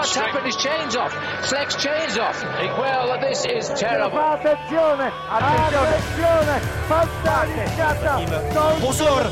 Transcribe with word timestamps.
what's 0.00 0.14
happened? 0.16 0.46
His 0.46 0.56
chain's 0.56 0.96
off. 0.96 1.12
Flex 1.44 1.76
chain's 1.76 2.16
off. 2.16 2.42
Well, 2.80 3.20
this 3.20 3.44
is 3.44 3.68
terrible. 3.76 4.18
Attenzione, 4.18 5.12
attenzione, 5.28 6.56
fantasticata. 6.88 8.12
Pozor! 8.80 9.30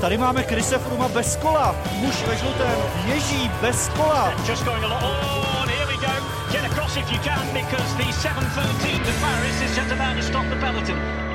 Tady 0.00 0.18
máme 0.18 0.42
Krise 0.42 0.78
Fruma 0.78 1.08
bez 1.08 1.36
kola. 1.36 1.74
Muž 1.92 2.22
ve 2.26 2.36
žlutém 2.36 2.78
ježí 3.06 3.50
bez 3.60 3.88
kola. 3.88 4.32
Just 4.46 4.64
going 4.64 4.84
a 4.84 4.88
lot. 4.88 5.02
Oh, 5.02 5.62
and 5.62 5.70
here 5.70 5.86
we 5.86 5.96
go. 5.96 6.12
Get 6.52 6.64
across 6.64 6.96
if 6.96 7.10
you 7.12 7.18
can 7.18 7.46
because 7.52 7.94
the 7.96 8.12
713 8.12 9.04
to 9.04 9.12
Paris 9.20 9.62
is 9.62 9.76
just 9.76 9.92
about 9.92 10.16
to 10.16 10.22
stop 10.22 10.44
the 10.48 10.56
peloton. 10.56 11.27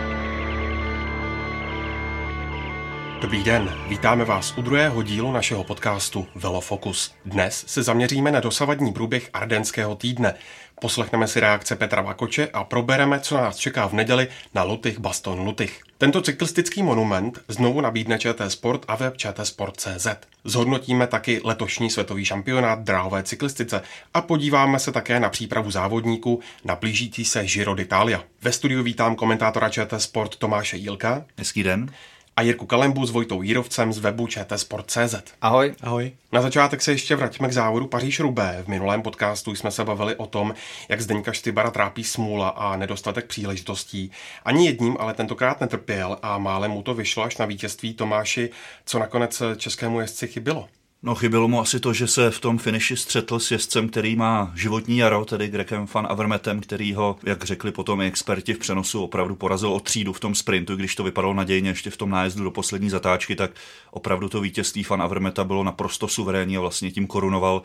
Dobrý 3.23 3.43
den, 3.43 3.75
vítáme 3.87 4.25
vás 4.25 4.57
u 4.57 4.61
druhého 4.61 5.03
dílu 5.03 5.31
našeho 5.31 5.63
podcastu 5.63 6.27
Velofocus. 6.35 7.13
Dnes 7.25 7.63
se 7.67 7.83
zaměříme 7.83 8.31
na 8.31 8.39
dosavadní 8.39 8.93
průběh 8.93 9.29
Ardenského 9.33 9.95
týdne. 9.95 10.33
Poslechneme 10.81 11.27
si 11.27 11.39
reakce 11.39 11.75
Petra 11.75 12.01
Vakoče 12.01 12.47
a 12.53 12.63
probereme, 12.63 13.19
co 13.19 13.37
nás 13.37 13.57
čeká 13.57 13.87
v 13.87 13.93
neděli 13.93 14.27
na 14.53 14.63
Lutych 14.63 14.99
Baston 14.99 15.39
Lutych. 15.39 15.81
Tento 15.97 16.21
cyklistický 16.21 16.83
monument 16.83 17.39
znovu 17.47 17.81
nabídne 17.81 18.19
ČT 18.19 18.51
Sport 18.51 18.85
a 18.87 18.95
web 18.95 19.13
Sport.cz. 19.43 20.07
Zhodnotíme 20.43 21.07
taky 21.07 21.41
letošní 21.43 21.89
světový 21.89 22.25
šampionát 22.25 22.79
dráhové 22.79 23.23
cyklistice 23.23 23.81
a 24.13 24.21
podíváme 24.21 24.79
se 24.79 24.91
také 24.91 25.19
na 25.19 25.29
přípravu 25.29 25.71
závodníků 25.71 26.39
na 26.65 26.75
blížící 26.75 27.25
se 27.25 27.43
Giro 27.43 27.75
d'Italia. 27.75 28.23
Ve 28.41 28.51
studiu 28.51 28.83
vítám 28.83 29.15
komentátora 29.15 29.69
ČT 29.69 30.01
Sport 30.01 30.35
Tomáše 30.35 30.77
Jílka. 30.77 31.25
Hezký 31.37 31.63
den 31.63 31.89
a 32.35 32.41
Jirku 32.41 32.65
Kalembu 32.65 33.05
s 33.05 33.11
Vojtou 33.11 33.41
Jírovcem 33.41 33.93
z 33.93 33.99
webu 33.99 34.27
čtsport.cz. 34.27 35.15
Ahoj. 35.41 35.73
Ahoj. 35.81 36.11
Na 36.31 36.41
začátek 36.41 36.81
se 36.81 36.91
ještě 36.91 37.15
vraťme 37.15 37.49
k 37.49 37.53
závodu 37.53 37.87
paříž 37.87 38.19
rubé 38.19 38.63
V 38.65 38.67
minulém 38.67 39.01
podcastu 39.01 39.55
jsme 39.55 39.71
se 39.71 39.83
bavili 39.83 40.15
o 40.15 40.25
tom, 40.25 40.53
jak 40.89 41.01
Zdeňka 41.01 41.33
Štybara 41.33 41.71
trápí 41.71 42.03
smůla 42.03 42.49
a 42.49 42.75
nedostatek 42.75 43.25
příležitostí. 43.25 44.11
Ani 44.45 44.65
jedním 44.65 44.97
ale 44.99 45.13
tentokrát 45.13 45.61
netrpěl 45.61 46.17
a 46.21 46.37
málem 46.37 46.71
mu 46.71 46.81
to 46.81 46.93
vyšlo 46.93 47.23
až 47.23 47.37
na 47.37 47.45
vítězství 47.45 47.93
Tomáši, 47.93 48.49
co 48.85 48.99
nakonec 48.99 49.41
českému 49.57 49.99
jezdci 49.99 50.27
chybilo. 50.27 50.67
No 51.05 51.15
chybělo 51.15 51.47
mu 51.47 51.61
asi 51.61 51.79
to, 51.79 51.93
že 51.93 52.07
se 52.07 52.31
v 52.31 52.39
tom 52.39 52.57
finiši 52.57 52.97
střetl 52.97 53.39
s 53.39 53.51
jezdcem, 53.51 53.89
který 53.89 54.15
má 54.15 54.51
životní 54.55 54.97
jaro, 54.97 55.25
tedy 55.25 55.47
Grekem 55.47 55.87
van 55.93 56.07
Avermetem, 56.09 56.61
který 56.61 56.93
ho, 56.93 57.17
jak 57.23 57.43
řekli 57.43 57.71
potom 57.71 58.01
i 58.01 58.07
experti 58.07 58.53
v 58.53 58.57
přenosu, 58.57 59.03
opravdu 59.03 59.35
porazil 59.35 59.73
o 59.73 59.79
třídu 59.79 60.13
v 60.13 60.19
tom 60.19 60.35
sprintu, 60.35 60.75
když 60.75 60.95
to 60.95 61.03
vypadalo 61.03 61.33
nadějně 61.33 61.69
ještě 61.69 61.89
v 61.89 61.97
tom 61.97 62.09
nájezdu 62.09 62.43
do 62.43 62.51
poslední 62.51 62.89
zatáčky, 62.89 63.35
tak 63.35 63.51
opravdu 63.91 64.29
to 64.29 64.41
vítězství 64.41 64.85
van 64.89 65.01
Avermeta 65.01 65.43
bylo 65.43 65.63
naprosto 65.63 66.07
suverénní 66.07 66.57
a 66.57 66.59
vlastně 66.59 66.91
tím 66.91 67.07
korunoval 67.07 67.61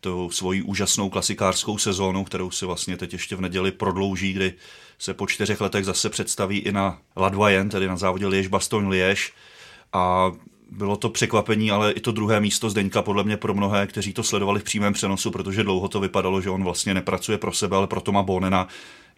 tu 0.00 0.30
svoji 0.30 0.62
úžasnou 0.62 1.10
klasikářskou 1.10 1.78
sezónu, 1.78 2.24
kterou 2.24 2.50
si 2.50 2.66
vlastně 2.66 2.96
teď 2.96 3.12
ještě 3.12 3.36
v 3.36 3.40
neděli 3.40 3.72
prodlouží, 3.72 4.32
kdy 4.32 4.54
se 4.98 5.14
po 5.14 5.26
čtyřech 5.26 5.60
letech 5.60 5.84
zase 5.84 6.10
představí 6.10 6.58
i 6.58 6.72
na 6.72 6.98
Ladvajen, 7.16 7.68
tedy 7.68 7.88
na 7.88 7.96
závodě 7.96 8.26
Liež-Bastogne-Liež. 8.26 9.32
A 9.92 10.32
bylo 10.70 10.96
to 10.96 11.08
překvapení, 11.08 11.70
ale 11.70 11.92
i 11.92 12.00
to 12.00 12.12
druhé 12.12 12.40
místo 12.40 12.70
Zdeňka 12.70 13.02
podle 13.02 13.24
mě 13.24 13.36
pro 13.36 13.54
mnohé, 13.54 13.86
kteří 13.86 14.12
to 14.12 14.22
sledovali 14.22 14.60
v 14.60 14.64
přímém 14.64 14.92
přenosu, 14.92 15.30
protože 15.30 15.62
dlouho 15.62 15.88
to 15.88 16.00
vypadalo, 16.00 16.40
že 16.40 16.50
on 16.50 16.64
vlastně 16.64 16.94
nepracuje 16.94 17.38
pro 17.38 17.52
sebe, 17.52 17.76
ale 17.76 17.86
pro 17.86 18.00
Toma 18.00 18.22
Bonena. 18.22 18.68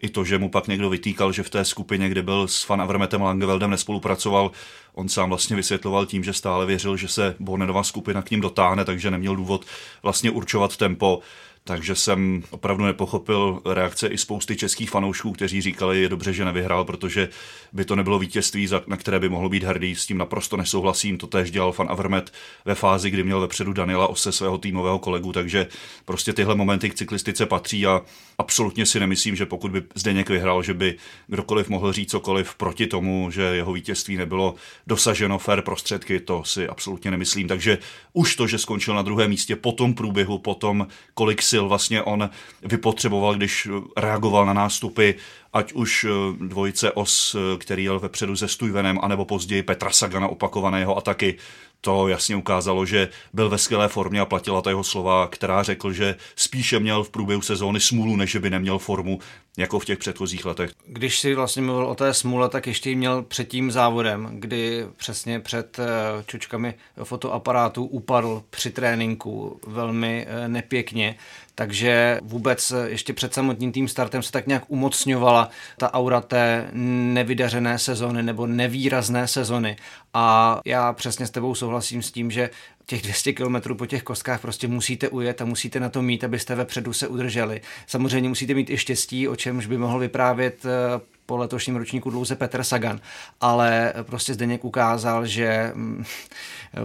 I 0.01 0.09
to, 0.09 0.25
že 0.25 0.37
mu 0.37 0.49
pak 0.49 0.67
někdo 0.67 0.89
vytýkal, 0.89 1.31
že 1.31 1.43
v 1.43 1.49
té 1.49 1.65
skupině, 1.65 2.09
kde 2.09 2.21
byl 2.21 2.47
s 2.47 2.67
Van 2.67 2.81
Avermetem 2.81 3.21
Langeveldem 3.21 3.69
nespolupracoval, 3.69 4.51
on 4.93 5.09
sám 5.09 5.29
vlastně 5.29 5.55
vysvětloval 5.55 6.05
tím, 6.05 6.23
že 6.23 6.33
stále 6.33 6.65
věřil, 6.65 6.97
že 6.97 7.07
se 7.07 7.35
Bonenova 7.39 7.83
skupina 7.83 8.21
k 8.21 8.31
ním 8.31 8.41
dotáhne, 8.41 8.85
takže 8.85 9.11
neměl 9.11 9.35
důvod 9.35 9.65
vlastně 10.03 10.31
určovat 10.31 10.77
tempo 10.77 11.19
takže 11.63 11.95
jsem 11.95 12.43
opravdu 12.49 12.85
nepochopil 12.85 13.61
reakce 13.65 14.07
i 14.07 14.17
spousty 14.17 14.55
českých 14.55 14.89
fanoušků, 14.89 15.31
kteří 15.31 15.61
říkali, 15.61 16.01
je 16.01 16.09
dobře, 16.09 16.33
že 16.33 16.45
nevyhrál, 16.45 16.85
protože 16.85 17.29
by 17.73 17.85
to 17.85 17.95
nebylo 17.95 18.19
vítězství, 18.19 18.67
na 18.87 18.97
které 18.97 19.19
by 19.19 19.29
mohl 19.29 19.49
být 19.49 19.63
hrdý. 19.63 19.95
S 19.95 20.05
tím 20.05 20.17
naprosto 20.17 20.57
nesouhlasím. 20.57 21.17
To 21.17 21.27
též 21.27 21.51
dělal 21.51 21.71
fan 21.71 21.87
Avermet 21.89 22.33
ve 22.65 22.75
fázi, 22.75 23.09
kdy 23.09 23.23
měl 23.23 23.39
vepředu 23.39 23.73
Daniela 23.73 24.07
Ose, 24.07 24.31
svého 24.31 24.57
týmového 24.57 24.99
kolegu, 24.99 25.31
takže 25.31 25.67
prostě 26.05 26.33
tyhle 26.33 26.55
momenty 26.55 26.89
k 26.89 26.95
cyklistice 26.95 27.45
patří 27.45 27.85
a 27.85 28.01
absolutně 28.37 28.85
si 28.85 28.99
nemyslím, 28.99 29.35
že 29.35 29.45
pokud 29.45 29.71
by 29.71 29.83
Zdeněk 29.95 30.29
vyhrál, 30.29 30.63
že 30.63 30.73
by 30.73 30.95
kdokoliv 31.27 31.69
mohl 31.69 31.93
říct 31.93 32.11
cokoliv 32.11 32.55
proti 32.55 32.87
tomu, 32.87 33.31
že 33.31 33.41
jeho 33.41 33.73
vítězství 33.73 34.17
nebylo 34.17 34.55
dosaženo 34.87 35.39
fair 35.39 35.61
prostředky, 35.61 36.19
to 36.19 36.43
si 36.43 36.67
absolutně 36.67 37.11
nemyslím. 37.11 37.47
Takže 37.47 37.77
už 38.13 38.35
to, 38.35 38.47
že 38.47 38.57
skončil 38.57 38.95
na 38.95 39.01
druhém 39.01 39.29
místě 39.29 39.55
po 39.55 39.71
tom 39.71 39.93
průběhu, 39.93 40.37
po 40.37 40.55
tom, 40.55 40.87
kolik 41.13 41.41
sil 41.51 41.63
vlastně 41.67 42.03
on 42.03 42.29
vypotřeboval, 42.63 43.35
když 43.35 43.67
reagoval 43.97 44.45
na 44.45 44.53
nástupy, 44.53 45.11
ať 45.53 45.73
už 45.73 46.03
eh, 46.03 46.09
dvojice 46.47 46.91
os, 46.91 47.35
eh, 47.35 47.57
který 47.57 47.83
jel 47.83 47.99
vepředu 47.99 48.35
se 48.35 48.47
Stuyvenem, 48.47 48.99
anebo 49.01 49.25
později 49.25 49.63
Petra 49.63 49.91
Sagana 49.91 50.27
opakované 50.27 50.79
jeho 50.79 50.97
ataky, 50.97 51.37
to 51.81 52.07
jasně 52.07 52.35
ukázalo, 52.35 52.85
že 52.85 53.09
byl 53.33 53.49
ve 53.49 53.57
skvělé 53.57 53.87
formě 53.87 54.19
a 54.19 54.25
platila 54.25 54.61
ta 54.61 54.69
jeho 54.69 54.83
slova, 54.83 55.27
která 55.27 55.63
řekl, 55.63 55.93
že 55.93 56.15
spíše 56.35 56.79
měl 56.79 57.03
v 57.03 57.09
průběhu 57.09 57.41
sezóny 57.41 57.79
smůlu, 57.79 58.15
než 58.15 58.35
by 58.35 58.49
neměl 58.49 58.79
formu 58.79 59.19
jako 59.57 59.79
v 59.79 59.85
těch 59.85 59.97
předchozích 59.97 60.45
letech. 60.45 60.71
Když 60.85 61.19
si 61.19 61.35
vlastně 61.35 61.61
mluvil 61.61 61.85
o 61.85 61.95
té 61.95 62.13
smůle, 62.13 62.49
tak 62.49 62.67
ještě 62.67 62.89
ji 62.89 62.95
měl 62.95 63.23
před 63.23 63.47
tím 63.47 63.71
závodem, 63.71 64.29
kdy 64.33 64.85
přesně 64.97 65.39
před 65.39 65.79
eh, 65.79 65.85
čučkami 66.25 66.73
fotoaparátu 67.03 67.85
upadl 67.85 68.43
při 68.49 68.71
tréninku 68.71 69.59
velmi 69.67 70.27
eh, 70.29 70.47
nepěkně, 70.47 71.15
takže 71.55 72.19
vůbec 72.23 72.71
eh, 72.71 72.89
ještě 72.89 73.13
před 73.13 73.33
samotným 73.33 73.71
tím 73.71 73.87
startem 73.87 74.23
se 74.23 74.31
tak 74.31 74.47
nějak 74.47 74.63
umocňovala 74.67 75.49
ta 75.77 75.93
aura 75.93 76.21
té 76.21 76.69
nevydařené 76.73 77.79
sezony 77.79 78.23
nebo 78.23 78.47
nevýrazné 78.47 79.27
sezony. 79.27 79.75
A 80.13 80.59
já 80.65 80.93
přesně 80.93 81.27
s 81.27 81.31
tebou 81.31 81.55
souhlasím 81.55 82.01
s 82.01 82.11
tím, 82.11 82.31
že 82.31 82.49
těch 82.85 83.01
200 83.01 83.33
km 83.33 83.75
po 83.75 83.85
těch 83.85 84.03
kostkách 84.03 84.41
prostě 84.41 84.67
musíte 84.67 85.09
ujet 85.09 85.41
a 85.41 85.45
musíte 85.45 85.79
na 85.79 85.89
to 85.89 86.01
mít, 86.01 86.23
abyste 86.23 86.55
vepředu 86.55 86.93
se 86.93 87.07
udrželi. 87.07 87.61
Samozřejmě 87.87 88.29
musíte 88.29 88.53
mít 88.53 88.69
i 88.69 88.77
štěstí, 88.77 89.27
o 89.27 89.35
čemž 89.35 89.65
by 89.65 89.77
mohl 89.77 89.99
vyprávět 89.99 90.65
eh, 90.65 91.01
po 91.31 91.37
letošním 91.37 91.75
ročníku 91.75 92.09
dlouze 92.09 92.35
Petr 92.35 92.63
Sagan, 92.63 92.99
ale 93.41 93.93
prostě 94.03 94.33
Zdeněk 94.33 94.65
ukázal, 94.65 95.25
že 95.25 95.71
mm, 95.75 96.03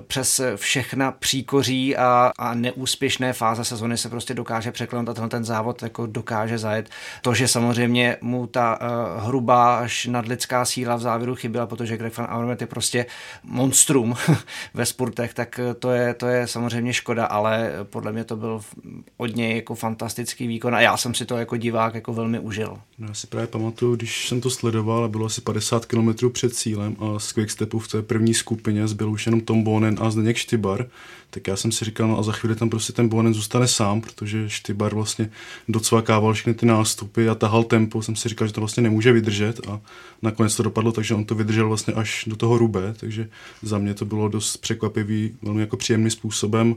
přes 0.06 0.40
všechna 0.56 1.12
příkoří 1.12 1.96
a, 1.96 2.32
a 2.38 2.54
neúspěšné 2.54 3.32
fáze 3.32 3.64
sezony 3.64 3.98
se 3.98 4.08
prostě 4.08 4.34
dokáže 4.34 4.72
překlenout 4.72 5.08
a 5.08 5.14
tenhle 5.14 5.28
ten 5.28 5.44
závod 5.44 5.82
jako 5.82 6.06
dokáže 6.06 6.58
zajet. 6.58 6.90
To, 7.22 7.34
že 7.34 7.48
samozřejmě 7.48 8.16
mu 8.20 8.46
ta 8.46 8.78
uh, 8.80 9.24
hrubá 9.24 9.78
až 9.78 10.06
nadlidská 10.06 10.64
síla 10.64 10.96
v 10.96 11.00
závěru 11.00 11.34
chyběla, 11.34 11.66
protože 11.66 11.96
Greg 11.96 12.16
van 12.16 12.26
Avermaet 12.30 12.60
je 12.60 12.66
prostě 12.66 13.06
monstrum 13.44 14.14
ve 14.74 14.86
sportech, 14.86 15.34
tak 15.34 15.60
to 15.78 15.90
je, 15.90 16.14
to 16.14 16.26
je 16.26 16.46
samozřejmě 16.46 16.92
škoda, 16.92 17.26
ale 17.26 17.72
podle 17.82 18.12
mě 18.12 18.24
to 18.24 18.36
byl 18.36 18.60
od 19.16 19.36
něj 19.36 19.56
jako 19.56 19.74
fantastický 19.74 20.46
výkon 20.46 20.74
a 20.74 20.80
já 20.80 20.96
jsem 20.96 21.14
si 21.14 21.26
to 21.26 21.36
jako 21.36 21.56
divák 21.56 21.94
jako 21.94 22.12
velmi 22.12 22.38
užil. 22.38 22.78
No, 22.98 23.08
já 23.08 23.14
si 23.14 23.26
právě 23.26 23.46
pamatuju, 23.46 23.96
když 23.96 24.28
jsem 24.28 24.35
to 24.41 24.50
sledoval 24.50 25.04
a 25.04 25.08
bylo 25.08 25.26
asi 25.26 25.41
50 25.41 25.86
km 25.86 26.30
před 26.32 26.54
cílem 26.54 26.97
a 26.98 27.19
z 27.19 27.32
Quickstepu 27.32 27.78
v 27.78 27.88
té 27.88 28.02
první 28.02 28.34
skupině 28.34 28.88
zbyl 28.88 29.10
už 29.10 29.26
jenom 29.26 29.41
Tom 29.41 29.62
Bonen 29.62 29.97
a 30.00 30.10
Zdeněk 30.10 30.36
Štybar, 30.36 30.86
tak 31.30 31.47
já 31.47 31.56
jsem 31.56 31.72
si 31.72 31.84
říkal, 31.84 32.08
no 32.08 32.19
a 32.19 32.22
za 32.22 32.32
chvíli 32.32 32.56
tam 32.56 32.70
prostě 32.70 32.92
ten 32.92 33.08
Bonen 33.08 33.34
zůstane 33.34 33.69
sám, 33.69 34.00
protože 34.00 34.50
Štybar 34.50 34.94
vlastně 34.94 35.30
docvakával 35.69 36.32
všechny 36.32 36.54
ty 36.54 36.66
nástupy 36.66 37.28
a 37.28 37.34
tahal 37.34 37.64
tempo, 37.64 38.02
jsem 38.02 38.16
si 38.16 38.28
říkal, 38.28 38.46
že 38.46 38.52
to 38.52 38.60
vlastně 38.60 38.82
nemůže 38.82 39.12
vydržet 39.12 39.60
a 39.69 39.80
nakonec 40.22 40.56
to 40.56 40.62
dopadlo, 40.62 40.92
takže 40.92 41.14
on 41.14 41.25
to 41.25 41.34
vydržel 41.34 41.69
vlastně 41.69 41.94
až 41.94 42.25
do 42.26 42.36
toho 42.36 42.58
rubé, 42.58 42.94
takže 43.00 43.28
za 43.62 43.78
mě 43.78 43.94
to 43.94 44.04
bylo 44.04 44.28
dost 44.28 44.56
překvapivý, 44.56 45.36
velmi 45.42 45.60
jako 45.60 45.76
příjemným 45.76 46.10
způsobem 46.10 46.76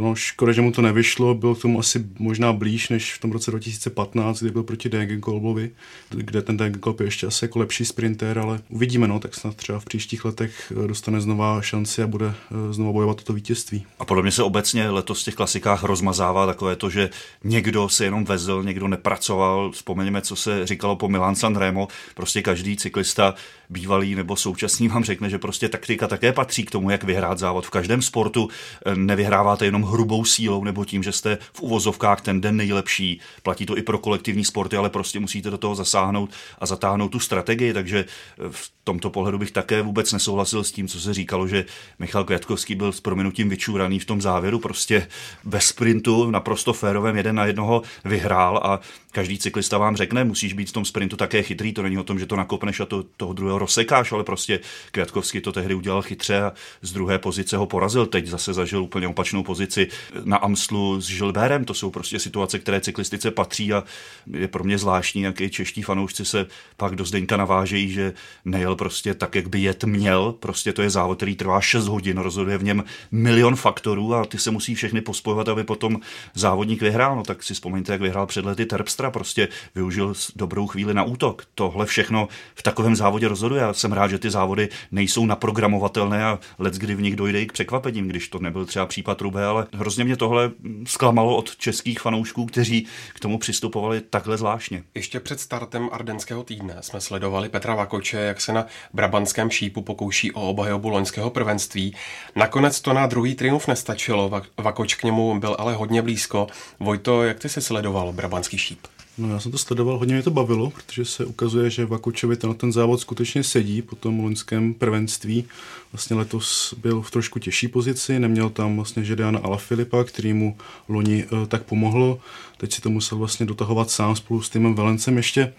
no, 0.00 0.14
škoda, 0.14 0.52
že 0.52 0.62
mu 0.62 0.72
to 0.72 0.82
nevyšlo, 0.82 1.34
byl 1.34 1.54
k 1.54 1.62
tomu 1.62 1.78
asi 1.78 2.06
možná 2.18 2.52
blíž 2.52 2.88
než 2.88 3.14
v 3.14 3.18
tom 3.18 3.32
roce 3.32 3.50
2015, 3.50 4.40
kdy 4.40 4.50
byl 4.50 4.62
proti 4.62 4.88
Degenkolbovi, 4.88 5.70
kde 6.10 6.42
ten 6.42 6.56
Degenkolb 6.56 7.00
je 7.00 7.06
ještě 7.06 7.26
asi 7.26 7.44
jako 7.44 7.58
lepší 7.58 7.84
sprinter, 7.84 8.38
ale 8.38 8.60
uvidíme, 8.68 9.08
no, 9.08 9.18
tak 9.18 9.34
snad 9.34 9.56
třeba 9.56 9.80
v 9.80 9.84
příštích 9.84 10.24
letech 10.24 10.72
eh, 10.84 10.88
dostane 10.88 11.20
znova 11.20 11.62
šanci 11.62 12.02
a 12.02 12.06
bude 12.06 12.26
eh, 12.26 12.72
znova 12.72 12.92
bojovat 12.92 13.16
toto 13.16 13.32
vítězství. 13.32 13.86
A 13.98 14.04
podle 14.04 14.22
mě 14.22 14.32
se 14.32 14.42
obecně 14.42 14.90
letos 14.90 15.22
v 15.22 15.24
těch 15.24 15.34
klasikách 15.34 15.82
rozmazává 15.82 16.46
takové 16.46 16.76
to, 16.76 16.90
že 16.90 17.10
někdo 17.44 17.88
se 17.88 18.04
jenom 18.04 18.24
vezl, 18.24 18.62
někdo 18.62 18.88
nepracoval. 18.88 19.70
Vzpomeňme, 19.70 20.20
co 20.22 20.36
se 20.36 20.66
říkalo 20.66 20.96
po 20.96 21.08
Milan 21.08 21.34
Sanremo. 21.34 21.88
Prostě 22.14 22.42
každý 22.42 22.76
cyklista, 22.76 23.34
bývalý 23.70 24.14
nebo 24.14 24.36
současný, 24.36 24.88
vám 24.88 25.04
řekne, 25.04 25.30
že 25.30 25.38
prostě 25.38 25.68
taktika 25.68 26.08
také 26.08 26.32
patří 26.32 26.64
k 26.64 26.70
tomu, 26.70 26.90
jak 26.90 27.04
vyhrát 27.04 27.38
závod. 27.38 27.66
V 27.66 27.70
každém 27.70 28.02
sportu 28.02 28.48
nevyhráváte 28.94 29.61
vyhráváte 29.62 29.66
jenom 29.66 29.82
hrubou 29.82 30.24
sílou 30.24 30.64
nebo 30.64 30.84
tím, 30.84 31.02
že 31.02 31.12
jste 31.12 31.38
v 31.52 31.60
uvozovkách 31.60 32.20
ten 32.20 32.40
den 32.40 32.56
nejlepší. 32.56 33.20
Platí 33.42 33.66
to 33.66 33.76
i 33.78 33.82
pro 33.82 33.98
kolektivní 33.98 34.44
sporty, 34.44 34.76
ale 34.76 34.90
prostě 34.90 35.20
musíte 35.20 35.50
do 35.50 35.58
toho 35.58 35.74
zasáhnout 35.74 36.30
a 36.58 36.66
zatáhnout 36.66 37.12
tu 37.12 37.20
strategii, 37.20 37.72
takže 37.72 38.04
v 38.50 38.72
tomto 38.84 39.10
pohledu 39.10 39.38
bych 39.38 39.50
také 39.50 39.82
vůbec 39.82 40.12
nesouhlasil 40.12 40.64
s 40.64 40.72
tím, 40.72 40.88
co 40.88 41.00
se 41.00 41.14
říkalo, 41.14 41.48
že 41.48 41.64
Michal 41.98 42.24
Květkovský 42.24 42.74
byl 42.74 42.92
s 42.92 43.00
prominutím 43.00 43.48
vyčúraný 43.48 43.98
v 43.98 44.04
tom 44.04 44.20
závěru, 44.20 44.58
prostě 44.58 45.08
ve 45.44 45.60
sprintu 45.60 46.30
naprosto 46.30 46.72
férovém 46.72 47.16
jeden 47.16 47.36
na 47.36 47.46
jednoho 47.46 47.82
vyhrál 48.04 48.60
a 48.62 48.80
každý 49.12 49.38
cyklista 49.38 49.78
vám 49.78 49.96
řekne, 49.96 50.24
musíš 50.24 50.52
být 50.52 50.68
v 50.68 50.72
tom 50.72 50.84
sprintu 50.84 51.16
také 51.16 51.42
chytrý, 51.42 51.72
to 51.72 51.82
není 51.82 51.98
o 51.98 52.04
tom, 52.04 52.18
že 52.18 52.26
to 52.26 52.36
nakopneš 52.36 52.80
a 52.80 52.86
to, 52.86 53.04
toho 53.16 53.32
druhého 53.32 53.58
rozsekáš, 53.58 54.12
ale 54.12 54.24
prostě 54.24 54.60
Květkovský 54.92 55.40
to 55.40 55.52
tehdy 55.52 55.74
udělal 55.74 56.02
chytře 56.02 56.42
a 56.42 56.52
z 56.82 56.92
druhé 56.92 57.18
pozice 57.18 57.56
ho 57.56 57.66
porazil. 57.66 58.06
Teď 58.06 58.26
zase 58.26 58.52
zažil 58.54 58.82
úplně 58.82 59.08
opačnou 59.08 59.41
pozici 59.42 59.88
na 60.24 60.36
Amslu 60.36 61.00
s 61.00 61.04
Žilbérem. 61.04 61.64
To 61.64 61.74
jsou 61.74 61.90
prostě 61.90 62.18
situace, 62.18 62.58
které 62.58 62.80
cyklistice 62.80 63.30
patří 63.30 63.72
a 63.72 63.84
je 64.26 64.48
pro 64.48 64.64
mě 64.64 64.78
zvláštní, 64.78 65.22
jak 65.22 65.40
i 65.40 65.50
čeští 65.50 65.82
fanoušci 65.82 66.24
se 66.24 66.46
pak 66.76 66.96
do 66.96 67.04
Zdeňka 67.04 67.36
navážejí, 67.36 67.90
že 67.90 68.12
nejel 68.44 68.76
prostě 68.76 69.14
tak, 69.14 69.34
jak 69.34 69.48
by 69.48 69.60
jet 69.60 69.84
měl. 69.84 70.32
Prostě 70.32 70.72
to 70.72 70.82
je 70.82 70.90
závod, 70.90 71.16
který 71.16 71.36
trvá 71.36 71.60
6 71.60 71.88
hodin, 71.88 72.18
rozhoduje 72.18 72.58
v 72.58 72.64
něm 72.64 72.84
milion 73.12 73.56
faktorů 73.56 74.14
a 74.14 74.24
ty 74.24 74.38
se 74.38 74.50
musí 74.50 74.74
všechny 74.74 75.00
pospojovat, 75.00 75.48
aby 75.48 75.64
potom 75.64 76.00
závodník 76.34 76.82
vyhrál. 76.82 77.16
No 77.16 77.22
tak 77.22 77.42
si 77.42 77.54
vzpomeňte, 77.54 77.92
jak 77.92 78.00
vyhrál 78.00 78.26
před 78.26 78.44
lety 78.44 78.66
Terpstra, 78.66 79.10
prostě 79.10 79.48
využil 79.74 80.14
dobrou 80.36 80.66
chvíli 80.66 80.94
na 80.94 81.02
útok. 81.02 81.46
Tohle 81.54 81.86
všechno 81.86 82.28
v 82.54 82.62
takovém 82.62 82.96
závodě 82.96 83.28
rozhoduje. 83.28 83.60
Já 83.60 83.72
jsem 83.72 83.92
rád, 83.92 84.08
že 84.08 84.18
ty 84.18 84.30
závody 84.30 84.68
nejsou 84.90 85.26
naprogramovatelné 85.26 86.24
a 86.24 86.38
let, 86.58 86.74
kdy 86.74 86.94
v 86.94 87.00
nich 87.00 87.16
dojde 87.16 87.42
i 87.42 87.46
k 87.46 87.52
překvapením, 87.52 88.08
když 88.08 88.28
to 88.28 88.38
nebyl 88.38 88.64
třeba 88.64 88.86
případ 88.86 89.22
Rube, 89.32 89.46
ale 89.46 89.66
hrozně 89.74 90.04
mě 90.04 90.16
tohle 90.16 90.50
zklamalo 90.86 91.36
od 91.36 91.56
českých 91.56 92.00
fanoušků, 92.00 92.46
kteří 92.46 92.86
k 93.14 93.20
tomu 93.20 93.38
přistupovali 93.38 94.00
takhle 94.00 94.36
zvláštně. 94.36 94.82
Ještě 94.94 95.20
před 95.20 95.40
startem 95.40 95.88
Ardenského 95.92 96.42
týdne 96.42 96.76
jsme 96.80 97.00
sledovali 97.00 97.48
Petra 97.48 97.74
Vakoče, 97.74 98.18
jak 98.18 98.40
se 98.40 98.52
na 98.52 98.66
Brabantském 98.92 99.50
šípu 99.50 99.82
pokouší 99.82 100.32
o 100.32 100.50
obhajobu 100.50 100.88
loňského 100.88 101.30
prvenství. 101.30 101.96
Nakonec 102.36 102.80
to 102.80 102.92
na 102.92 103.06
druhý 103.06 103.34
triumf 103.34 103.68
nestačilo, 103.68 104.42
Vakoč 104.58 104.94
k 104.94 105.02
němu 105.02 105.40
byl 105.40 105.56
ale 105.58 105.74
hodně 105.74 106.02
blízko. 106.02 106.46
Vojto, 106.80 107.22
jak 107.22 107.38
ty 107.38 107.48
se 107.48 107.60
sledoval 107.60 108.12
Brabantský 108.12 108.58
šíp? 108.58 108.78
No 109.18 109.28
já 109.28 109.40
jsem 109.40 109.52
to 109.52 109.58
sledoval, 109.58 109.98
hodně 109.98 110.14
mě 110.14 110.22
to 110.22 110.30
bavilo, 110.30 110.70
protože 110.70 111.04
se 111.04 111.24
ukazuje, 111.24 111.70
že 111.70 111.86
Vakučovi 111.86 112.36
ten, 112.36 112.54
ten 112.54 112.72
závod 112.72 113.00
skutečně 113.00 113.44
sedí 113.44 113.82
po 113.82 113.96
tom 113.96 114.20
loňském 114.20 114.74
prvenství. 114.74 115.44
Vlastně 115.92 116.16
letos 116.16 116.74
byl 116.82 117.02
v 117.02 117.10
trošku 117.10 117.38
těžší 117.38 117.68
pozici, 117.68 118.18
neměl 118.18 118.50
tam 118.50 118.76
vlastně 118.76 119.04
Žediana 119.04 119.38
Alafilipa, 119.38 120.04
který 120.04 120.32
mu 120.32 120.56
loni 120.88 121.24
e, 121.24 121.46
tak 121.46 121.62
pomohlo. 121.62 122.20
Teď 122.56 122.72
si 122.72 122.80
to 122.80 122.90
musel 122.90 123.18
vlastně 123.18 123.46
dotahovat 123.46 123.90
sám 123.90 124.16
spolu 124.16 124.42
s 124.42 124.48
týmem 124.48 124.74
Valencem 124.74 125.16
ještě 125.16 125.52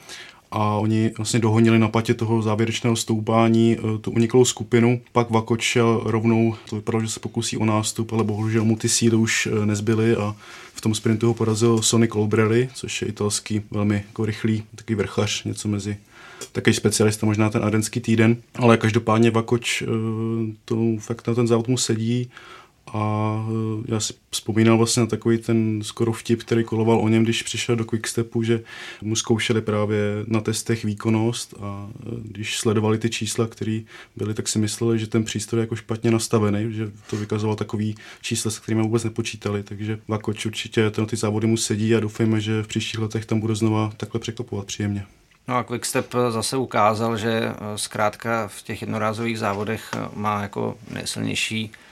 a 0.56 0.78
oni 0.78 1.12
vlastně 1.18 1.40
dohonili 1.40 1.80
na 1.80 1.88
patě 1.88 2.14
toho 2.14 2.42
závěrečného 2.42 2.96
stoupání 2.96 3.78
e, 3.78 3.98
tu 3.98 4.12
uniklou 4.12 4.46
skupinu. 4.46 5.02
Pak 5.12 5.30
Vakoč 5.30 5.62
šel 5.62 6.02
rovnou, 6.06 6.56
to 6.70 6.76
vypadalo, 6.76 7.04
že 7.04 7.10
se 7.10 7.20
pokusí 7.20 7.58
o 7.58 7.66
nástup, 7.66 8.14
ale 8.14 8.24
bohužel 8.24 8.66
mu 8.66 8.76
ty 8.76 8.90
síly 8.90 9.16
už 9.16 9.48
e, 9.48 9.66
nezbyly 9.66 10.16
a 10.16 10.36
v 10.74 10.82
tom 10.82 10.96
sprintu 10.96 11.28
ho 11.28 11.34
porazil 11.34 11.82
Sonny 11.82 12.08
Colbrelli, 12.08 12.70
což 12.74 13.02
je 13.02 13.08
italský 13.08 13.62
velmi 13.72 13.96
jako 13.96 14.26
rychlý, 14.26 14.64
takový 14.76 14.96
vrchař, 14.96 15.44
něco 15.44 15.68
mezi 15.68 15.98
takový 16.52 16.74
specialista, 16.74 17.26
možná 17.26 17.50
ten 17.50 17.64
adenský 17.64 18.00
týden, 18.00 18.38
ale 18.56 18.78
každopádně 18.78 19.32
Vakoč 19.32 19.82
e, 19.82 19.86
to 20.66 20.78
fakt 21.00 21.28
na 21.28 21.34
ten 21.34 21.48
závod 21.48 21.68
mu 21.68 21.78
sedí 21.78 22.30
a 22.88 23.36
eh, 23.50 23.94
já 23.94 24.00
si 24.00 24.14
vzpomínal 24.30 24.78
vlastně 24.78 25.00
na 25.00 25.08
takový 25.08 25.38
ten 25.38 25.84
skoro 25.84 26.14
vtip, 26.14 26.44
který 26.44 26.64
koloval 26.64 27.00
o 27.00 27.10
něm, 27.10 27.24
když 27.24 27.44
přišel 27.44 27.76
do 27.76 27.86
Quickstepu, 27.86 28.44
že 28.44 28.64
mu 29.02 29.16
zkoušeli 29.16 29.62
právě 29.62 29.98
na 30.28 30.42
testech 30.42 30.86
výkonnost 30.86 31.54
a 31.62 31.90
eh, 31.90 32.10
když 32.24 32.58
sledovali 32.58 32.98
ty 32.98 33.10
čísla, 33.10 33.48
které 33.48 33.82
byly, 34.16 34.34
tak 34.34 34.48
si 34.48 34.60
mysleli, 34.60 35.00
že 35.00 35.08
ten 35.08 35.24
přístroj 35.24 35.60
je 35.60 35.64
jako 35.64 35.76
špatně 35.76 36.12
nastavený, 36.12 36.74
že 36.74 36.92
to 37.10 37.16
vykazoval 37.16 37.56
takový 37.56 37.96
čísla, 38.22 38.52
s 38.52 38.60
kterými 38.60 38.82
vůbec 38.82 39.04
nepočítali, 39.04 39.64
takže 39.64 40.00
Vakoč 40.08 40.46
určitě 40.46 40.90
to 40.90 41.02
na 41.02 41.08
ty 41.08 41.16
závody 41.16 41.48
mu 41.48 41.58
sedí 41.58 41.96
a 41.96 42.00
doufejme, 42.00 42.42
že 42.42 42.64
v 42.64 42.68
příštích 42.68 43.00
letech 43.00 43.26
tam 43.26 43.40
bude 43.40 43.56
znova 43.56 43.94
takhle 43.98 44.20
překvapovat 44.20 44.66
příjemně. 44.66 45.06
No 45.48 45.56
a 45.56 45.64
Quickstep 45.64 46.16
zase 46.30 46.58
ukázal, 46.58 47.18
že 47.18 47.30
eh, 47.30 47.54
zkrátka 47.76 48.48
v 48.48 48.62
těch 48.62 48.82
jednorázových 48.82 49.40
závodech 49.40 49.92
má 50.16 50.42
jako 50.42 50.78
nejsilnější 50.94 51.72
Eh, 51.74 51.83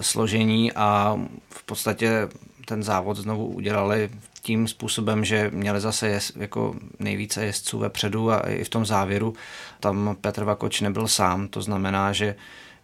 složení 0.00 0.72
a 0.72 1.18
v 1.50 1.64
podstatě 1.64 2.28
ten 2.64 2.82
závod 2.82 3.16
znovu 3.16 3.46
udělali 3.46 4.10
tím 4.42 4.68
způsobem, 4.68 5.24
že 5.24 5.50
měli 5.54 5.80
zase 5.80 6.08
jez, 6.08 6.32
jako 6.36 6.74
nejvíce 6.98 7.44
jezdců 7.44 7.78
vepředu 7.78 8.30
a 8.30 8.38
i 8.38 8.64
v 8.64 8.68
tom 8.68 8.86
závěru 8.86 9.34
tam 9.80 10.16
Petr 10.20 10.44
Vakoč 10.44 10.80
nebyl 10.80 11.08
sám, 11.08 11.48
to 11.48 11.62
znamená, 11.62 12.12
že 12.12 12.34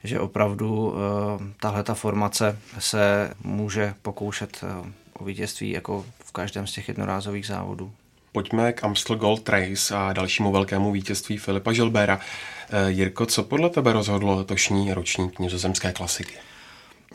že 0.06 0.20
opravdu 0.20 0.88
uh, 0.88 0.94
tahle 1.60 1.82
ta 1.82 1.94
formace 1.94 2.58
se 2.78 3.30
může 3.44 3.94
pokoušet 4.02 4.60
uh, 4.62 4.86
o 5.18 5.24
vítězství 5.24 5.70
jako 5.70 6.04
v 6.24 6.32
každém 6.32 6.66
z 6.66 6.72
těch 6.72 6.88
jednorázových 6.88 7.46
závodů. 7.46 7.92
Pojďme 8.32 8.72
k 8.72 8.84
Amstel 8.84 9.16
Gold 9.16 9.48
Race 9.48 9.96
a 9.96 10.12
dalšímu 10.12 10.52
velkému 10.52 10.92
vítězství 10.92 11.38
Filipa 11.38 11.72
Žilbera. 11.72 12.20
Jirko, 12.86 13.26
co 13.26 13.42
podle 13.42 13.70
tebe 13.70 13.92
rozhodlo 13.92 14.36
letošní 14.36 14.94
ročník 14.94 15.38
nizozemské 15.38 15.92
klasiky? 15.92 16.34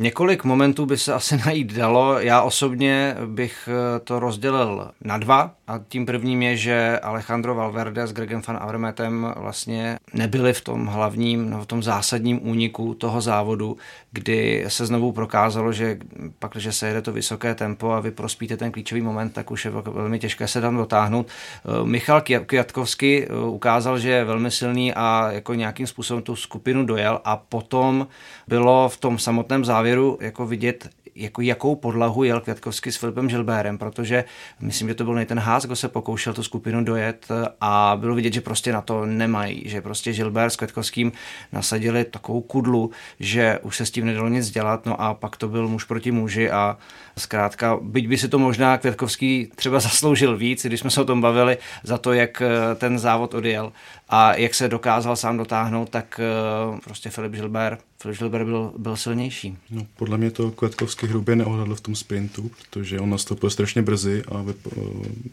Několik 0.02 0.44
momentů 0.44 0.86
by 0.86 0.98
se 0.98 1.14
asi 1.14 1.38
najít 1.46 1.74
dalo. 1.74 2.20
Já 2.20 2.42
osobně 2.42 3.16
bych 3.26 3.70
eh, 3.72 4.00
to 4.00 4.20
rozdělil 4.20 4.92
na 5.02 5.18
dva. 5.18 5.52
A 5.68 5.80
tím 5.88 6.06
prvním 6.06 6.42
je, 6.42 6.58
že 6.58 7.00
Alejandro 7.00 7.56
Valverde 7.56 8.08
s 8.08 8.14
Gregem 8.14 8.42
van 8.48 8.58
Avermetem 8.62 9.34
vlastně 9.38 10.00
nebyli 10.14 10.54
v 10.54 10.62
tom 10.62 10.86
hlavním, 10.86 11.50
no, 11.50 11.62
v 11.62 11.66
tom 11.66 11.84
zásadním 11.84 12.48
úniku 12.48 12.94
toho 12.94 13.22
závodu, 13.22 13.78
kdy 14.12 14.66
se 14.68 14.86
znovu 14.86 15.12
prokázalo, 15.12 15.74
že 15.74 15.98
pak, 16.40 16.52
když 16.52 16.76
se 16.76 16.88
jede 16.88 17.02
to 17.02 17.12
vysoké 17.12 17.56
tempo 17.56 17.92
a 17.92 18.00
vy 18.00 18.12
prospíte 18.12 18.58
ten 18.58 18.72
klíčový 18.72 19.02
moment, 19.02 19.30
tak 19.30 19.52
už 19.52 19.66
je 19.66 19.72
velmi 19.72 20.20
těžké 20.20 20.48
se 20.48 20.62
tam 20.62 20.78
dotáhnout. 20.78 21.28
Eh, 21.28 21.86
Michal 21.86 22.22
Kjatkovský 22.22 23.24
eh, 23.24 23.28
ukázal, 23.34 24.00
že 24.00 24.10
je 24.10 24.24
velmi 24.24 24.52
silný 24.52 24.94
a 24.94 25.32
jako 25.32 25.54
nějakým 25.54 25.88
způsobem 25.88 26.24
tu 26.24 26.36
skupinu 26.36 26.86
dojel 26.86 27.22
a 27.24 27.38
potom 27.38 28.08
bylo 28.48 28.90
v 28.90 28.98
tom 28.98 29.20
samotném 29.20 29.66
závěru 29.66 29.89
jako 30.22 30.46
vidět, 30.46 30.90
jako 31.16 31.42
jakou 31.42 31.76
podlahu 31.76 32.24
jel 32.24 32.42
Květkovský 32.42 32.92
s 32.92 32.98
Filipem 32.98 33.30
Žilbérem, 33.30 33.78
protože 33.78 34.24
myslím, 34.62 34.88
že 34.88 34.96
to 34.96 35.04
byl 35.04 35.26
ten 35.26 35.40
Haas, 35.40 35.66
kdo 35.66 35.76
se 35.76 35.88
pokoušel 35.88 36.34
tu 36.34 36.44
skupinu 36.44 36.84
dojet 36.84 37.28
a 37.62 37.98
bylo 38.00 38.16
vidět, 38.16 38.34
že 38.34 38.42
prostě 38.42 38.74
na 38.74 38.82
to 38.82 39.06
nemají, 39.06 39.64
že 39.66 39.82
prostě 39.82 40.14
Žilbér 40.14 40.50
s 40.50 40.56
Květkovským 40.56 41.12
nasadili 41.52 42.06
takovou 42.06 42.42
kudlu, 42.42 42.92
že 43.20 43.60
už 43.64 43.78
se 43.78 43.86
s 43.86 43.92
tím 43.92 44.06
nedalo 44.06 44.30
nic 44.30 44.50
dělat, 44.50 44.86
no 44.86 45.02
a 45.02 45.14
pak 45.14 45.38
to 45.38 45.48
byl 45.48 45.68
muž 45.68 45.84
proti 45.84 46.12
muži 46.12 46.52
a 46.52 46.78
zkrátka, 47.18 47.78
byť 47.82 48.08
by 48.08 48.18
si 48.18 48.28
to 48.28 48.40
možná 48.40 48.78
Květkovský 48.78 49.52
třeba 49.56 49.80
zasloužil 49.80 50.38
víc, 50.38 50.66
když 50.66 50.80
jsme 50.80 50.90
se 50.90 51.02
o 51.02 51.06
tom 51.06 51.22
bavili, 51.22 51.58
za 51.84 51.98
to, 51.98 52.14
jak 52.14 52.42
ten 52.76 53.00
závod 53.00 53.34
odjel 53.34 53.72
a 54.10 54.36
jak 54.36 54.54
se 54.54 54.68
dokázal 54.68 55.16
sám 55.16 55.38
dotáhnout, 55.38 55.90
tak 55.90 56.20
prostě 56.84 57.10
Filip 57.10 57.34
Žilber 58.12 58.46
byl, 58.46 58.74
byl 58.78 58.96
silnější. 58.96 59.58
No, 59.72 59.88
podle 59.98 60.18
mě 60.18 60.32
to 60.32 60.52
Květkovský 60.52 61.08
hrubě 61.08 61.36
neohledl 61.36 61.76
v 61.76 61.82
tom 61.82 61.96
sprintu, 61.96 62.52
protože 62.60 63.00
on 63.00 63.10
nastoupil 63.10 63.50
strašně 63.50 63.82
brzy 63.82 64.24
a 64.32 64.46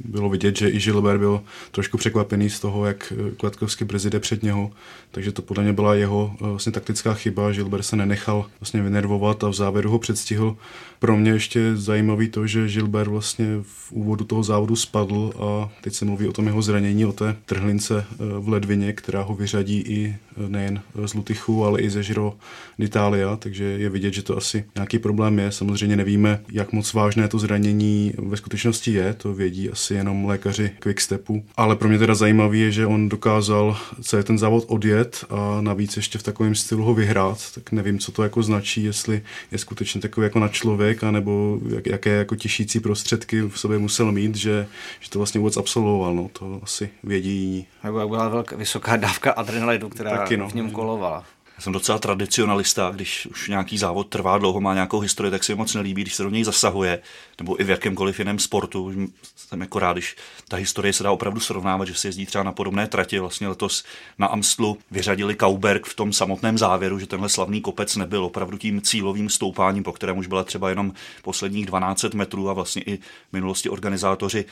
bylo 0.05 0.29
vidět, 0.29 0.57
že 0.57 0.71
i 0.71 0.81
Žilber 0.81 1.19
byl 1.19 1.43
trošku 1.71 1.99
překvapený 1.99 2.51
z 2.51 2.61
toho, 2.61 2.87
jak 2.87 3.13
Květkovský 3.37 3.85
brzy 3.85 4.11
jde 4.11 4.21
před 4.21 4.43
něho, 4.43 4.71
takže 5.11 5.33
to 5.33 5.43
podle 5.43 5.63
mě 5.63 5.73
byla 5.73 5.95
jeho 5.95 6.35
eh, 6.35 6.45
vlastně 6.45 6.73
taktická 6.73 7.15
chyba. 7.15 7.53
Žilber 7.53 7.83
se 7.83 7.97
nenechal 7.97 8.47
vlastně 8.61 8.83
vynervovat 8.83 9.45
a 9.45 9.49
v 9.49 9.55
závěru 9.55 9.91
ho 9.91 9.99
předstihl. 9.99 10.57
Pro 10.99 11.17
mě 11.17 11.31
ještě 11.31 11.77
zajímavý 11.77 12.29
to, 12.29 12.47
že 12.47 12.69
Žilber 12.69 13.09
vlastně 13.09 13.47
v 13.63 13.93
úvodu 13.93 14.25
toho 14.25 14.43
závodu 14.43 14.77
spadl 14.77 15.33
a 15.39 15.73
teď 15.81 15.95
se 15.95 16.05
mluví 16.05 16.29
o 16.29 16.33
tom 16.33 16.47
jeho 16.47 16.63
zranění, 16.63 17.07
o 17.07 17.13
té 17.13 17.37
trhlince 17.47 18.07
v 18.19 18.49
ledvině, 18.49 18.93
která 18.93 19.23
ho 19.23 19.35
vyřadí 19.35 19.81
i 19.81 20.17
nejen 20.49 20.83
z 21.07 21.15
Lutychu, 21.15 21.65
ale 21.65 21.81
i 21.81 21.91
ze 21.91 22.03
Žiro 22.03 22.35
d'Italia, 22.79 23.37
takže 23.37 23.65
je 23.65 23.89
vidět, 23.89 24.15
že 24.15 24.23
to 24.23 24.37
asi 24.37 24.65
nějaký 24.75 24.99
problém 24.99 25.39
je. 25.39 25.53
Samozřejmě 25.53 25.97
nevíme, 25.97 26.41
jak 26.53 26.73
moc 26.73 26.93
vážné 26.93 27.29
to 27.29 27.39
zranění 27.39 28.13
ve 28.19 28.37
skutečnosti 28.37 28.93
je, 28.93 29.15
to 29.15 29.35
vědí 29.35 29.71
asi 29.71 29.95
jenom 29.95 30.25
lékaři 30.25 30.71
Quickstepu. 30.79 31.45
Ale 31.57 31.77
pro 31.77 31.89
mě 31.89 31.99
teda 31.99 32.15
zajímavý 32.15 32.61
je, 32.61 32.73
že 32.73 32.87
on 32.87 33.09
dokázal 33.09 33.77
celý 34.03 34.25
ten 34.25 34.39
závod 34.39 34.65
odjet 34.69 35.25
a 35.31 35.61
navíc 35.61 35.97
ještě 35.97 36.19
v 36.19 36.23
takovém 36.23 36.55
stylu 36.55 36.85
ho 36.85 36.95
vyhrát, 36.95 37.39
tak 37.55 37.73
nevím, 37.73 37.99
co 37.99 38.13
to 38.13 38.23
jako 38.23 38.43
značí, 38.43 38.85
jestli 38.85 39.23
je 39.53 39.59
skutečně 39.59 40.01
takový 40.01 40.25
jako 40.25 40.39
na 40.39 40.49
člověk, 40.49 41.05
anebo 41.05 41.61
jak, 41.75 41.87
jaké 41.87 42.11
jako 42.11 42.37
těšící 42.37 42.81
prostředky 42.81 43.43
v 43.43 43.59
sobě 43.59 43.79
musel 43.79 44.13
mít, 44.13 44.37
že, 44.37 44.67
že 45.01 45.11
to 45.11 45.19
vlastně 45.19 45.39
vůbec 45.39 45.57
absolvoval, 45.57 46.15
no, 46.15 46.31
to 46.33 46.61
asi 46.63 46.89
vědí 47.03 47.67
Nebo 47.85 47.99
jak 47.99 48.09
byla 48.09 48.29
velká, 48.29 48.57
vysoká 48.57 48.97
dávka 48.97 49.33
adrenalinu, 49.33 49.89
která 49.89 50.11
Taky, 50.11 50.37
no. 50.37 50.49
v 50.49 50.55
něm 50.55 50.71
kolovala. 50.71 51.25
Já 51.57 51.63
jsem 51.63 51.73
docela 51.73 51.99
tradicionalista, 51.99 52.91
když 52.95 53.27
už 53.27 53.49
nějaký 53.49 53.79
závod 53.79 54.09
trvá 54.09 54.39
dlouho, 54.39 54.61
má 54.61 54.75
nějakou 54.75 55.01
historii, 55.01 55.31
tak 55.31 55.45
se 55.45 55.53
mi 55.53 55.57
moc 55.57 55.75
nelíbí, 55.75 56.03
když 56.03 56.15
se 56.15 56.23
do 56.23 56.31
něj 56.31 56.45
zasahuje, 56.45 57.03
nebo 57.39 57.61
i 57.61 57.65
v 57.65 57.71
jakémkoliv 57.71 58.19
jiném 58.19 58.39
sportu. 58.39 58.93
Jsem 59.37 59.61
jako 59.61 59.79
rád, 59.79 59.93
když 59.93 60.17
ta 60.49 60.57
historie 60.57 60.93
se 60.93 61.03
dá 61.03 61.11
opravdu 61.11 61.41
srovnávat, 61.41 61.89
že 61.89 61.95
se 61.95 62.09
jezdí 62.09 62.27
třeba 62.27 62.45
na 62.45 62.53
podobné 62.53 62.87
trati. 62.87 63.19
Vlastně 63.19 63.49
letos 63.49 63.85
na 64.19 64.27
Amstlu 64.27 64.79
vyřadili 64.91 65.35
Kauberg 65.35 65.87
v 65.87 65.95
tom 65.95 66.13
samotném 66.13 66.59
závěru, 66.59 66.99
že 66.99 67.07
tenhle 67.07 67.29
slavný 67.29 67.61
kopec 67.61 67.97
nebyl 67.97 68.25
opravdu 68.25 68.59
tím 68.59 68.81
cílovým 68.81 69.29
stoupáním, 69.29 69.83
po 69.83 69.93
kterém 69.93 70.19
už 70.19 70.27
byla 70.27 70.45
třeba 70.45 70.69
jenom 70.69 70.93
posledních 71.23 71.67
12 71.67 72.05
metrů 72.15 72.51
a 72.51 72.53
vlastně 72.53 72.83
i 72.83 72.97
v 72.97 73.33
minulosti 73.33 73.69
organizátoři 73.69 74.45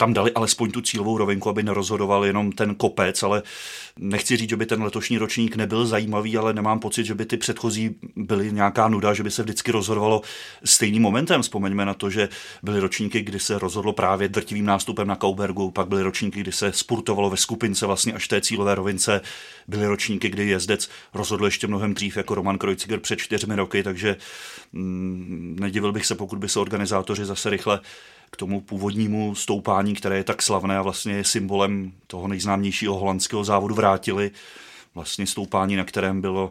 tam 0.00 0.14
dali 0.14 0.32
alespoň 0.32 0.70
tu 0.70 0.80
cílovou 0.80 1.18
rovinku, 1.18 1.48
aby 1.48 1.62
nerozhodoval 1.62 2.24
jenom 2.24 2.52
ten 2.52 2.74
kopec, 2.74 3.22
ale 3.22 3.42
nechci 3.98 4.36
říct, 4.36 4.50
že 4.50 4.56
by 4.56 4.66
ten 4.66 4.82
letošní 4.82 5.18
ročník 5.18 5.56
nebyl 5.56 5.86
zajímavý, 5.86 6.36
ale 6.36 6.52
nemám 6.52 6.80
pocit, 6.80 7.04
že 7.04 7.14
by 7.14 7.26
ty 7.26 7.36
předchozí 7.36 7.96
byly 8.16 8.52
nějaká 8.52 8.88
nuda, 8.88 9.14
že 9.14 9.22
by 9.22 9.30
se 9.30 9.42
vždycky 9.42 9.72
rozhodovalo 9.72 10.22
stejným 10.64 11.02
momentem. 11.02 11.42
Vzpomeňme 11.42 11.84
na 11.84 11.94
to, 11.94 12.10
že 12.10 12.28
byly 12.62 12.80
ročníky, 12.80 13.20
kdy 13.20 13.40
se 13.40 13.58
rozhodlo 13.58 13.92
právě 13.92 14.28
drtivým 14.28 14.64
nástupem 14.64 15.08
na 15.08 15.16
Kaubergu, 15.16 15.70
pak 15.70 15.88
byly 15.88 16.02
ročníky, 16.02 16.40
kdy 16.40 16.52
se 16.52 16.72
spurtovalo 16.72 17.30
ve 17.30 17.36
skupince 17.36 17.86
vlastně 17.86 18.12
až 18.12 18.28
té 18.28 18.40
cílové 18.40 18.74
rovince, 18.74 19.20
byly 19.68 19.86
ročníky, 19.86 20.28
kdy 20.28 20.48
jezdec 20.48 20.88
rozhodl 21.14 21.44
ještě 21.44 21.66
mnohem 21.66 21.94
dřív 21.94 22.16
jako 22.16 22.34
Roman 22.34 22.58
Kreuziger 22.58 23.00
před 23.00 23.18
čtyřmi 23.18 23.56
roky, 23.56 23.82
takže 23.82 24.16
mm, 24.72 25.56
nedivil 25.60 25.92
bych 25.92 26.06
se, 26.06 26.14
pokud 26.14 26.38
by 26.38 26.48
se 26.48 26.60
organizátoři 26.60 27.24
zase 27.24 27.50
rychle 27.50 27.80
k 28.30 28.36
tomu 28.36 28.60
původnímu 28.60 29.34
stoupání, 29.34 29.94
které 29.94 30.16
je 30.16 30.24
tak 30.24 30.42
slavné 30.42 30.78
a 30.78 30.82
vlastně 30.82 31.12
je 31.12 31.24
symbolem 31.24 31.92
toho 32.06 32.28
nejznámějšího 32.28 32.94
holandského 32.94 33.44
závodu 33.44 33.74
vrátili. 33.74 34.30
Vlastně 34.94 35.26
stoupání, 35.26 35.76
na 35.76 35.84
kterém 35.84 36.20
bylo 36.20 36.50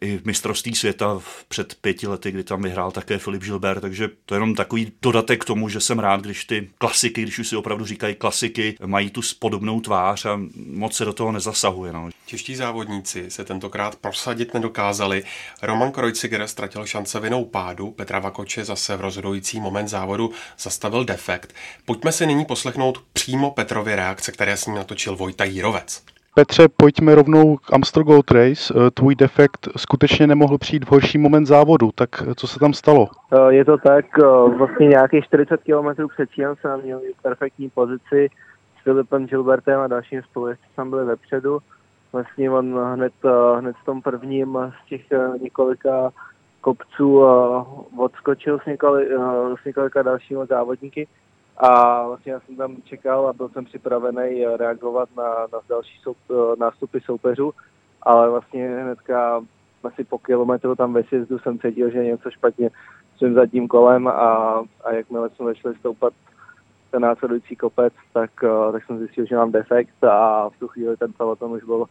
i 0.00 0.20
mistrovství 0.24 0.74
světa 0.74 1.20
před 1.48 1.74
pěti 1.74 2.06
lety, 2.06 2.30
kdy 2.32 2.44
tam 2.44 2.62
vyhrál 2.62 2.90
také 2.90 3.18
Filip 3.18 3.42
Gilbert, 3.42 3.80
takže 3.80 4.08
to 4.26 4.34
je 4.34 4.36
jenom 4.36 4.54
takový 4.54 4.92
dodatek 5.02 5.42
k 5.42 5.44
tomu, 5.44 5.68
že 5.68 5.80
jsem 5.80 5.98
rád, 5.98 6.20
když 6.20 6.44
ty 6.44 6.70
klasiky, 6.78 7.22
když 7.22 7.38
už 7.38 7.48
si 7.48 7.56
opravdu 7.56 7.84
říkají 7.84 8.14
klasiky, 8.14 8.76
mají 8.86 9.10
tu 9.10 9.20
podobnou 9.38 9.80
tvář 9.80 10.24
a 10.24 10.40
moc 10.66 10.96
se 10.96 11.04
do 11.04 11.12
toho 11.12 11.32
nezasahuje. 11.32 11.92
No. 11.92 12.10
Čeští 12.26 12.56
závodníci 12.56 13.30
se 13.30 13.44
tentokrát 13.44 13.96
prosadit 13.96 14.54
nedokázali. 14.54 15.24
Roman 15.62 15.92
Kreuziger 15.92 16.46
ztratil 16.46 16.86
šance 16.86 17.20
vinou 17.20 17.44
pádu, 17.44 17.90
Petra 17.90 18.18
Vakoče 18.18 18.64
zase 18.64 18.96
v 18.96 19.00
rozhodující 19.00 19.60
moment 19.60 19.88
závodu 19.88 20.32
zastavil 20.58 21.04
defekt. 21.04 21.54
Pojďme 21.84 22.12
si 22.12 22.26
nyní 22.26 22.44
poslechnout 22.44 23.04
přímo 23.12 23.50
Petrově 23.50 23.96
reakce, 23.96 24.32
které 24.32 24.56
s 24.56 24.66
ním 24.66 24.74
natočil 24.74 25.16
Vojta 25.16 25.44
Jírovec. 25.44 26.02
Petře, 26.36 26.68
pojďme 26.76 27.14
rovnou 27.14 27.56
k 27.56 27.72
Amstel 27.72 28.04
Gold 28.04 28.30
Race. 28.30 28.74
Eh, 28.76 28.90
tvůj 28.90 29.14
defekt 29.14 29.68
skutečně 29.76 30.26
nemohl 30.26 30.58
přijít 30.58 30.84
v 30.84 30.90
horší 30.90 31.18
moment 31.18 31.46
závodu, 31.46 31.90
tak 31.94 32.10
eh, 32.22 32.34
co 32.34 32.46
se 32.46 32.58
tam 32.58 32.72
stalo? 32.72 33.08
Eh, 33.32 33.54
je 33.54 33.64
to 33.64 33.78
tak, 33.78 34.04
vlastně 34.56 34.88
nějaký 34.88 35.22
40 35.22 35.60
km 35.60 36.08
před 36.08 36.30
cílem 36.30 36.56
jsem 36.60 36.82
měl 36.82 37.00
perfektní 37.22 37.70
pozici 37.70 38.28
s 38.80 38.82
Filipem 38.82 39.26
Gilbertem 39.26 39.80
a 39.80 39.86
dalším 39.86 40.22
spolujezdcem 40.22 40.70
jsem 40.74 40.90
byli 40.90 41.04
vepředu. 41.04 41.58
Vlastně 42.12 42.50
on 42.50 42.78
hned, 42.92 43.12
hned 43.58 43.76
v 43.82 43.84
tom 43.84 44.02
prvním 44.02 44.58
z 44.84 44.88
těch 44.88 45.02
několika 45.42 46.10
kopců 46.60 47.22
odskočil 47.98 48.58
s, 48.58 48.66
několik, 48.66 49.08
s 49.62 49.64
několika 49.64 50.02
dalšími 50.02 50.40
závodníky 50.48 51.08
a 51.56 52.02
vlastně 52.06 52.32
já 52.32 52.40
jsem 52.40 52.56
tam 52.56 52.76
čekal 52.84 53.28
a 53.28 53.32
byl 53.32 53.48
jsem 53.48 53.64
připravený 53.64 54.44
reagovat 54.56 55.08
na, 55.16 55.24
na 55.52 55.58
další 55.68 55.98
soup, 56.02 56.16
nástupy 56.58 57.00
soupeřů, 57.00 57.52
ale 58.02 58.30
vlastně 58.30 58.68
hnedka 58.68 59.44
asi 59.84 60.04
po 60.04 60.18
kilometru 60.18 60.74
tam 60.74 60.92
ve 60.92 61.04
sjezdu 61.04 61.38
jsem 61.38 61.58
cítil, 61.58 61.90
že 61.90 62.04
něco 62.04 62.30
špatně 62.30 62.70
s 63.16 63.18
tím 63.18 63.34
zadním 63.34 63.68
kolem 63.68 64.08
a, 64.08 64.62
a 64.84 64.92
jakmile 64.92 65.30
jsme 65.30 65.46
začali 65.46 65.74
stoupat 65.74 66.12
ten 66.90 67.02
následující 67.02 67.56
kopec, 67.56 67.92
tak, 68.12 68.30
tak 68.72 68.84
jsem 68.84 68.98
zjistil, 68.98 69.26
že 69.26 69.36
mám 69.36 69.52
defekt 69.52 70.04
a 70.04 70.48
v 70.48 70.58
tu 70.58 70.68
chvíli 70.68 70.96
ten 70.96 71.12
peloton 71.12 71.52
už 71.52 71.64
byl 71.64 71.84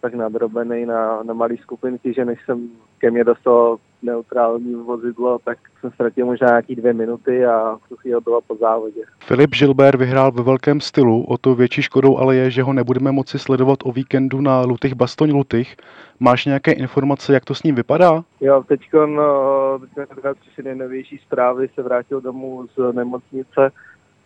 tak 0.00 0.14
nadrobený 0.14 0.86
na, 0.86 1.22
na 1.22 1.34
malý 1.34 1.56
skupinky, 1.56 2.14
že 2.14 2.24
než 2.24 2.44
jsem 2.44 2.68
ke 2.98 3.10
mně 3.10 3.24
dostal 3.24 3.76
neutrální 4.04 4.74
vozidlo, 4.74 5.38
tak 5.44 5.58
jsem 5.80 5.90
ztratil 5.90 6.26
možná 6.26 6.48
nějaký 6.48 6.76
dvě 6.76 6.92
minuty 6.92 7.46
a 7.46 7.76
v 7.84 7.88
tu 7.88 7.96
chvíli 7.96 8.20
bylo 8.24 8.40
po 8.40 8.56
závodě. 8.56 9.00
Filip 9.26 9.50
Gilbert 9.50 9.98
vyhrál 9.98 10.32
ve 10.32 10.42
velkém 10.42 10.80
stylu, 10.80 11.24
o 11.24 11.38
to 11.38 11.54
větší 11.54 11.82
škodou 11.82 12.18
ale 12.18 12.36
je, 12.36 12.50
že 12.50 12.62
ho 12.62 12.72
nebudeme 12.72 13.12
moci 13.12 13.38
sledovat 13.38 13.78
o 13.84 13.92
víkendu 13.92 14.40
na 14.40 14.60
Lutych 14.60 14.94
Bastoň 14.94 15.32
Lutych. 15.32 15.76
Máš 16.20 16.44
nějaké 16.44 16.72
informace, 16.72 17.34
jak 17.34 17.44
to 17.44 17.54
s 17.54 17.62
ním 17.62 17.74
vypadá? 17.74 18.24
Jo, 18.40 18.64
teď 18.68 18.80
no, 19.06 19.80
přišly 20.40 20.64
nejnovější 20.64 21.18
zprávy, 21.18 21.68
se 21.74 21.82
vrátil 21.82 22.20
domů 22.20 22.66
z 22.76 22.92
nemocnice, 22.92 23.72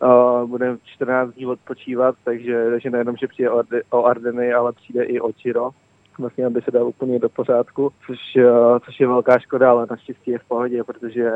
Uh, 0.02 0.48
bude 0.48 0.76
14 0.84 1.30
dní 1.30 1.46
odpočívat, 1.46 2.14
takže, 2.24 2.70
takže 2.70 2.90
nejenom, 2.90 3.16
že 3.16 3.26
přijde 3.26 3.50
o, 3.50 3.62
o 3.90 4.04
Ardeny, 4.04 4.52
ale 4.52 4.72
přijde 4.72 5.04
i 5.04 5.20
o 5.20 5.32
Čiro, 5.32 5.70
vlastně, 6.18 6.46
aby 6.46 6.62
se 6.62 6.70
dal 6.70 6.88
úplně 6.88 7.18
do 7.18 7.28
pořádku, 7.28 7.92
což, 8.06 8.18
uh, 8.36 8.78
což 8.84 9.00
je 9.00 9.06
velká 9.06 9.38
škoda, 9.38 9.70
ale 9.70 9.86
naštěstí 9.90 10.30
je 10.30 10.38
v 10.38 10.48
pohodě, 10.48 10.84
protože 10.84 11.30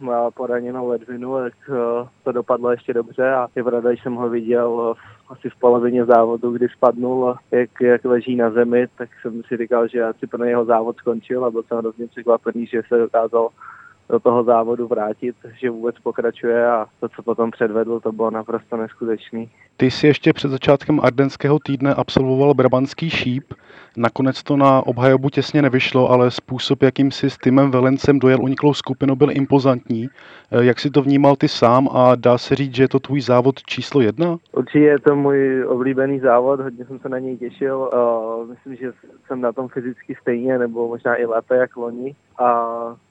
má 0.00 0.30
poraněnou 0.30 0.88
ledvinu, 0.88 1.36
tak 1.38 1.52
uh, 1.68 2.08
to 2.24 2.32
dopadlo 2.32 2.70
ještě 2.70 2.94
dobře 2.94 3.30
a 3.30 3.48
je 3.56 3.64
pravda, 3.64 3.94
že 3.94 4.02
jsem 4.02 4.14
ho 4.14 4.28
viděl 4.28 4.94
asi 5.28 5.50
v 5.50 5.56
polovině 5.60 6.04
závodu, 6.04 6.50
kdy 6.50 6.68
spadnul, 6.68 7.34
jak, 7.50 7.70
jak 7.80 8.04
leží 8.04 8.36
na 8.36 8.50
zemi, 8.50 8.86
tak 8.98 9.08
jsem 9.22 9.42
si 9.42 9.56
říkal, 9.56 9.88
že 9.88 10.02
asi 10.02 10.26
pro 10.26 10.44
jeho 10.44 10.64
závod 10.64 10.96
skončil 10.96 11.44
a 11.44 11.50
byl 11.50 11.62
jsem 11.62 11.78
hrozně 11.78 12.06
překvapený, 12.06 12.66
že 12.66 12.82
se 12.88 12.98
dokázal 12.98 13.48
do 14.10 14.20
toho 14.20 14.44
závodu 14.44 14.86
vrátit, 14.86 15.36
že 15.60 15.70
vůbec 15.70 15.98
pokračuje 15.98 16.66
a 16.70 16.86
to, 17.00 17.08
co 17.08 17.22
potom 17.22 17.50
předvedl, 17.50 18.00
to 18.00 18.12
bylo 18.12 18.30
naprosto 18.30 18.76
neskutečný. 18.76 19.50
Ty 19.76 19.90
jsi 19.90 20.06
ještě 20.06 20.32
před 20.32 20.48
začátkem 20.48 21.00
ardenského 21.02 21.58
týdne 21.58 21.94
absolvoval 21.94 22.54
brabantský 22.54 23.10
šíp. 23.10 23.54
Nakonec 23.96 24.42
to 24.42 24.56
na 24.56 24.86
obhajobu 24.86 25.30
těsně 25.30 25.62
nevyšlo, 25.62 26.10
ale 26.10 26.30
způsob, 26.30 26.82
jakým 26.82 27.10
si 27.10 27.30
s 27.30 27.38
Timem 27.38 27.70
Velencem 27.70 28.18
dojel 28.18 28.42
uniklou 28.42 28.74
skupinu, 28.74 29.16
byl 29.16 29.30
impozantní. 29.30 30.08
Jak 30.50 30.80
si 30.80 30.90
to 30.90 31.02
vnímal 31.02 31.36
ty 31.36 31.48
sám 31.48 31.88
a 31.92 32.14
dá 32.14 32.38
se 32.38 32.54
říct, 32.54 32.74
že 32.74 32.82
je 32.82 32.88
to 32.88 33.00
tvůj 33.00 33.20
závod 33.20 33.62
číslo 33.62 34.00
jedna? 34.00 34.36
Určitě 34.52 34.84
je 34.84 34.98
to 34.98 35.16
můj 35.16 35.64
oblíbený 35.66 36.20
závod, 36.20 36.60
hodně 36.60 36.84
jsem 36.84 36.98
se 36.98 37.08
na 37.08 37.18
něj 37.18 37.36
těšil. 37.36 37.90
Myslím, 38.50 38.76
že 38.76 38.92
jsem 39.26 39.40
na 39.40 39.52
tom 39.52 39.68
fyzicky 39.68 40.16
stejně, 40.20 40.58
nebo 40.58 40.88
možná 40.88 41.16
i 41.16 41.26
lépe 41.26 41.56
jak 41.56 41.76
loni. 41.76 42.14
A 42.38 42.66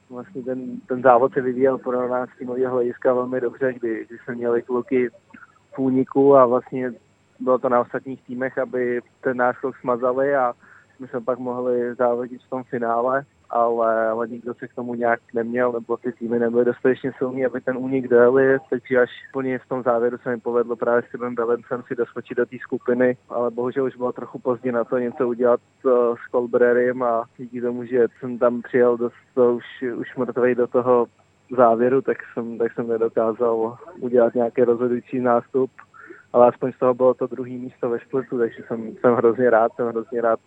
vlastně 0.10 0.44
ten, 0.44 0.80
ten 0.88 1.02
závod 1.02 1.34
se 1.34 1.42
vyvíjel 1.42 1.78
pro 1.78 2.10
nás 2.10 2.30
týmového 2.38 2.74
hlediska 2.74 3.14
velmi 3.14 3.42
dobře, 3.42 3.74
kdy, 3.74 4.06
kdy 4.06 4.18
jsme 4.18 4.36
měli 4.36 4.62
kluky 4.62 5.10
v 5.76 5.80
úniku 5.80 6.36
a 6.36 6.46
vlastně 6.46 6.94
bylo 7.40 7.58
to 7.58 7.70
na 7.70 7.82
ostatních 7.82 8.24
týmech, 8.24 8.58
aby 8.58 9.02
ten 9.22 9.38
náskok 9.38 9.78
smazali 9.78 10.36
a 10.36 10.54
my 11.00 11.08
jsme 11.08 11.22
pak 11.22 11.40
mohli 11.40 11.96
závodit 11.96 12.42
v 12.42 12.50
tom 12.50 12.64
finále 12.64 13.26
ale, 13.50 14.08
ale 14.08 14.28
nikdo 14.28 14.54
se 14.54 14.68
k 14.68 14.74
tomu 14.74 14.94
nějak 14.96 15.20
neměl, 15.34 15.72
nebo 15.72 15.98
ty 15.98 16.12
týmy 16.12 16.40
nebyly 16.40 16.66
dostatečně 16.66 17.12
silní, 17.18 17.46
aby 17.46 17.62
ten 17.62 17.78
únik 17.78 18.08
dojeli, 18.08 18.58
takže 18.70 19.02
až 19.02 19.10
plně 19.34 19.60
v 19.60 19.68
tom 19.68 19.84
závěru 19.84 20.18
se 20.18 20.30
mi 20.30 20.40
povedlo 20.40 20.76
právě 20.76 21.04
s 21.04 21.12
tím 21.12 21.36
Belencem 21.36 21.84
si 21.88 21.96
doskočit 21.96 22.38
do 22.38 22.46
té 22.46 22.58
skupiny, 22.62 23.18
ale 23.30 23.52
bohužel 23.52 23.86
už 23.86 23.96
bylo 23.96 24.12
trochu 24.12 24.40
pozdě 24.40 24.72
na 24.72 24.84
to 24.84 24.98
něco 24.98 25.28
udělat 25.28 25.60
uh, 25.84 25.92
s 25.92 26.32
Colbrerem 26.32 27.04
a 27.04 27.24
díky 27.38 27.62
tomu, 27.62 27.86
že 27.86 28.08
jsem 28.20 28.38
tam 28.38 28.62
přijel 28.62 28.98
dost 28.98 29.16
to 29.34 29.54
už, 29.54 29.66
už 29.96 30.16
mrtvej 30.16 30.56
do 30.56 30.68
toho 30.68 31.06
závěru, 31.58 32.02
tak 32.02 32.18
jsem, 32.34 32.58
tak 32.58 32.74
jsem 32.74 32.88
nedokázal 32.88 33.78
udělat 34.00 34.36
nějaký 34.36 34.64
rozhodující 34.64 35.20
nástup, 35.20 35.72
ale 36.34 36.48
aspoň 36.48 36.72
z 36.72 36.80
toho 36.80 36.94
bylo 36.94 37.14
to 37.14 37.28
druhé 37.28 37.50
místo 37.50 37.90
ve 37.90 38.00
šplitu, 38.00 38.38
takže 38.38 38.64
jsem, 38.68 38.96
jsem 38.96 39.14
hrozně 39.14 39.50
rád, 39.50 39.72
jsem 39.76 39.88
hrozně 39.88 40.22
rád 40.22 40.40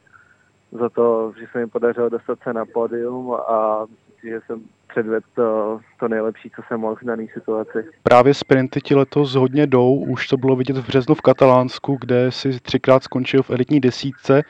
za 0.73 0.89
to, 0.89 1.33
že 1.41 1.47
se 1.53 1.59
mi 1.59 1.67
podařilo 1.67 2.09
dostat 2.09 2.39
se 2.43 2.53
na 2.53 2.65
pódium 2.65 3.35
a 3.35 3.87
myslím 4.09 4.31
že 4.31 4.41
jsem 4.47 4.61
předvedl 4.89 5.27
to, 5.35 5.81
to 6.01 6.09
nejlepší, 6.09 6.51
co 6.51 6.63
jsem 6.69 6.81
mohl 6.81 6.97
v 6.97 7.05
dané 7.05 7.27
situaci. 7.35 7.85
Právě 8.03 8.35
sprinty 8.35 8.81
ti 8.81 8.95
letos 8.95 9.35
hodně 9.35 9.67
jdou, 9.67 9.95
už 9.95 10.29
to 10.29 10.37
bylo 10.37 10.57
vidět 10.57 10.77
v 10.77 10.87
březnu 10.87 11.15
v 11.15 11.21
Katalánsku, 11.21 11.99
kde 12.01 12.33
si 12.33 12.61
třikrát 12.61 13.03
skončil 13.03 13.43
v 13.43 13.51
elitní 13.51 13.81
desítce, 13.81 14.43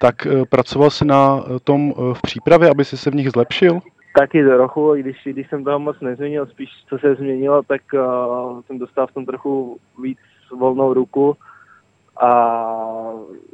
tak 0.00 0.26
eh, 0.26 0.44
pracoval 0.50 0.90
si 0.90 1.04
na 1.04 1.40
eh, 1.40 1.58
tom 1.64 1.92
eh, 1.92 2.14
v 2.14 2.22
přípravě, 2.22 2.70
aby 2.70 2.84
si 2.84 2.96
se 2.96 3.10
v 3.10 3.14
nich 3.14 3.30
zlepšil? 3.30 3.80
Taky 4.18 4.44
trochu, 4.44 4.96
i 4.96 5.02
když, 5.02 5.16
když 5.24 5.48
jsem 5.48 5.64
toho 5.64 5.78
moc 5.78 6.00
nezměnil, 6.00 6.46
spíš 6.46 6.70
co 6.88 6.98
se 6.98 7.14
změnilo, 7.14 7.62
tak 7.62 7.82
uh, 7.94 8.62
jsem 8.62 8.78
dostal 8.78 9.06
v 9.06 9.12
tom 9.12 9.26
trochu 9.26 9.78
víc 10.02 10.18
volnou 10.58 10.94
ruku 10.94 11.36
a 12.20 12.60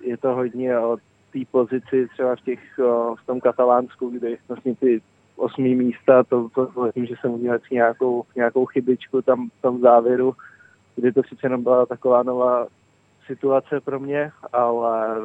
je 0.03 0.17
to 0.17 0.35
hodně 0.35 0.79
od 0.79 1.01
té 1.35 1.41
pozici 1.51 2.09
třeba 2.13 2.37
v, 2.37 2.41
těch, 2.41 2.61
v 3.15 3.27
tom 3.27 3.41
katalánsku, 3.41 4.09
kdy 4.09 4.39
vlastně 4.49 4.75
ty 4.75 5.03
osmý 5.37 5.75
místa, 5.75 6.23
to, 6.23 6.49
to, 6.55 6.67
to 6.67 6.93
tím, 6.93 7.07
že 7.07 7.15
jsem 7.21 7.31
udělal 7.31 7.59
nějakou, 7.71 8.25
nějakou 8.37 8.67
chybičku 8.67 9.23
tam 9.23 9.49
v 9.59 9.63
tom 9.63 9.81
závěru, 9.81 10.35
kdy 10.97 11.13
to 11.13 11.23
sice 11.23 11.47
jenom 11.47 11.63
byla 11.63 11.87
taková 11.87 12.23
nová 12.23 12.67
situace 13.27 13.81
pro 13.81 14.01
mě, 14.01 14.31
ale 14.53 15.17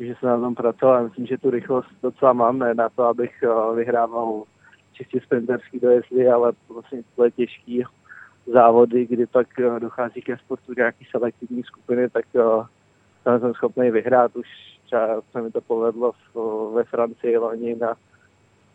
že 0.00 0.14
jsem 0.14 0.28
na 0.28 0.40
tom 0.40 0.54
pracoval. 0.54 1.04
Myslím, 1.04 1.26
že 1.26 1.38
tu 1.38 1.50
rychlost 1.50 1.88
docela 2.02 2.32
mám, 2.32 2.58
ne 2.58 2.74
na 2.74 2.88
to, 2.88 3.02
abych 3.02 3.44
vyhrával 3.74 4.42
čistě 4.92 5.20
sprinterský 5.20 5.80
dojezdy, 5.80 6.28
ale 6.28 6.52
vlastně 6.68 7.02
tohle 7.16 7.30
těžký 7.30 7.84
závody, 8.46 9.06
kdy 9.06 9.26
pak 9.26 9.46
dochází 9.78 10.22
ke 10.22 10.36
sportu 10.36 10.72
nějaký 10.76 11.04
selektivní 11.10 11.62
skupiny, 11.62 12.10
tak 12.10 12.24
tam 13.24 13.40
jsem 13.40 13.54
schopný 13.54 13.90
vyhrát. 13.90 14.36
Už 14.36 14.46
třeba 14.94 15.22
se 15.32 15.42
mi 15.42 15.50
to 15.50 15.60
povedlo 15.60 16.12
v, 16.12 16.72
ve 16.74 16.84
Francii 16.84 17.36
loni 17.36 17.76
na 17.76 17.94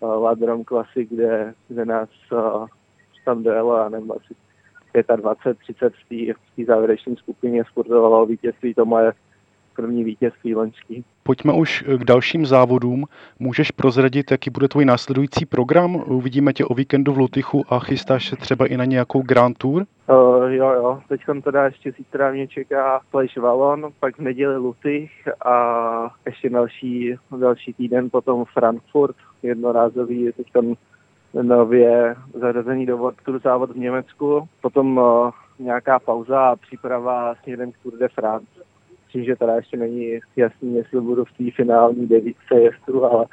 Ladrom 0.01 0.65
Classic, 0.65 1.09
kde, 1.09 1.53
kde 1.67 1.85
nás 1.85 2.09
tam 3.25 3.43
dojelo, 3.43 3.75
a 3.75 3.89
nevím, 3.89 4.11
asi 4.11 4.35
25-30 4.93 6.33
v 6.33 6.55
té 6.55 6.65
závěrečné 6.65 7.15
skupině 7.15 7.63
sportovalo 7.63 8.25
vítězství, 8.25 8.73
to 8.73 8.85
moje 8.85 9.11
první 9.81 10.03
vítězství 10.03 10.55
loňský. 10.55 11.03
Pojďme 11.23 11.53
už 11.53 11.83
k 11.97 12.03
dalším 12.03 12.45
závodům. 12.45 13.05
Můžeš 13.39 13.71
prozradit, 13.71 14.31
jaký 14.31 14.49
bude 14.49 14.67
tvůj 14.67 14.85
následující 14.85 15.45
program? 15.45 15.95
Uvidíme 15.95 16.53
tě 16.53 16.65
o 16.65 16.73
víkendu 16.73 17.13
v 17.13 17.17
Lutychu 17.17 17.63
a 17.69 17.79
chystáš 17.79 18.29
se 18.29 18.35
třeba 18.35 18.65
i 18.65 18.77
na 18.77 18.85
nějakou 18.85 19.21
Grand 19.21 19.57
Tour? 19.57 19.85
Uh, 20.09 20.51
jo, 20.51 20.69
jo. 20.71 20.99
Teď 21.09 21.21
teda 21.43 21.65
ještě 21.65 21.91
zítra 21.91 22.31
mě 22.31 22.47
čeká 22.47 22.99
Fleš 23.09 23.37
Valon, 23.37 23.87
pak 23.99 24.17
v 24.17 24.21
neděli 24.21 24.57
Lutych 24.57 25.11
a 25.45 25.55
ještě 26.25 26.49
další, 26.49 27.15
další 27.37 27.73
týden 27.73 28.09
potom 28.09 28.45
Frankfurt, 28.45 29.15
jednorázový, 29.43 30.31
teď 30.37 30.47
nově 31.41 32.15
zařazený 32.33 32.85
do 32.85 32.97
World 32.97 33.21
Tour 33.25 33.39
závod 33.39 33.71
v 33.71 33.77
Německu, 33.77 34.49
potom 34.61 34.97
uh, 34.97 35.31
nějaká 35.59 35.99
pauza 35.99 36.49
a 36.49 36.55
příprava 36.55 37.35
směrem 37.43 37.71
k 37.71 37.77
Tour 37.83 37.93
de 37.97 38.07
France. 38.07 38.68
Myslím, 39.09 39.25
že 39.25 39.35
teda 39.35 39.55
ještě 39.55 39.77
není 39.77 40.19
jasný, 40.35 40.75
jestli 40.75 41.01
budu 41.01 41.25
v 41.25 41.31
té 41.37 41.51
finální 41.55 42.07
devítce 42.07 42.55
jezdru, 42.55 43.05
ale 43.05 43.25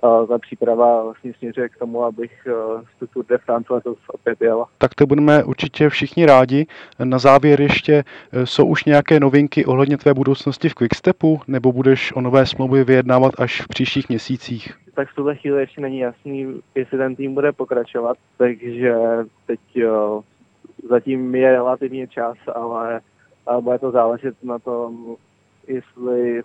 uh, 0.00 0.26
ta 0.26 0.38
příprava 0.38 1.02
vlastně 1.02 1.32
směřuje 1.38 1.68
k 1.68 1.76
tomu, 1.76 2.04
abych 2.04 2.46
uh, 2.46 3.06
z 3.06 3.12
Tour 3.12 3.24
de 3.26 3.38
France 3.38 3.72
letos 3.72 3.98
opět 4.08 4.40
jel. 4.40 4.64
Tak 4.78 4.94
to 4.94 5.06
budeme 5.06 5.44
určitě 5.44 5.88
všichni 5.88 6.26
rádi. 6.26 6.66
Na 7.04 7.18
závěr 7.18 7.60
ještě 7.60 8.04
jsou 8.44 8.66
už 8.66 8.84
nějaké 8.84 9.20
novinky 9.20 9.64
ohledně 9.64 9.96
tvé 9.96 10.14
budoucnosti 10.14 10.68
v 10.68 10.74
Quickstepu, 10.74 11.40
nebo 11.48 11.72
budeš 11.72 12.12
o 12.12 12.20
nové 12.20 12.46
smlouvy 12.46 12.84
vyjednávat 12.84 13.32
až 13.38 13.62
v 13.62 13.68
příštích 13.68 14.08
měsících? 14.08 14.80
tak 14.94 15.08
v 15.08 15.14
tuhle 15.14 15.36
chvíli 15.36 15.60
ještě 15.60 15.80
není 15.80 15.98
jasný, 15.98 16.60
jestli 16.74 16.98
ten 16.98 17.16
tým 17.16 17.34
bude 17.34 17.52
pokračovat, 17.52 18.16
takže 18.36 18.94
teď 19.46 19.60
jo, 19.74 20.22
zatím 20.88 21.34
je 21.34 21.52
relativně 21.52 22.08
čas, 22.08 22.36
ale, 22.54 23.00
ale 23.50 23.62
bude 23.62 23.78
to 23.78 23.90
záležet 23.90 24.34
na 24.42 24.58
tom, 24.58 25.16
jestli 25.66 26.42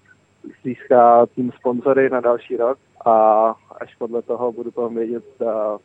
získá 0.64 1.26
tým 1.26 1.52
sponzory 1.52 2.10
na 2.10 2.20
další 2.22 2.58
rok 2.58 2.78
a 3.06 3.46
až 3.82 3.96
podle 3.96 4.22
toho 4.22 4.52
budu 4.52 4.72
potom 4.72 4.96
vědět, 4.96 5.24
zda, 5.36 5.78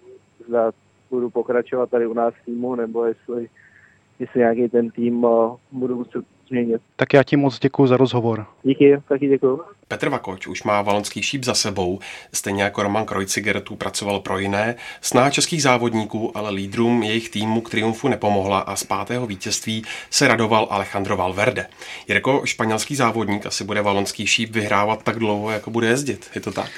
zda 0.48 0.70
budu 1.10 1.30
pokračovat 1.30 1.90
tady 1.90 2.06
u 2.06 2.14
nás 2.14 2.34
týmu, 2.44 2.74
nebo 2.74 3.04
jestli, 3.04 3.48
jestli 4.18 4.40
nějaký 4.40 4.68
ten 4.68 4.90
tým 4.90 5.26
budu 5.72 5.96
muset 5.96 6.24
změnit. 6.50 6.82
Tak 6.96 7.12
já 7.12 7.22
ti 7.22 7.36
moc 7.36 7.58
děkuji 7.58 7.86
za 7.86 7.96
rozhovor. 7.96 8.46
Díky, 8.62 8.96
taky 9.08 9.28
děkuji. 9.28 9.60
Petr 9.88 10.08
Vakoč 10.08 10.46
už 10.46 10.62
má 10.62 10.82
valonský 10.82 11.22
šíp 11.22 11.44
za 11.44 11.54
sebou, 11.54 11.98
stejně 12.32 12.62
jako 12.62 12.82
Roman 12.82 13.04
Krojciger 13.04 13.60
tu 13.60 13.76
pracoval 13.76 14.20
pro 14.20 14.38
jiné. 14.38 14.74
Sná 15.00 15.30
českých 15.30 15.62
závodníků, 15.62 16.36
ale 16.36 16.50
lídrům 16.50 17.02
jejich 17.02 17.30
týmu 17.30 17.60
k 17.60 17.70
triumfu 17.70 18.08
nepomohla 18.08 18.58
a 18.58 18.76
z 18.76 18.84
pátého 18.84 19.26
vítězství 19.26 19.84
se 20.10 20.28
radoval 20.28 20.66
Alejandro 20.70 21.16
Valverde. 21.16 21.66
Jirko, 22.08 22.42
španělský 22.44 22.96
závodník 22.96 23.46
asi 23.46 23.64
bude 23.64 23.82
valonský 23.82 24.26
šíp 24.26 24.50
vyhrávat 24.50 25.02
tak 25.02 25.18
dlouho, 25.18 25.50
jako 25.50 25.70
bude 25.70 25.86
jezdit. 25.86 26.30
Je 26.34 26.40
to 26.40 26.52
tak? 26.52 26.70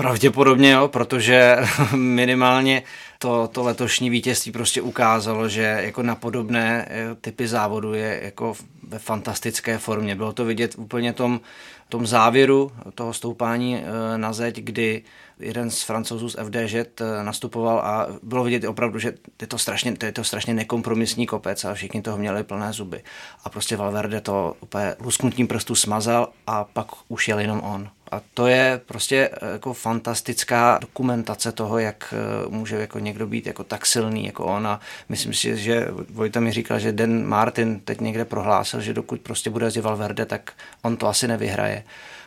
Pravděpodobně 0.00 0.70
jo, 0.70 0.88
protože 0.88 1.56
minimálně 1.96 2.82
to, 3.18 3.48
to 3.52 3.62
letošní 3.62 4.10
vítězství 4.10 4.52
prostě 4.52 4.82
ukázalo, 4.82 5.48
že 5.48 5.62
jako 5.62 6.02
na 6.02 6.14
podobné 6.14 6.88
eh, 6.90 7.14
typy 7.20 7.48
závodu 7.48 7.94
je 7.94 8.20
jako 8.22 8.54
ve 8.88 8.98
fantastické 8.98 9.78
formě. 9.78 10.16
Bylo 10.16 10.32
to 10.32 10.44
vidět 10.44 10.74
úplně 10.78 11.12
tom, 11.12 11.40
tom 11.88 12.06
závěru 12.06 12.72
toho 12.94 13.12
stoupání 13.12 13.76
eh, 13.76 14.18
na 14.18 14.32
zeď, 14.32 14.56
kdy 14.60 15.02
jeden 15.40 15.70
z 15.70 15.82
francouzů 15.82 16.28
z 16.28 16.36
FDŽ 16.44 16.74
eh, 16.74 16.84
nastupoval 17.22 17.78
a 17.78 18.06
bylo 18.22 18.44
vidět 18.44 18.64
opravdu, 18.64 18.98
že 18.98 19.14
je 19.40 19.46
to 19.46 19.58
strašně, 19.58 19.96
to 19.96 20.06
je 20.06 20.12
to 20.12 20.24
strašně 20.24 20.54
nekompromisní 20.54 21.26
kopec 21.26 21.64
a 21.64 21.74
všichni 21.74 22.02
toho 22.02 22.18
měli 22.18 22.44
plné 22.44 22.72
zuby. 22.72 23.02
A 23.44 23.48
prostě 23.48 23.76
Valverde 23.76 24.20
to 24.20 24.56
úplně 24.60 24.94
lusknutím 25.00 25.48
prstů 25.48 25.74
smazal 25.74 26.28
a 26.46 26.64
pak 26.64 26.86
už 27.08 27.28
jel 27.28 27.38
jenom 27.38 27.60
on. 27.60 27.90
A 28.10 28.20
to 28.34 28.46
je 28.46 28.80
prostě 28.86 29.30
eh, 29.32 29.52
jako 29.52 29.72
fantastická 29.72 30.78
dokumentace 30.80 31.52
toho, 31.52 31.78
jak 31.78 32.14
eh, 32.16 32.48
může 32.48 32.76
jako 32.76 32.98
někdo 32.98 33.26
být 33.26 33.46
jako 33.46 33.64
tak 33.64 33.86
silný 33.86 34.26
jako 34.26 34.44
on 34.44 34.66
a 34.66 34.80
myslím 35.08 35.34
si, 35.34 35.56
že 35.56 35.88
Vojta 36.10 36.40
mi 36.40 36.52
říkal, 36.52 36.78
že 36.78 36.92
Den 36.92 37.26
Martin 37.26 37.80
teď 37.80 38.00
někde 38.00 38.24
prohlásil, 38.24 38.80
že 38.80 38.94
dokud 38.94 39.20
prostě 39.20 39.50
bude 39.50 39.66
jezdit 39.66 39.80
Valverde, 39.80 40.26
tak 40.26 40.52
on 40.82 40.96
to 40.96 41.08
asi 41.08 41.28
nevyhraje 41.28 41.84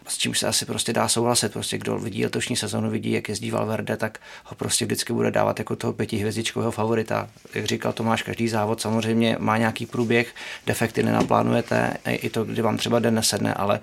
s 0.07 0.17
čím 0.17 0.35
se 0.35 0.47
asi 0.47 0.65
prostě 0.65 0.93
dá 0.93 1.07
souhlasit. 1.07 1.53
Prostě 1.53 1.77
kdo 1.77 1.99
vidí 1.99 2.23
letošní 2.23 2.55
sezonu, 2.55 2.89
vidí, 2.89 3.11
jak 3.11 3.29
jezdí 3.29 3.51
Valverde, 3.51 3.97
tak 3.97 4.19
ho 4.45 4.55
prostě 4.55 4.85
vždycky 4.85 5.13
bude 5.13 5.31
dávat 5.31 5.59
jako 5.59 5.75
toho 5.75 5.93
pětihvězdičkového 5.93 6.71
favorita. 6.71 7.29
Jak 7.53 7.65
říkal 7.65 7.93
Tomáš, 7.93 8.23
každý 8.23 8.47
závod 8.47 8.81
samozřejmě 8.81 9.37
má 9.39 9.57
nějaký 9.57 9.85
průběh, 9.85 10.35
defekty 10.67 11.03
nenaplánujete, 11.03 11.93
i 12.05 12.29
to, 12.29 12.43
kdy 12.43 12.61
vám 12.61 12.77
třeba 12.77 12.99
den 12.99 13.15
nesedne, 13.15 13.53
ale 13.53 13.79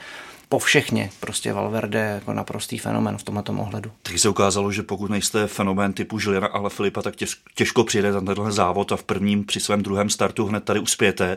po 0.48 0.58
všechně 0.58 1.10
prostě 1.20 1.52
Valverde 1.52 1.98
jako 1.98 2.32
naprostý 2.32 2.78
fenomen 2.78 3.18
v 3.18 3.22
tomto 3.22 3.52
ohledu. 3.52 3.90
Tak 4.02 4.18
se 4.18 4.28
ukázalo, 4.28 4.72
že 4.72 4.82
pokud 4.82 5.10
nejste 5.10 5.46
fenomén 5.46 5.92
typu 5.92 6.18
Žiliana 6.18 6.46
ale 6.46 6.70
Filipa, 6.70 7.02
tak 7.02 7.14
těžko 7.54 7.84
přijde 7.84 8.12
na 8.12 8.20
tenhle 8.20 8.52
závod 8.52 8.92
a 8.92 8.96
v 8.96 9.02
prvním 9.02 9.44
při 9.44 9.60
svém 9.60 9.82
druhém 9.82 10.10
startu 10.10 10.46
hned 10.46 10.64
tady 10.64 10.80
uspějete 10.80 11.36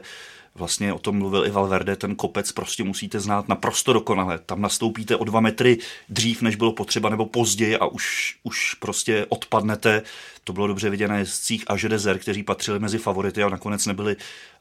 vlastně 0.55 0.93
o 0.93 0.99
tom 0.99 1.17
mluvil 1.17 1.45
i 1.45 1.49
Valverde, 1.49 1.95
ten 1.95 2.15
kopec 2.15 2.51
prostě 2.51 2.83
musíte 2.83 3.19
znát 3.19 3.47
naprosto 3.49 3.93
dokonale. 3.93 4.39
Tam 4.45 4.61
nastoupíte 4.61 5.15
o 5.15 5.23
dva 5.23 5.39
metry 5.39 5.77
dřív, 6.09 6.41
než 6.41 6.55
bylo 6.55 6.71
potřeba, 6.71 7.09
nebo 7.09 7.25
později 7.25 7.77
a 7.77 7.85
už, 7.85 8.37
už 8.43 8.73
prostě 8.73 9.25
odpadnete. 9.29 10.01
To 10.43 10.53
bylo 10.53 10.67
dobře 10.67 10.89
vidět 10.89 11.07
na 11.07 11.17
jezdcích 11.17 11.63
a 11.67 11.75
Dezer, 11.87 12.19
kteří 12.19 12.43
patřili 12.43 12.79
mezi 12.79 12.97
favority 12.97 13.43
a 13.43 13.49
nakonec 13.49 13.85
nebyli 13.85 14.15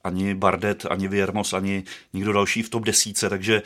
ani 0.04 0.34
Bardet, 0.34 0.86
ani 0.90 1.08
Viermos, 1.08 1.52
ani 1.52 1.84
nikdo 2.12 2.32
další 2.32 2.62
v 2.62 2.68
top 2.68 2.84
desíce, 2.84 3.28
takže 3.28 3.62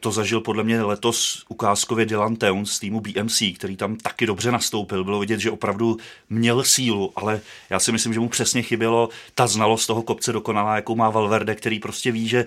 to 0.00 0.12
zažil 0.12 0.40
podle 0.40 0.64
mě 0.64 0.82
letos 0.82 1.44
ukázkově 1.48 2.06
Dylan 2.06 2.36
Towns 2.36 2.72
z 2.72 2.78
týmu 2.78 3.00
BMC, 3.00 3.42
který 3.56 3.76
tam 3.76 3.96
taky 3.96 4.26
dobře 4.26 4.52
nastoupil. 4.52 5.04
Bylo 5.04 5.18
vidět, 5.18 5.40
že 5.40 5.50
opravdu 5.50 5.96
měl 6.30 6.64
sílu, 6.64 7.12
ale 7.16 7.40
já 7.70 7.78
si 7.78 7.92
myslím, 7.92 8.14
že 8.14 8.20
mu 8.20 8.28
přesně 8.28 8.62
chybělo 8.62 9.08
ta 9.34 9.46
znalost 9.46 9.86
toho 9.86 10.02
kopce 10.02 10.32
dokonalá, 10.32 10.76
jakou 10.76 10.96
má 10.96 11.10
Valverde, 11.10 11.54
který 11.56 11.78
prostě 11.78 12.12
ví, 12.12 12.28
že 12.28 12.44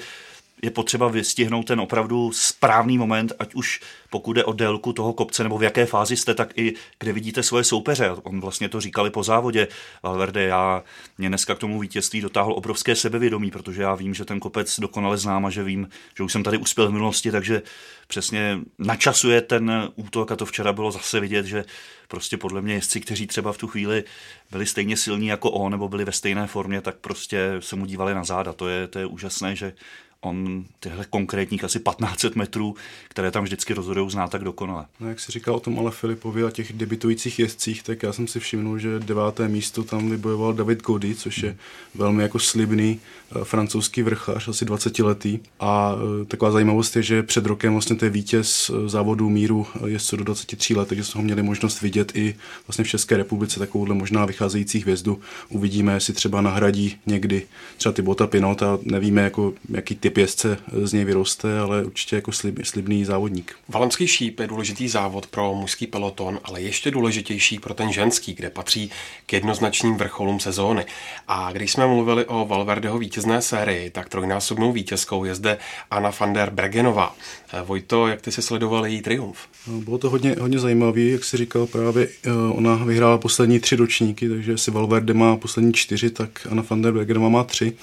je 0.61 0.71
potřeba 0.71 1.07
vystihnout 1.07 1.67
ten 1.67 1.79
opravdu 1.79 2.31
správný 2.33 2.97
moment, 2.97 3.33
ať 3.39 3.55
už 3.55 3.81
pokud 4.09 4.33
jde 4.33 4.43
o 4.43 4.53
délku 4.53 4.93
toho 4.93 5.13
kopce 5.13 5.43
nebo 5.43 5.57
v 5.57 5.63
jaké 5.63 5.85
fázi 5.85 6.17
jste, 6.17 6.35
tak 6.35 6.57
i 6.57 6.73
kde 6.99 7.13
vidíte 7.13 7.43
svoje 7.43 7.63
soupeře. 7.63 8.11
On 8.23 8.41
vlastně 8.41 8.69
to 8.69 8.81
říkali 8.81 9.09
po 9.09 9.23
závodě. 9.23 9.67
Valverde, 10.03 10.43
já 10.43 10.83
mě 11.17 11.27
dneska 11.27 11.55
k 11.55 11.59
tomu 11.59 11.79
vítězství 11.79 12.21
dotáhl 12.21 12.53
obrovské 12.53 12.95
sebevědomí, 12.95 13.51
protože 13.51 13.81
já 13.81 13.95
vím, 13.95 14.13
že 14.13 14.25
ten 14.25 14.39
kopec 14.39 14.79
dokonale 14.79 15.17
znám 15.17 15.45
a 15.45 15.49
že 15.49 15.63
vím, 15.63 15.89
že 16.17 16.23
už 16.23 16.31
jsem 16.31 16.43
tady 16.43 16.57
uspěl 16.57 16.87
v 16.87 16.91
minulosti, 16.91 17.31
takže 17.31 17.61
přesně 18.07 18.59
načasuje 18.79 19.41
ten 19.41 19.89
útok 19.95 20.31
a 20.31 20.35
to 20.35 20.45
včera 20.45 20.73
bylo 20.73 20.91
zase 20.91 21.19
vidět, 21.19 21.45
že 21.45 21.65
prostě 22.07 22.37
podle 22.37 22.61
mě 22.61 22.73
jezdci, 22.73 23.01
kteří 23.01 23.27
třeba 23.27 23.53
v 23.53 23.57
tu 23.57 23.67
chvíli 23.67 24.03
byli 24.51 24.65
stejně 24.65 24.97
silní 24.97 25.27
jako 25.27 25.51
on 25.51 25.71
nebo 25.71 25.89
byli 25.89 26.05
ve 26.05 26.11
stejné 26.11 26.47
formě, 26.47 26.81
tak 26.81 26.95
prostě 26.95 27.51
se 27.59 27.75
mu 27.75 27.85
dívali 27.85 28.13
na 28.13 28.23
záda. 28.23 28.53
To 28.53 28.67
je, 28.67 28.87
to 28.87 28.99
je 28.99 29.05
úžasné, 29.05 29.55
že 29.55 29.73
on 30.21 30.65
tyhle 30.79 31.05
konkrétních 31.09 31.63
asi 31.63 31.79
1500 31.79 32.35
metrů, 32.35 32.75
které 33.07 33.31
tam 33.31 33.43
vždycky 33.43 33.73
rozhodují, 33.73 34.11
zná 34.11 34.27
tak 34.27 34.43
dokonale. 34.43 34.85
No, 34.99 35.09
jak 35.09 35.19
si 35.19 35.31
říkal 35.31 35.55
o 35.55 35.59
tom 35.59 35.79
ale 35.79 35.91
Filipovi 35.91 36.43
a 36.43 36.51
těch 36.51 36.73
debitujících 36.73 37.39
jezdcích, 37.39 37.83
tak 37.83 38.03
já 38.03 38.13
jsem 38.13 38.27
si 38.27 38.39
všimnul, 38.39 38.79
že 38.79 38.99
deváté 38.99 39.47
místo 39.47 39.83
tam 39.83 40.09
vybojoval 40.09 40.53
David 40.53 40.81
Gody, 40.81 41.15
což 41.15 41.37
je 41.37 41.57
velmi 41.95 42.23
jako 42.23 42.39
slibný 42.39 42.99
uh, 43.35 43.43
francouzský 43.43 44.01
vrchař, 44.01 44.47
asi 44.47 44.65
20 44.65 44.99
letý. 44.99 45.39
A 45.59 45.93
uh, 45.93 46.25
taková 46.25 46.51
zajímavost 46.51 46.95
je, 46.95 47.03
že 47.03 47.23
před 47.23 47.45
rokem 47.45 47.71
vlastně 47.71 47.95
to 47.95 48.05
je 48.05 48.11
vítěz 48.11 48.69
uh, 48.69 48.87
závodu 48.87 49.29
míru 49.29 49.67
jezdců 49.85 50.17
do 50.17 50.23
23 50.23 50.75
let, 50.75 50.87
takže 50.87 51.03
jsme 51.03 51.19
ho 51.19 51.23
měli 51.23 51.43
možnost 51.43 51.81
vidět 51.81 52.11
i 52.15 52.35
vlastně 52.67 52.83
v 52.83 52.87
České 52.87 53.17
republice 53.17 53.59
takovouhle 53.59 53.95
možná 53.95 54.25
vycházející 54.25 54.79
hvězdu. 54.79 55.19
Uvidíme, 55.49 55.93
jestli 55.93 56.13
třeba 56.13 56.41
nahradí 56.41 56.97
někdy 57.05 57.47
třeba 57.77 57.93
ty 57.93 58.01
Bota 58.01 58.27
Pinota, 58.27 58.79
nevíme, 58.83 59.21
jako, 59.21 59.53
jaký 59.69 59.95
typ 59.95 60.08
jaký 60.09 60.13
pěstce 60.13 60.57
z 60.83 60.93
něj 60.93 61.05
vyroste, 61.05 61.59
ale 61.59 61.83
určitě 61.83 62.15
jako 62.15 62.31
slib, 62.31 62.59
slibný 62.65 63.05
závodník. 63.05 63.55
Valenský 63.67 64.07
šíp 64.07 64.39
je 64.39 64.47
důležitý 64.47 64.87
závod 64.87 65.27
pro 65.27 65.53
mužský 65.53 65.87
peloton, 65.87 66.39
ale 66.43 66.61
ještě 66.61 66.91
důležitější 66.91 67.59
pro 67.59 67.73
ten 67.73 67.91
ženský, 67.91 68.33
kde 68.33 68.49
patří 68.49 68.91
k 69.25 69.33
jednoznačným 69.33 69.97
vrcholům 69.97 70.39
sezóny. 70.39 70.85
A 71.27 71.51
když 71.51 71.71
jsme 71.71 71.87
mluvili 71.87 72.25
o 72.25 72.45
Valverdeho 72.45 72.97
vítězné 72.97 73.41
sérii, 73.41 73.89
tak 73.89 74.09
trojnásobnou 74.09 74.71
vítězkou 74.71 75.25
je 75.25 75.35
zde 75.35 75.57
Anna 75.91 76.11
van 76.19 76.33
der 76.33 76.49
Bregenová. 76.49 77.15
Vojto, 77.63 78.07
jak 78.07 78.21
ty 78.21 78.31
si 78.31 78.41
sledoval 78.41 78.85
její 78.85 79.01
triumf? 79.01 79.37
No, 79.67 79.81
bylo 79.81 79.97
to 79.97 80.09
hodně, 80.09 80.35
hodně 80.39 80.59
zajímavé, 80.59 81.01
jak 81.01 81.23
si 81.23 81.37
říkal 81.37 81.67
právě, 81.67 82.07
eh, 82.25 82.31
ona 82.31 82.75
vyhrála 82.75 83.17
poslední 83.17 83.59
tři 83.59 83.75
ročníky, 83.75 84.29
takže 84.29 84.51
jestli 84.51 84.71
Valverde 84.71 85.13
má 85.13 85.37
poslední 85.37 85.73
čtyři, 85.73 86.09
tak 86.09 86.47
Anna 86.51 86.63
van 86.69 86.81
der 86.81 86.93
Bregenová 86.93 87.29
má 87.29 87.43
tři. 87.43 87.73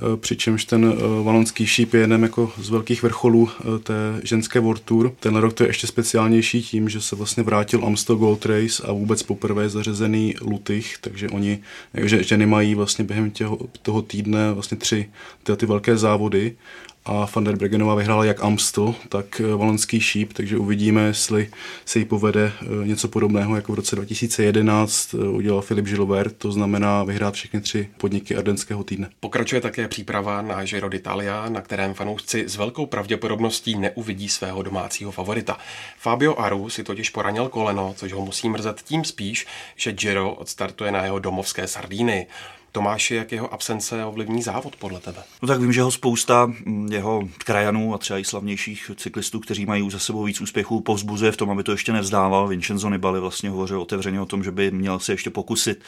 Eh, 0.00 0.16
přičemž 0.16 0.64
ten 0.64 0.84
eh, 0.84 1.22
valonský 1.22 1.66
šíp 1.66 1.94
je 1.94 2.00
jeden 2.00 2.22
jako 2.22 2.52
z 2.58 2.70
velkých 2.70 3.02
vrcholů 3.02 3.48
eh, 3.50 3.78
té 3.78 4.20
ženské 4.22 4.60
World 4.60 4.82
Tour. 4.82 5.12
Ten 5.20 5.36
rok 5.36 5.52
to 5.52 5.62
je 5.62 5.68
ještě 5.68 5.86
speciálnější 5.86 6.62
tím, 6.62 6.88
že 6.88 7.00
se 7.00 7.16
vlastně 7.16 7.42
vrátil 7.42 7.84
Amstel 7.86 8.16
Gold 8.16 8.46
Race 8.46 8.82
a 8.86 8.92
vůbec 8.92 9.22
poprvé 9.22 9.68
zařazený 9.68 10.34
Lutych, 10.40 10.98
takže 11.00 11.28
oni, 11.28 11.58
že 11.94 12.22
ženy 12.22 12.46
mají 12.46 12.74
vlastně 12.74 13.04
během 13.04 13.30
těho, 13.30 13.58
toho 13.82 14.02
týdne 14.02 14.52
vlastně 14.52 14.76
tři 14.76 15.10
ty, 15.42 15.56
ty 15.56 15.66
velké 15.66 15.96
závody 15.96 16.56
a 17.04 17.28
van 17.34 17.44
der 17.44 17.56
Bregenová 17.56 17.94
vyhrála 17.94 18.24
jak 18.24 18.44
Amstel, 18.44 18.94
tak 19.08 19.40
eh, 19.40 19.56
Valenský 19.56 20.00
šíp, 20.00 20.32
takže 20.32 20.58
uvidíme, 20.58 21.02
jestli 21.02 21.50
se 21.84 21.98
jí 21.98 22.04
povede 22.04 22.52
eh, 22.62 22.86
něco 22.86 23.08
podobného, 23.08 23.56
jako 23.56 23.72
v 23.72 23.74
roce 23.74 23.96
2011 23.96 25.14
eh, 25.14 25.28
udělal 25.28 25.60
Filip 25.60 25.84
Gilbert, 25.84 26.36
to 26.36 26.52
znamená 26.52 27.04
vyhrát 27.04 27.34
všechny 27.34 27.60
tři 27.60 27.88
podniky 27.96 28.36
Ardenského 28.36 28.84
týdne. 28.84 29.10
Pokračuje 29.20 29.60
také 29.60 29.88
příprava 29.88 30.42
na 30.42 30.64
Giro 30.64 30.88
d'Italia, 30.88 31.48
na 31.48 31.60
kterém 31.60 31.94
fanoušci 31.94 32.44
s 32.48 32.56
velkou 32.56 32.86
pravděpodobností 32.86 33.78
neuvidí 33.78 34.28
svého 34.28 34.62
domácího 34.62 35.10
favorita. 35.10 35.58
Fabio 35.98 36.36
Aru 36.36 36.70
si 36.70 36.84
totiž 36.84 37.10
poranil 37.10 37.48
koleno, 37.48 37.94
což 37.96 38.12
ho 38.12 38.24
musí 38.24 38.48
mrzet 38.48 38.82
tím 38.82 39.04
spíš, 39.04 39.46
že 39.76 39.92
Giro 39.92 40.34
odstartuje 40.34 40.92
na 40.92 41.04
jeho 41.04 41.18
domovské 41.18 41.66
Sardíny. 41.66 42.26
Tomáši, 42.72 43.14
jak 43.14 43.32
jeho 43.32 43.52
absence 43.54 44.04
ovlivní 44.04 44.42
závod 44.42 44.76
podle 44.76 45.00
tebe? 45.00 45.22
No 45.42 45.48
tak 45.48 45.60
vím, 45.60 45.72
že 45.72 45.82
ho 45.82 45.90
spousta 45.90 46.46
mm, 46.46 46.92
jeho 46.92 47.28
krajanů 47.38 47.94
a 47.94 47.98
třeba 47.98 48.18
i 48.18 48.24
slavnějších 48.24 48.90
cyklistů, 48.96 49.40
kteří 49.40 49.66
mají 49.66 49.90
za 49.90 49.98
sebou 49.98 50.24
víc 50.24 50.40
úspěchů, 50.40 50.80
povzbuzuje 50.80 51.32
v 51.32 51.36
tom, 51.36 51.50
aby 51.50 51.62
to 51.62 51.72
ještě 51.72 51.92
nevzdával. 51.92 52.48
Vincenzo 52.48 52.90
Nibali 52.90 53.20
vlastně 53.20 53.50
hovořil 53.50 53.80
otevřeně 53.80 54.20
o 54.20 54.26
tom, 54.26 54.44
že 54.44 54.50
by 54.50 54.70
měl 54.70 54.98
se 54.98 55.12
ještě 55.12 55.30
pokusit 55.30 55.82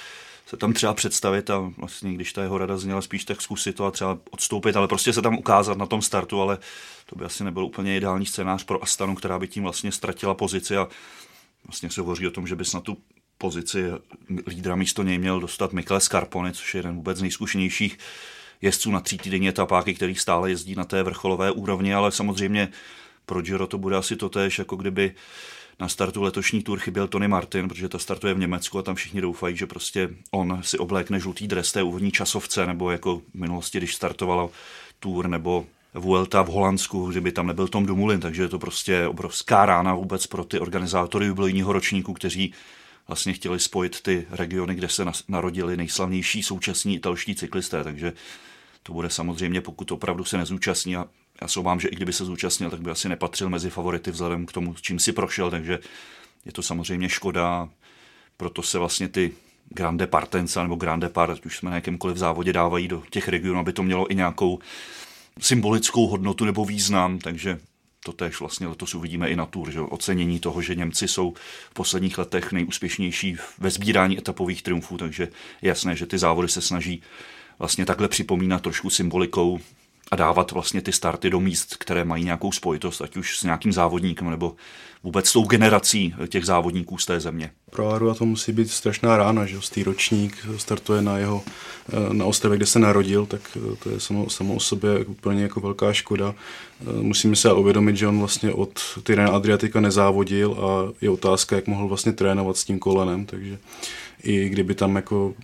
se 0.46 0.56
tam 0.56 0.72
třeba 0.72 0.94
představit 0.94 1.50
a 1.50 1.72
vlastně, 1.76 2.14
když 2.14 2.32
ta 2.32 2.42
jeho 2.42 2.58
rada 2.58 2.78
zněla 2.78 3.02
spíš, 3.02 3.24
tak 3.24 3.42
zkusit 3.42 3.76
to 3.76 3.86
a 3.86 3.90
třeba 3.90 4.18
odstoupit, 4.30 4.76
ale 4.76 4.88
prostě 4.88 5.12
se 5.12 5.22
tam 5.22 5.38
ukázat 5.38 5.78
na 5.78 5.86
tom 5.86 6.02
startu, 6.02 6.40
ale 6.40 6.58
to 7.06 7.16
by 7.16 7.24
asi 7.24 7.44
nebyl 7.44 7.64
úplně 7.64 7.96
ideální 7.96 8.26
scénář 8.26 8.64
pro 8.64 8.82
Astanu, 8.82 9.14
která 9.14 9.38
by 9.38 9.48
tím 9.48 9.62
vlastně 9.62 9.92
ztratila 9.92 10.34
pozici 10.34 10.76
a 10.76 10.88
vlastně 11.66 11.90
se 11.90 12.00
hovoří 12.00 12.26
o 12.26 12.30
tom, 12.30 12.46
že 12.46 12.56
bys 12.56 12.72
na 12.72 12.80
tu 12.80 12.96
pozici 13.42 13.84
lídra 14.46 14.76
místo 14.76 15.02
něj 15.02 15.18
měl 15.18 15.40
dostat 15.40 15.72
Michele 15.72 16.00
Scarpone, 16.00 16.52
což 16.52 16.74
je 16.74 16.78
jeden 16.78 16.94
vůbec 16.94 17.20
nejzkušenějších 17.20 17.98
jezdců 18.62 18.90
na 18.90 19.00
týdenní 19.00 19.48
etapáky, 19.48 19.94
který 19.94 20.14
stále 20.14 20.50
jezdí 20.50 20.74
na 20.74 20.84
té 20.84 21.02
vrcholové 21.02 21.50
úrovni, 21.50 21.94
ale 21.94 22.12
samozřejmě 22.12 22.68
pro 23.26 23.42
Giro 23.42 23.66
to 23.66 23.78
bude 23.78 23.96
asi 23.96 24.16
to 24.16 24.28
tež, 24.28 24.58
jako 24.58 24.76
kdyby 24.76 25.14
na 25.80 25.88
startu 25.88 26.22
letošní 26.22 26.62
tour 26.62 26.78
chyběl 26.78 27.08
Tony 27.08 27.28
Martin, 27.28 27.68
protože 27.68 27.88
ta 27.88 27.98
startuje 27.98 28.34
v 28.34 28.38
Německu 28.38 28.78
a 28.78 28.82
tam 28.82 28.94
všichni 28.94 29.20
doufají, 29.20 29.56
že 29.56 29.66
prostě 29.66 30.08
on 30.30 30.58
si 30.62 30.78
oblékne 30.78 31.20
žlutý 31.20 31.48
dres 31.48 31.72
té 31.72 31.82
úvodní 31.82 32.12
časovce, 32.12 32.66
nebo 32.66 32.90
jako 32.90 33.18
v 33.18 33.34
minulosti, 33.34 33.78
když 33.78 33.94
startovala 33.94 34.48
tour 35.00 35.28
nebo 35.28 35.66
Vuelta 35.94 36.42
v 36.42 36.48
Holandsku, 36.48 37.10
kdyby 37.10 37.32
tam 37.32 37.46
nebyl 37.46 37.68
Tom 37.68 37.86
Dumoulin, 37.86 38.20
takže 38.20 38.42
je 38.42 38.48
to 38.48 38.58
prostě 38.58 39.06
obrovská 39.06 39.66
rána 39.66 39.94
vůbec 39.94 40.26
pro 40.26 40.44
ty 40.44 40.60
organizátory 40.60 41.26
jubilejního 41.26 41.72
ročníku, 41.72 42.12
kteří 42.12 42.54
vlastně 43.08 43.32
chtěli 43.32 43.60
spojit 43.60 44.00
ty 44.00 44.26
regiony, 44.30 44.74
kde 44.74 44.88
se 44.88 45.04
narodili 45.28 45.76
nejslavnější 45.76 46.42
současní 46.42 46.94
italští 46.94 47.34
cyklisté, 47.34 47.84
takže 47.84 48.12
to 48.82 48.92
bude 48.92 49.10
samozřejmě, 49.10 49.60
pokud 49.60 49.92
opravdu 49.92 50.24
se 50.24 50.38
nezúčastní 50.38 50.96
a 50.96 51.06
já 51.42 51.48
se 51.48 51.60
obávám, 51.60 51.80
že 51.80 51.88
i 51.88 51.96
kdyby 51.96 52.12
se 52.12 52.24
zúčastnil, 52.24 52.70
tak 52.70 52.80
by 52.80 52.90
asi 52.90 53.08
nepatřil 53.08 53.48
mezi 53.48 53.70
favority 53.70 54.10
vzhledem 54.10 54.46
k 54.46 54.52
tomu, 54.52 54.74
čím 54.80 54.98
si 54.98 55.12
prošel, 55.12 55.50
takže 55.50 55.78
je 56.44 56.52
to 56.52 56.62
samozřejmě 56.62 57.08
škoda, 57.08 57.68
proto 58.36 58.62
se 58.62 58.78
vlastně 58.78 59.08
ty 59.08 59.32
Grande 59.68 60.06
Partenza 60.06 60.62
nebo 60.62 60.74
Grande 60.74 61.08
Part, 61.08 61.46
už 61.46 61.56
jsme 61.56 61.70
na 61.70 61.76
jakémkoliv 61.76 62.16
závodě 62.16 62.52
dávají 62.52 62.88
do 62.88 63.02
těch 63.10 63.28
regionů, 63.28 63.60
aby 63.60 63.72
to 63.72 63.82
mělo 63.82 64.12
i 64.12 64.14
nějakou 64.14 64.58
symbolickou 65.40 66.06
hodnotu 66.06 66.44
nebo 66.44 66.64
význam, 66.64 67.18
takže 67.18 67.60
to 68.04 68.12
tež 68.12 68.40
vlastně 68.40 68.66
letos 68.66 68.94
uvidíme 68.94 69.28
i 69.28 69.36
na 69.36 69.46
Tour, 69.46 69.70
že 69.70 69.80
ocenění 69.80 70.40
toho, 70.40 70.62
že 70.62 70.74
Němci 70.74 71.08
jsou 71.08 71.34
v 71.70 71.74
posledních 71.74 72.18
letech 72.18 72.52
nejúspěšnější 72.52 73.36
ve 73.58 73.70
sbírání 73.70 74.18
etapových 74.18 74.62
triumfů, 74.62 74.98
takže 74.98 75.28
je 75.62 75.68
jasné, 75.68 75.96
že 75.96 76.06
ty 76.06 76.18
závody 76.18 76.48
se 76.48 76.60
snaží 76.60 77.02
vlastně 77.58 77.86
takhle 77.86 78.08
připomínat 78.08 78.62
trošku 78.62 78.90
symbolikou 78.90 79.60
a 80.10 80.16
dávat 80.16 80.52
vlastně 80.52 80.82
ty 80.82 80.92
starty 80.92 81.30
do 81.30 81.40
míst, 81.40 81.76
které 81.76 82.04
mají 82.04 82.24
nějakou 82.24 82.52
spojitost, 82.52 83.02
ať 83.02 83.16
už 83.16 83.38
s 83.38 83.42
nějakým 83.42 83.72
závodníkem 83.72 84.30
nebo 84.30 84.56
vůbec 85.04 85.28
s 85.28 85.32
tou 85.32 85.44
generací 85.44 86.14
těch 86.28 86.44
závodníků 86.44 86.98
z 86.98 87.06
té 87.06 87.20
země. 87.20 87.50
Pro 87.70 87.90
Arua 87.90 88.14
to 88.14 88.24
musí 88.24 88.52
být 88.52 88.70
strašná 88.70 89.16
rána, 89.16 89.46
že 89.46 89.60
stý 89.60 89.82
ročník 89.82 90.46
startuje 90.56 91.02
na 91.02 91.18
jeho, 91.18 91.42
eh, 91.88 92.14
na 92.14 92.24
ostrově, 92.24 92.56
kde 92.56 92.66
se 92.66 92.78
narodil, 92.78 93.26
tak 93.26 93.40
eh, 93.56 93.76
to 93.76 93.90
je 93.90 94.00
samo, 94.00 94.30
samo 94.30 94.54
o 94.54 94.60
sobě 94.60 95.04
úplně 95.04 95.42
jako 95.42 95.60
velká 95.60 95.92
škoda. 95.92 96.34
Eh, 96.80 97.02
musíme 97.02 97.36
se 97.36 97.52
uvědomit, 97.52 97.96
že 97.96 98.08
on 98.08 98.18
vlastně 98.18 98.52
od 98.52 98.80
Tyrena 99.02 99.30
Adriatika 99.30 99.80
nezávodil 99.80 100.52
a 100.52 100.92
je 101.00 101.10
otázka, 101.10 101.56
jak 101.56 101.66
mohl 101.66 101.88
vlastně 101.88 102.12
trénovat 102.12 102.56
s 102.56 102.64
tím 102.64 102.78
kolenem, 102.78 103.26
takže 103.26 103.58
i 104.22 104.48
kdyby 104.48 104.74
tam 104.74 104.96
jako 104.96 105.34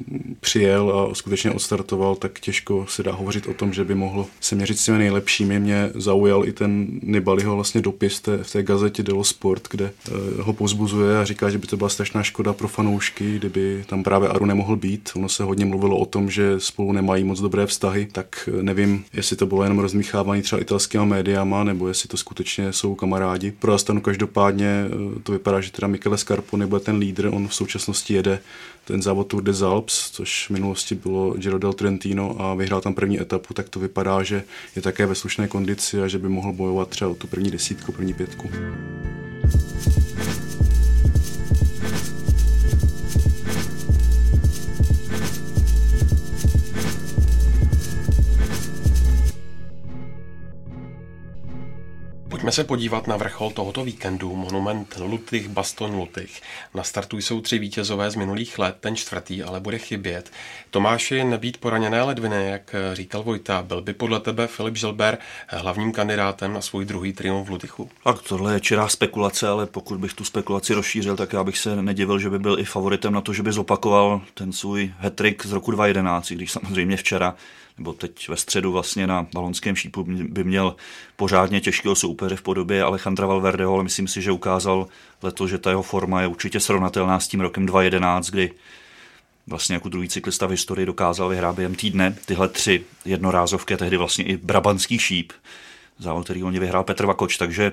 přijel 0.41 0.99
a 0.99 1.15
skutečně 1.15 1.51
odstartoval, 1.51 2.17
tak 2.17 2.41
těžko 2.41 2.87
se 2.89 3.03
dá 3.03 3.13
hovořit 3.13 3.47
o 3.47 3.55
tom, 3.55 3.73
že 3.73 3.85
by 3.85 3.95
mohl 3.95 4.27
se 4.41 4.55
měřit 4.55 4.79
s 4.79 4.85
těmi 4.85 4.99
nejlepšími. 4.99 5.61
Mě 5.61 5.91
zaujal 5.95 6.49
i 6.49 6.53
ten 6.53 6.87
Nibaliho 7.03 7.55
vlastně 7.55 7.81
dopis 7.81 8.21
té, 8.21 8.39
v 8.45 8.53
té 8.53 8.63
gazetě 8.63 9.03
Delo 9.03 9.25
Sport, 9.25 9.69
kde 9.71 9.93
uh, 10.11 10.41
ho 10.41 10.53
pozbuzuje 10.53 11.19
a 11.19 11.25
říká, 11.25 11.51
že 11.51 11.59
by 11.59 11.67
to 11.67 11.77
byla 11.77 11.89
strašná 11.89 12.23
škoda 12.23 12.53
pro 12.53 12.69
fanoušky, 12.69 13.37
kdyby 13.37 13.85
tam 13.87 14.03
právě 14.03 14.29
Aru 14.29 14.47
nemohl 14.47 14.77
být. 14.77 15.11
Ono 15.17 15.29
se 15.29 15.45
hodně 15.45 15.65
mluvilo 15.65 15.99
o 15.99 16.07
tom, 16.07 16.31
že 16.31 16.55
spolu 16.61 16.93
nemají 16.93 17.25
moc 17.25 17.41
dobré 17.41 17.67
vztahy, 17.67 18.09
tak 18.13 18.49
eh, 18.59 18.63
nevím, 18.63 19.05
jestli 19.13 19.37
to 19.37 19.47
bylo 19.47 19.63
jenom 19.63 19.79
rozmíchávání 19.79 20.43
třeba 20.43 20.61
italskými 20.61 21.07
médiama, 21.07 21.65
nebo 21.65 21.89
jestli 21.89 22.09
to 22.09 22.17
skutečně 22.17 22.73
jsou 22.73 22.95
kamarádi. 22.95 23.51
Pro 23.51 23.73
Astanu 23.73 24.01
každopádně 24.01 24.85
uh, 24.89 25.23
to 25.23 25.33
vypadá, 25.33 25.61
že 25.61 25.73
teda 25.73 25.89
Michele 25.89 26.19
Scarpo 26.19 26.57
nebude 26.57 26.81
ten 26.81 26.97
lídr, 26.97 27.31
on 27.33 27.49
v 27.49 27.55
současnosti 27.55 28.15
jede 28.15 28.41
ten 28.85 29.03
závod 29.03 29.27
Tour 29.27 29.43
des 29.43 29.63
Alps, 29.63 30.11
což 30.11 30.47
v 30.47 30.51
minulosti 30.51 30.95
bylo 30.95 31.35
Giro 31.35 31.59
del 31.59 31.73
Trentino 31.73 32.37
a 32.39 32.55
vyhrál 32.55 32.81
tam 32.81 32.95
první 32.95 33.21
etapu, 33.21 33.55
tak 33.55 33.69
to 33.69 33.81
vypadá, 33.81 34.23
že 34.23 34.43
je 34.77 34.83
také 34.83 35.07
ve 35.07 35.15
slušné 35.15 35.49
kondici 35.49 36.03
a 36.03 36.09
že 36.09 36.19
by 36.19 36.29
mohl 36.29 36.53
bojovat 36.53 36.89
třeba 36.89 37.11
o 37.11 37.15
tu 37.15 37.27
první 37.27 37.51
desítku, 37.51 37.93
první 37.93 38.15
pětku. 38.15 38.51
Pojďme 52.39 52.53
se 52.53 52.65
podívat 52.65 53.07
na 53.07 53.17
vrchol 53.17 53.51
tohoto 53.51 53.85
víkendu, 53.85 54.37
monument 54.37 54.97
Lutych 55.01 55.49
Baston 55.49 55.95
Lutych. 55.95 56.41
Na 56.75 56.83
startu 56.83 57.19
jsou 57.19 57.41
tři 57.41 57.59
vítězové 57.59 58.11
z 58.11 58.15
minulých 58.15 58.59
let, 58.59 58.77
ten 58.81 58.97
čtvrtý 58.97 59.43
ale 59.43 59.61
bude 59.61 59.79
chybět. 59.79 60.31
Tomáši, 60.71 61.25
nebýt 61.25 61.57
poraněné 61.57 62.03
ledviny, 62.03 62.51
jak 62.51 62.75
říkal 62.93 63.23
Vojta, 63.23 63.63
byl 63.63 63.83
by 63.83 63.93
podle 63.93 64.21
tebe 64.21 64.47
Filip 64.47 64.77
Žilber 64.77 65.19
hlavním 65.49 65.93
kandidátem 65.93 66.53
na 66.53 66.61
svůj 66.61 66.85
druhý 66.85 67.13
triumf 67.13 67.47
v 67.47 67.51
Lutychu? 67.51 67.91
Tak 68.05 68.23
tohle 68.23 68.55
je 68.55 68.61
čirá 68.61 68.89
spekulace, 68.89 69.49
ale 69.49 69.67
pokud 69.67 70.01
bych 70.01 70.15
tu 70.15 70.25
spekulaci 70.25 70.75
rozšířil, 70.75 71.17
tak 71.17 71.33
já 71.33 71.45
bych 71.45 71.59
se 71.59 71.83
nedivil, 71.83 72.19
že 72.19 72.31
by 72.31 72.39
byl 72.39 72.59
i 72.59 72.65
favoritem 72.65 73.13
na 73.13 73.21
to, 73.21 73.33
že 73.33 73.43
by 73.43 73.53
zopakoval 73.53 74.21
ten 74.35 74.53
svůj 74.53 74.93
hetrik 74.99 75.47
z 75.47 75.53
roku 75.53 75.71
2011, 75.71 76.33
když 76.33 76.53
samozřejmě 76.53 76.97
včera 76.97 77.35
nebo 77.79 77.93
teď 77.93 78.29
ve 78.29 78.37
středu 78.37 78.73
vlastně 78.73 79.07
na 79.07 79.27
balonském 79.35 79.77
šípu 79.77 80.07
by 80.09 80.45
měl 80.45 80.77
pořádně 81.17 81.61
těžkého 81.61 81.95
soupeře 81.95 82.37
v 82.37 82.43
podobě 82.43 82.83
Alejandra 82.83 83.27
Valverdeho, 83.27 83.75
ale 83.75 83.83
myslím 83.83 84.09
si, 84.09 84.23
že 84.23 84.33
ukázal 84.33 84.89
letos, 85.23 85.51
že 85.51 85.59
ta 85.59 85.71
jeho 85.71 85.83
forma 85.83 86.21
je 86.21 86.27
určitě 86.27 86.61
srovnatelná 86.61 87.21
s 87.21 87.29
tím 87.29 87.41
rokem 87.41 87.67
2011, 87.67 88.31
kdy 88.31 88.53
vlastně 89.47 89.75
jako 89.75 89.89
druhý 89.89 90.09
cyklista 90.09 90.47
v 90.47 90.51
historii 90.51 90.87
dokázal 90.87 91.29
vyhrát 91.29 91.57
během 91.57 91.75
týdne 91.75 92.17
tyhle 92.27 92.49
tři 92.49 92.85
jednorázovky, 93.05 93.77
tehdy 93.77 93.97
vlastně 93.97 94.25
i 94.25 94.37
Brabanský 94.37 94.99
šíp, 94.99 95.33
závod, 95.99 96.25
který 96.25 96.45
oni 96.45 96.59
vyhrál 96.59 96.85
Petr 96.85 97.07
Vakoč, 97.07 97.37
takže 97.37 97.73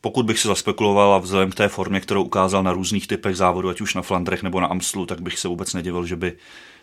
pokud 0.00 0.26
bych 0.26 0.38
se 0.38 0.48
zaspekuloval 0.48 1.14
a 1.14 1.18
vzhledem 1.18 1.50
k 1.50 1.54
té 1.54 1.68
formě, 1.68 2.00
kterou 2.00 2.22
ukázal 2.22 2.62
na 2.62 2.72
různých 2.72 3.06
typech 3.06 3.36
závodů, 3.36 3.68
ať 3.68 3.80
už 3.80 3.94
na 3.94 4.02
Flandrech 4.02 4.42
nebo 4.42 4.60
na 4.60 4.66
Amstlu, 4.66 5.06
tak 5.06 5.20
bych 5.20 5.38
se 5.38 5.48
vůbec 5.48 5.74
nedivil, 5.74 6.06
že 6.06 6.16
by 6.16 6.32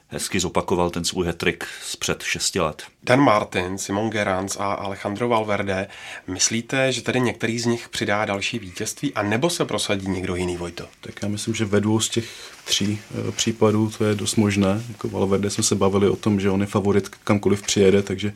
hezky 0.07 0.39
zopakoval 0.39 0.89
ten 0.89 1.05
svůj 1.05 1.25
hetrik 1.25 1.65
z 1.83 1.95
před 1.95 2.23
šesti 2.23 2.59
let. 2.59 2.83
Dan 3.03 3.19
Martin, 3.19 3.77
Simon 3.77 4.09
Gerans 4.09 4.57
a 4.59 4.73
Alejandro 4.73 5.29
Valverde, 5.29 5.87
myslíte, 6.27 6.91
že 6.91 7.01
tady 7.01 7.21
některý 7.21 7.59
z 7.59 7.65
nich 7.65 7.89
přidá 7.89 8.25
další 8.25 8.59
vítězství 8.59 9.13
a 9.13 9.23
nebo 9.23 9.49
se 9.49 9.65
prosadí 9.65 10.07
někdo 10.07 10.35
jiný, 10.35 10.57
Vojto? 10.57 10.87
Tak 11.01 11.13
já 11.21 11.27
myslím, 11.27 11.53
že 11.53 11.65
ve 11.65 11.81
dvou 11.81 11.99
z 11.99 12.09
těch 12.09 12.54
tří 12.65 12.99
e, 13.27 13.31
případů 13.31 13.91
to 13.97 14.05
je 14.05 14.15
dost 14.15 14.35
možné. 14.35 14.83
Jako 14.89 15.09
Valverde 15.09 15.49
jsme 15.49 15.63
se 15.63 15.75
bavili 15.75 16.09
o 16.09 16.15
tom, 16.15 16.39
že 16.39 16.49
on 16.49 16.61
je 16.61 16.67
favorit 16.67 17.09
kamkoliv 17.09 17.61
přijede, 17.61 18.01
takže 18.01 18.33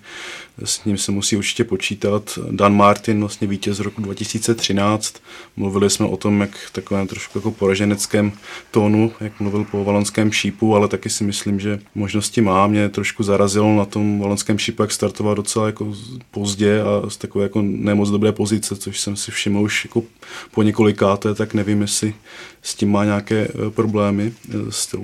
s 0.63 0.85
ním 0.85 0.97
se 0.97 1.11
musí 1.11 1.37
určitě 1.37 1.63
počítat. 1.63 2.39
Dan 2.51 2.75
Martin, 2.75 3.19
vlastně 3.19 3.47
vítěz 3.47 3.79
roku 3.79 4.01
2013. 4.01 5.15
Mluvili 5.55 5.89
jsme 5.89 6.05
o 6.05 6.17
tom, 6.17 6.41
jak 6.41 6.49
takovém 6.71 7.07
trošku 7.07 7.37
jako 7.37 7.51
poraženeckém 7.51 8.31
tónu, 8.71 9.11
jak 9.19 9.39
mluvil 9.39 9.63
po 9.63 9.83
valonském 9.83 10.31
šípu, 10.31 10.75
ale 10.75 10.87
taky 10.87 11.09
si 11.09 11.23
myslím, 11.23 11.59
že 11.59 11.79
možnosti 11.95 12.41
má. 12.41 12.67
Mě 12.67 12.89
trošku 12.89 13.23
zarazilo 13.23 13.77
na 13.77 13.85
tom 13.85 14.19
valonském 14.19 14.59
šípu, 14.59 14.81
jak 14.81 14.91
startoval 14.91 15.35
docela 15.35 15.65
jako 15.65 15.95
pozdě 16.31 16.81
a 16.81 17.09
z 17.09 17.17
takové 17.17 17.43
jako 17.43 17.61
nemoc 17.61 18.09
dobré 18.09 18.31
pozice, 18.31 18.75
což 18.75 18.99
jsem 18.99 19.15
si 19.15 19.31
všiml 19.31 19.61
už 19.61 19.85
jako 19.85 20.03
po 20.51 20.63
několikáté, 20.63 21.35
tak 21.35 21.53
nevím, 21.53 21.81
jestli 21.81 22.13
s 22.61 22.75
tím 22.75 22.91
má 22.91 23.05
nějaké 23.05 23.35
e, 23.35 23.69
problémy, 23.69 24.33
e, 24.49 24.71
s, 24.71 24.95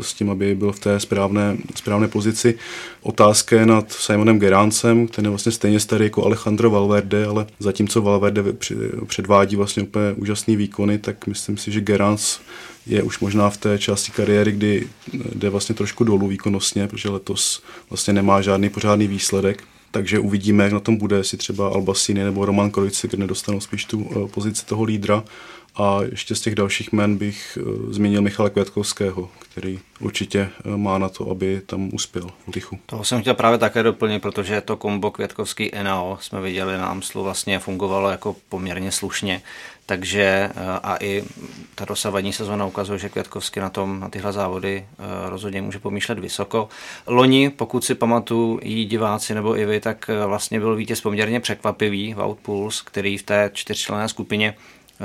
s 0.00 0.14
tím, 0.14 0.30
aby 0.30 0.54
byl 0.54 0.72
v 0.72 0.80
té 0.80 1.00
správné, 1.00 1.56
správné 1.74 2.08
pozici. 2.08 2.54
Otázka 3.02 3.56
je 3.56 3.66
nad 3.66 3.92
Simonem 3.92 4.38
Geráncem, 4.38 5.08
ten 5.08 5.24
je 5.24 5.28
vlastně 5.28 5.52
stejně 5.52 5.80
starý 5.80 6.04
jako 6.04 6.24
Alejandro 6.24 6.70
Valverde, 6.70 7.26
ale 7.26 7.46
zatímco 7.58 8.02
Valverde 8.02 8.44
předvádí 9.06 9.56
vlastně 9.56 9.82
úplně 9.82 10.12
úžasný 10.16 10.56
výkony, 10.56 10.98
tak 10.98 11.26
myslím 11.26 11.56
si, 11.56 11.72
že 11.72 11.80
Geránc 11.80 12.38
je 12.86 13.02
už 13.02 13.18
možná 13.20 13.50
v 13.50 13.56
té 13.56 13.78
části 13.78 14.12
kariéry, 14.12 14.52
kdy 14.52 14.88
jde 15.34 15.50
vlastně 15.50 15.74
trošku 15.74 16.04
dolů 16.04 16.26
výkonnostně, 16.26 16.88
protože 16.88 17.08
letos 17.08 17.62
vlastně 17.90 18.12
nemá 18.12 18.42
žádný 18.42 18.68
pořádný 18.68 19.06
výsledek. 19.06 19.64
Takže 19.90 20.18
uvidíme, 20.18 20.64
jak 20.64 20.72
na 20.72 20.80
tom 20.80 20.96
bude, 20.96 21.16
jestli 21.16 21.38
třeba 21.38 21.68
Albasini 21.68 22.24
nebo 22.24 22.44
Roman 22.44 22.70
Krojci, 22.70 23.08
nedostanou 23.16 23.60
spíš 23.60 23.84
tu 23.84 24.28
pozici 24.34 24.66
toho 24.66 24.84
lídra, 24.84 25.24
a 25.74 25.98
ještě 26.10 26.34
z 26.34 26.40
těch 26.40 26.54
dalších 26.54 26.92
men 26.92 27.16
bych 27.16 27.58
uh, 27.60 27.92
zmínil 27.92 28.22
Michala 28.22 28.50
Květkovského, 28.50 29.30
který 29.38 29.80
určitě 30.00 30.48
uh, 30.64 30.76
má 30.76 30.98
na 30.98 31.08
to, 31.08 31.30
aby 31.30 31.62
tam 31.66 31.90
uspěl 31.92 32.30
v 32.48 32.50
Tychu. 32.50 32.78
Toho 32.86 33.04
jsem 33.04 33.20
chtěl 33.20 33.34
právě 33.34 33.58
také 33.58 33.82
doplnit, 33.82 34.22
protože 34.22 34.60
to 34.60 34.76
kombo 34.76 35.10
Květkovský 35.10 35.70
NAO 35.82 36.18
jsme 36.20 36.40
viděli 36.40 36.78
na 36.78 36.86
Amslu 36.86 37.22
vlastně 37.22 37.58
fungovalo 37.58 38.10
jako 38.10 38.36
poměrně 38.48 38.92
slušně, 38.92 39.42
takže 39.86 40.50
uh, 40.54 40.60
a 40.82 40.96
i 41.00 41.24
ta 41.74 41.84
dosavadní 41.84 42.32
sezóna 42.32 42.66
ukazuje, 42.66 42.98
že 42.98 43.08
Květkovský 43.08 43.60
na 43.60 43.70
tom, 43.70 44.00
na 44.00 44.08
tyhle 44.08 44.32
závody 44.32 44.86
rozhodně 45.28 45.62
může 45.62 45.78
pomýšlet 45.78 46.18
vysoko. 46.18 46.68
Loni, 47.06 47.50
pokud 47.50 47.84
si 47.84 47.94
pamatují 47.94 48.84
diváci 48.84 49.34
nebo 49.34 49.58
i 49.58 49.66
vy, 49.66 49.80
tak 49.80 50.10
vlastně 50.26 50.60
byl 50.60 50.76
vítěz 50.76 51.00
poměrně 51.00 51.40
překvapivý, 51.40 52.14
Wout 52.14 52.38
Puls, 52.38 52.82
který 52.82 53.18
v 53.18 53.22
té 53.22 53.50
čtyřčlenné 53.52 54.08
skupině 54.08 54.54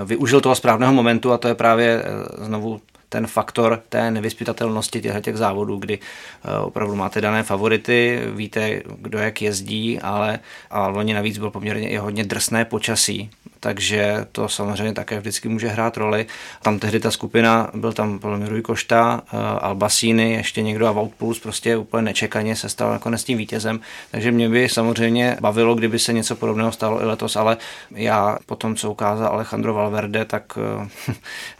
využil 0.06 0.42
toho 0.42 0.56
správného 0.56 0.94
momentu 0.94 1.32
a 1.32 1.38
to 1.38 1.48
je 1.48 1.56
právě 1.56 2.04
eh, 2.04 2.46
znovu 2.46 2.82
ten 3.10 3.28
faktor 3.28 3.82
té 3.90 4.12
nevyspytatelnosti 4.12 5.02
těchto 5.02 5.20
těch 5.20 5.38
závodů, 5.38 5.78
kdy 5.78 6.00
eh, 6.00 6.60
opravdu 6.60 6.96
máte 6.96 7.22
dané 7.22 7.44
favority, 7.44 8.22
víte, 8.36 8.82
kdo 8.98 9.18
jak 9.18 9.42
jezdí, 9.42 10.00
ale 10.00 10.40
a 10.70 10.88
loni 10.88 11.14
navíc 11.14 11.38
byl 11.38 11.52
poměrně 11.52 11.90
i 11.90 11.98
hodně 11.98 12.24
drsné 12.24 12.66
počasí, 12.66 13.30
takže 13.68 14.26
to 14.32 14.50
samozřejmě 14.50 14.94
také 14.94 15.20
vždycky 15.20 15.50
může 15.50 15.68
hrát 15.68 15.98
roli. 15.98 16.26
Tam 16.62 16.80
tehdy 16.80 17.00
ta 17.00 17.12
skupina, 17.12 17.70
byl 17.74 17.94
tam 17.94 18.20
podle 18.20 18.38
mě 18.38 18.62
Košta, 18.62 19.22
eh, 19.28 19.38
Albasíny, 19.60 20.34
ještě 20.34 20.62
někdo 20.62 20.88
a 20.88 20.92
Wout 20.92 21.14
Puls 21.14 21.40
prostě 21.40 21.78
úplně 21.78 22.02
nečekaně 22.02 22.56
se 22.56 22.70
stal 22.70 22.92
nakonec 22.92 23.24
tím 23.24 23.38
vítězem, 23.38 23.80
takže 24.12 24.32
mě 24.32 24.50
by 24.50 24.70
samozřejmě 24.70 25.38
bavilo, 25.42 25.76
kdyby 25.76 26.00
se 26.00 26.14
něco 26.14 26.36
podobného 26.36 26.72
stalo 26.72 27.02
i 27.02 27.06
letos, 27.06 27.36
ale 27.36 27.58
já 27.92 28.38
po 28.46 28.56
tom, 28.56 28.76
co 28.76 28.92
ukázal 28.92 29.28
Alejandro 29.28 29.74
Valverde, 29.74 30.26
tak 30.26 30.44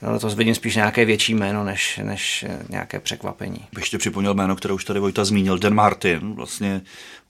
eh, 0.02 0.08
letos 0.12 0.36
vidím 0.36 0.56
spíš 0.56 0.76
nějaké 0.76 1.06
větší 1.06 1.34
jméno, 1.34 1.64
než, 1.64 2.00
než 2.04 2.46
nějaké 2.70 3.00
překvapení. 3.00 3.60
Bych 3.74 3.82
ještě 3.82 3.98
připomněl 3.98 4.34
jméno, 4.34 4.56
které 4.56 4.74
už 4.74 4.86
tady 4.86 5.00
Vojta 5.00 5.26
zmínil, 5.26 5.60
Dan 5.60 5.74
Martin, 5.74 6.34
vlastně 6.34 6.82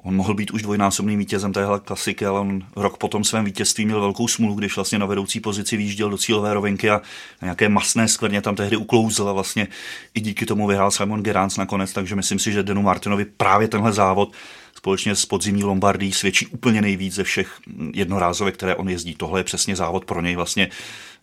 On 0.08 0.15
mohl 0.15 0.34
být 0.34 0.52
už 0.52 0.62
dvojnásobným 0.62 1.20
vítězem 1.20 1.54
téhle 1.54 1.80
klasiky, 1.80 2.26
ale 2.26 2.39
on 2.39 2.63
rok 2.76 2.98
po 2.98 3.08
tom 3.08 3.24
svém 3.24 3.46
vítězství 3.46 3.86
měl 3.86 4.02
velkou 4.02 4.28
smůlu, 4.28 4.56
když 4.56 4.76
vlastně 4.76 5.00
na 5.00 5.06
vedoucí 5.06 5.39
pozici 5.39 5.78
výjížděl 5.78 6.10
do 6.10 6.17
cílové 6.17 6.54
rovinky 6.54 6.89
a 6.89 7.02
na 7.41 7.46
nějaké 7.46 7.70
masné 7.70 8.08
skvrně 8.08 8.41
tam 8.41 8.56
tehdy 8.56 8.78
uklouzl 8.78 9.30
a 9.30 9.34
vlastně 9.34 9.67
i 10.13 10.20
díky 10.20 10.46
tomu 10.46 10.67
vyhrál 10.67 10.91
Simon 10.91 11.24
Gerans 11.24 11.58
nakonec, 11.58 11.93
takže 11.93 12.15
myslím 12.15 12.39
si, 12.39 12.52
že 12.52 12.63
Denu 12.63 12.82
Martinovi 12.82 13.26
právě 13.26 13.67
tenhle 13.67 13.93
závod 13.93 14.34
společně 14.76 15.15
s 15.15 15.26
podzimní 15.26 15.63
Lombardí 15.63 16.12
svědčí 16.12 16.48
úplně 16.48 16.82
nejvíc 16.82 17.13
ze 17.13 17.24
všech 17.24 17.60
jednorázovek, 17.93 18.54
které 18.56 18.76
on 18.76 18.89
jezdí. 18.89 19.15
Tohle 19.15 19.39
je 19.39 19.43
přesně 19.43 19.76
závod 19.76 20.06
pro 20.06 20.22
něj 20.22 20.36
vlastně 20.36 20.70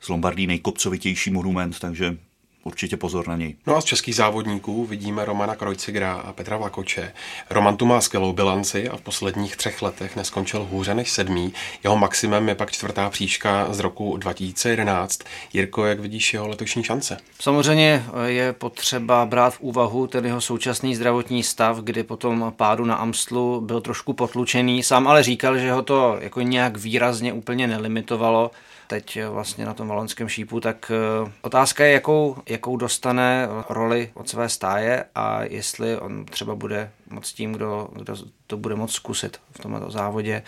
z 0.01 0.09
Lombardí 0.09 0.47
nejkopcovitější 0.47 1.31
monument, 1.31 1.79
takže 1.79 2.16
určitě 2.64 2.96
pozor 2.96 3.29
na 3.29 3.37
něj. 3.37 3.55
No 3.66 3.77
a 3.77 3.81
z 3.81 3.85
českých 3.85 4.14
závodníků 4.14 4.85
vidíme 4.85 5.24
Romana 5.24 5.55
Krojcigra 5.55 6.12
a 6.12 6.33
Petra 6.33 6.57
Vlakoče. 6.57 7.12
Roman 7.50 7.77
tu 7.77 7.87
má 7.87 8.00
skvělou 8.00 8.33
bilanci 8.33 8.88
a 8.88 8.96
v 8.96 9.00
posledních 9.00 9.57
třech 9.57 9.83
letech 9.83 10.16
neskončil 10.16 10.66
hůře 10.70 10.94
než 10.94 11.11
sedmý. 11.11 11.53
Jeho 11.85 11.96
maximem 11.96 12.48
je 12.48 12.55
pak 12.55 12.72
čtvrtá 12.72 13.11
příška 13.11 13.66
z 13.70 13.81
roku 13.81 14.16
2011. 14.16 15.20
Jirko, 15.53 15.85
jak 15.85 16.00
vidíš 16.00 16.35
jeho 16.35 16.48
letošní 16.48 16.85
šance? 16.85 17.16
Samozřejmě 17.40 18.05
je 18.24 18.53
potřeba 18.53 19.27
brát 19.27 19.55
v 19.55 19.61
úvahu 19.61 20.07
ten 20.07 20.27
jeho 20.27 20.40
současný 20.40 20.96
zdravotní 20.96 21.42
stav, 21.42 21.79
kdy 21.79 22.03
potom 22.03 22.53
pádu 22.57 22.85
na 22.85 22.94
Amstlu 22.94 23.61
byl 23.61 23.81
trošku 23.81 24.12
potlučený. 24.12 24.83
Sám 24.83 25.09
ale 25.09 25.22
říkal, 25.22 25.59
že 25.59 25.72
ho 25.72 25.83
to 25.83 26.16
jako 26.20 26.40
nějak 26.40 26.77
výrazně 26.77 27.33
úplně 27.33 27.66
nelimitovalo 27.66 28.50
teď 28.87 29.18
vlastně 29.31 29.64
na 29.64 29.75
tom 29.75 29.88
valonském 29.88 30.29
šípu, 30.29 30.61
tak 30.61 30.92
eh, 30.94 31.33
otázka 31.42 31.85
je, 31.85 31.92
jakou, 31.92 32.37
jakou 32.49 32.77
dostane 32.77 33.49
roli 33.68 34.11
od 34.14 34.29
své 34.29 34.49
stáje 34.49 35.05
a 35.14 35.42
jestli 35.42 35.99
on 35.99 36.25
třeba 36.25 36.55
bude 36.55 36.90
moc 37.11 37.33
tím, 37.33 37.53
kdo, 37.53 37.88
kdo 37.92 38.16
to 38.47 38.57
bude 38.57 38.75
moc 38.75 38.92
zkusit 38.92 39.40
v 39.53 39.59
tomto 39.59 39.90
závodě. 39.90 40.42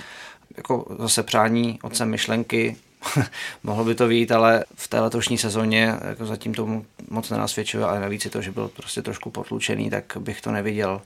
Jako 0.56 0.96
zase 0.98 1.22
přání 1.22 1.78
otcem 1.82 2.10
myšlenky, 2.10 2.76
mohlo 3.62 3.84
by 3.84 3.94
to 3.94 4.08
být, 4.08 4.32
ale 4.32 4.64
v 4.74 4.88
té 4.88 5.00
letošní 5.00 5.38
sezóně 5.38 5.94
jako 6.08 6.26
zatím 6.26 6.54
tomu 6.54 6.86
moc 7.10 7.30
nenasvědčuje 7.30 7.84
a 7.84 8.00
navíc 8.00 8.24
je 8.24 8.30
to, 8.30 8.42
že 8.42 8.52
byl 8.52 8.68
prostě 8.68 9.02
trošku 9.02 9.30
potlučený, 9.30 9.90
tak 9.90 10.16
bych 10.18 10.40
to 10.40 10.52
neviděl 10.52 11.02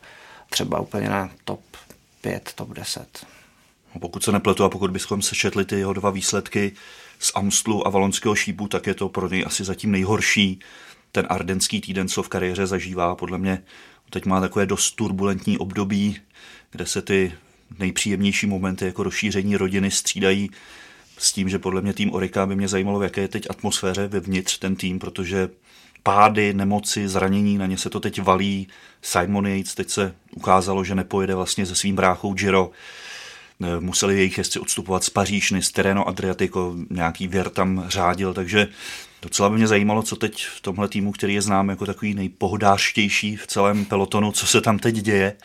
třeba 0.50 0.80
úplně 0.80 1.08
na 1.08 1.30
top 1.44 1.60
5, 2.20 2.52
top 2.54 2.68
10. 2.68 3.26
Pokud 4.00 4.24
se 4.24 4.32
nepletu 4.32 4.64
a 4.64 4.68
pokud 4.68 4.90
bychom 4.90 5.22
sečetli 5.22 5.64
ty 5.64 5.78
jeho 5.78 5.92
dva 5.92 6.10
výsledky, 6.10 6.72
z 7.20 7.32
Amstlu 7.34 7.86
a 7.86 7.90
Valonského 7.90 8.34
šípu, 8.34 8.68
tak 8.68 8.86
je 8.86 8.94
to 8.94 9.08
pro 9.08 9.28
něj 9.28 9.44
asi 9.46 9.64
zatím 9.64 9.90
nejhorší 9.90 10.60
ten 11.12 11.26
ardenský 11.28 11.80
týden, 11.80 12.08
co 12.08 12.22
v 12.22 12.28
kariéře 12.28 12.66
zažívá. 12.66 13.14
Podle 13.14 13.38
mě 13.38 13.62
teď 14.10 14.26
má 14.26 14.40
takové 14.40 14.66
dost 14.66 14.90
turbulentní 14.90 15.58
období, 15.58 16.16
kde 16.70 16.86
se 16.86 17.02
ty 17.02 17.32
nejpříjemnější 17.78 18.46
momenty 18.46 18.84
jako 18.84 19.02
rozšíření 19.02 19.56
rodiny 19.56 19.90
střídají 19.90 20.50
s 21.18 21.32
tím, 21.32 21.48
že 21.48 21.58
podle 21.58 21.80
mě 21.80 21.92
tým 21.92 22.14
Orika 22.14 22.46
by 22.46 22.56
mě 22.56 22.68
zajímalo, 22.68 22.98
v 22.98 23.02
jaké 23.02 23.20
je 23.20 23.28
teď 23.28 23.46
atmosféře 23.50 24.08
vevnitř 24.08 24.58
ten 24.58 24.76
tým, 24.76 24.98
protože 24.98 25.48
pády, 26.02 26.54
nemoci, 26.54 27.08
zranění, 27.08 27.58
na 27.58 27.66
ně 27.66 27.78
se 27.78 27.90
to 27.90 28.00
teď 28.00 28.22
valí. 28.22 28.68
Simon 29.02 29.46
Yates 29.46 29.74
teď 29.74 29.90
se 29.90 30.14
ukázalo, 30.36 30.84
že 30.84 30.94
nepojede 30.94 31.34
vlastně 31.34 31.66
se 31.66 31.74
svým 31.74 31.96
bráchou 31.96 32.32
Giro. 32.32 32.70
Eh, 33.62 33.80
museli 33.80 34.16
jejich 34.16 34.38
jezdci 34.38 34.60
odstupovat 34.60 35.04
z 35.04 35.10
Pařížny, 35.10 35.62
z 35.62 35.72
Tereno 35.72 36.08
Adriatico, 36.08 36.76
nějaký 36.90 37.28
věr 37.28 37.50
tam 37.50 37.84
řádil, 37.88 38.34
takže 38.34 38.68
docela 39.22 39.50
by 39.50 39.56
mě 39.56 39.66
zajímalo, 39.66 40.02
co 40.02 40.16
teď 40.16 40.46
v 40.46 40.60
tomhle 40.60 40.88
týmu, 40.88 41.12
který 41.12 41.34
je 41.34 41.42
znám 41.42 41.68
jako 41.68 41.86
takový 41.86 42.14
nejpohodářštější 42.14 43.36
v 43.36 43.46
celém 43.46 43.84
pelotonu, 43.84 44.32
co 44.32 44.46
se 44.46 44.60
tam 44.60 44.78
teď 44.78 44.94
děje 44.94 45.36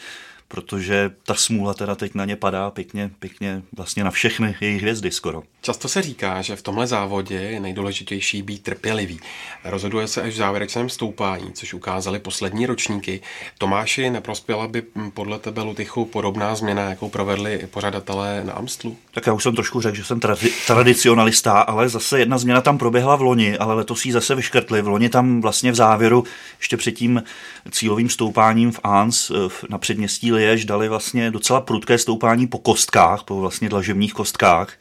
protože 0.55 1.11
ta 1.23 1.35
smůla 1.35 1.73
teda 1.73 1.95
teď 1.95 2.15
na 2.15 2.25
ně 2.25 2.35
padá 2.35 2.71
pěkně, 2.71 3.11
pěkně 3.19 3.61
vlastně 3.77 4.03
na 4.03 4.11
všechny 4.11 4.55
jejich 4.61 4.81
hvězdy 4.81 5.11
skoro. 5.11 5.43
Často 5.61 5.87
se 5.87 6.01
říká, 6.01 6.41
že 6.41 6.55
v 6.55 6.61
tomhle 6.61 6.87
závodě 6.87 7.35
je 7.35 7.59
nejdůležitější 7.59 8.41
být 8.41 8.63
trpělivý. 8.63 9.19
Rozhoduje 9.63 10.07
se 10.07 10.21
až 10.21 10.33
v 10.33 10.37
závěrečném 10.37 10.89
stoupání, 10.89 11.53
což 11.53 11.73
ukázali 11.73 12.19
poslední 12.19 12.65
ročníky. 12.65 13.21
Tomáši, 13.57 14.09
neprospěla 14.09 14.67
by 14.67 14.83
podle 15.13 15.39
tebe 15.39 15.61
Lutychu 15.61 16.05
podobná 16.05 16.55
změna, 16.55 16.81
jakou 16.81 17.09
provedli 17.09 17.67
pořadatelé 17.71 18.43
na 18.43 18.53
Amstlu? 18.53 18.97
Tak 19.11 19.27
já 19.27 19.33
už 19.33 19.43
jsem 19.43 19.55
trošku 19.55 19.81
řekl, 19.81 19.95
že 19.95 20.03
jsem 20.03 20.19
tradi- 20.19 20.51
tradicionalista, 20.67 21.59
ale 21.59 21.89
zase 21.89 22.19
jedna 22.19 22.37
změna 22.37 22.61
tam 22.61 22.77
proběhla 22.77 23.15
v 23.15 23.21
loni, 23.21 23.57
ale 23.57 23.73
letos 23.73 24.05
ji 24.05 24.11
zase 24.11 24.35
vyškrtli. 24.35 24.81
V 24.81 24.87
loni 24.87 25.09
tam 25.09 25.41
vlastně 25.41 25.71
v 25.71 25.75
závěru, 25.75 26.23
ještě 26.59 26.77
před 26.77 26.91
tím 26.91 27.23
cílovým 27.71 28.09
stoupáním 28.09 28.71
v 28.71 28.79
Ans 28.83 29.31
na 29.69 29.77
předměstí 29.77 30.31
Liež 30.45 30.65
dali 30.65 30.89
vlastně 30.89 31.31
docela 31.31 31.61
prudké 31.61 31.97
stoupání 31.97 32.47
po 32.47 32.57
kostkách, 32.57 33.23
po 33.23 33.39
vlastně 33.39 33.69
dlažebních 33.69 34.13
kostkách, 34.13 34.73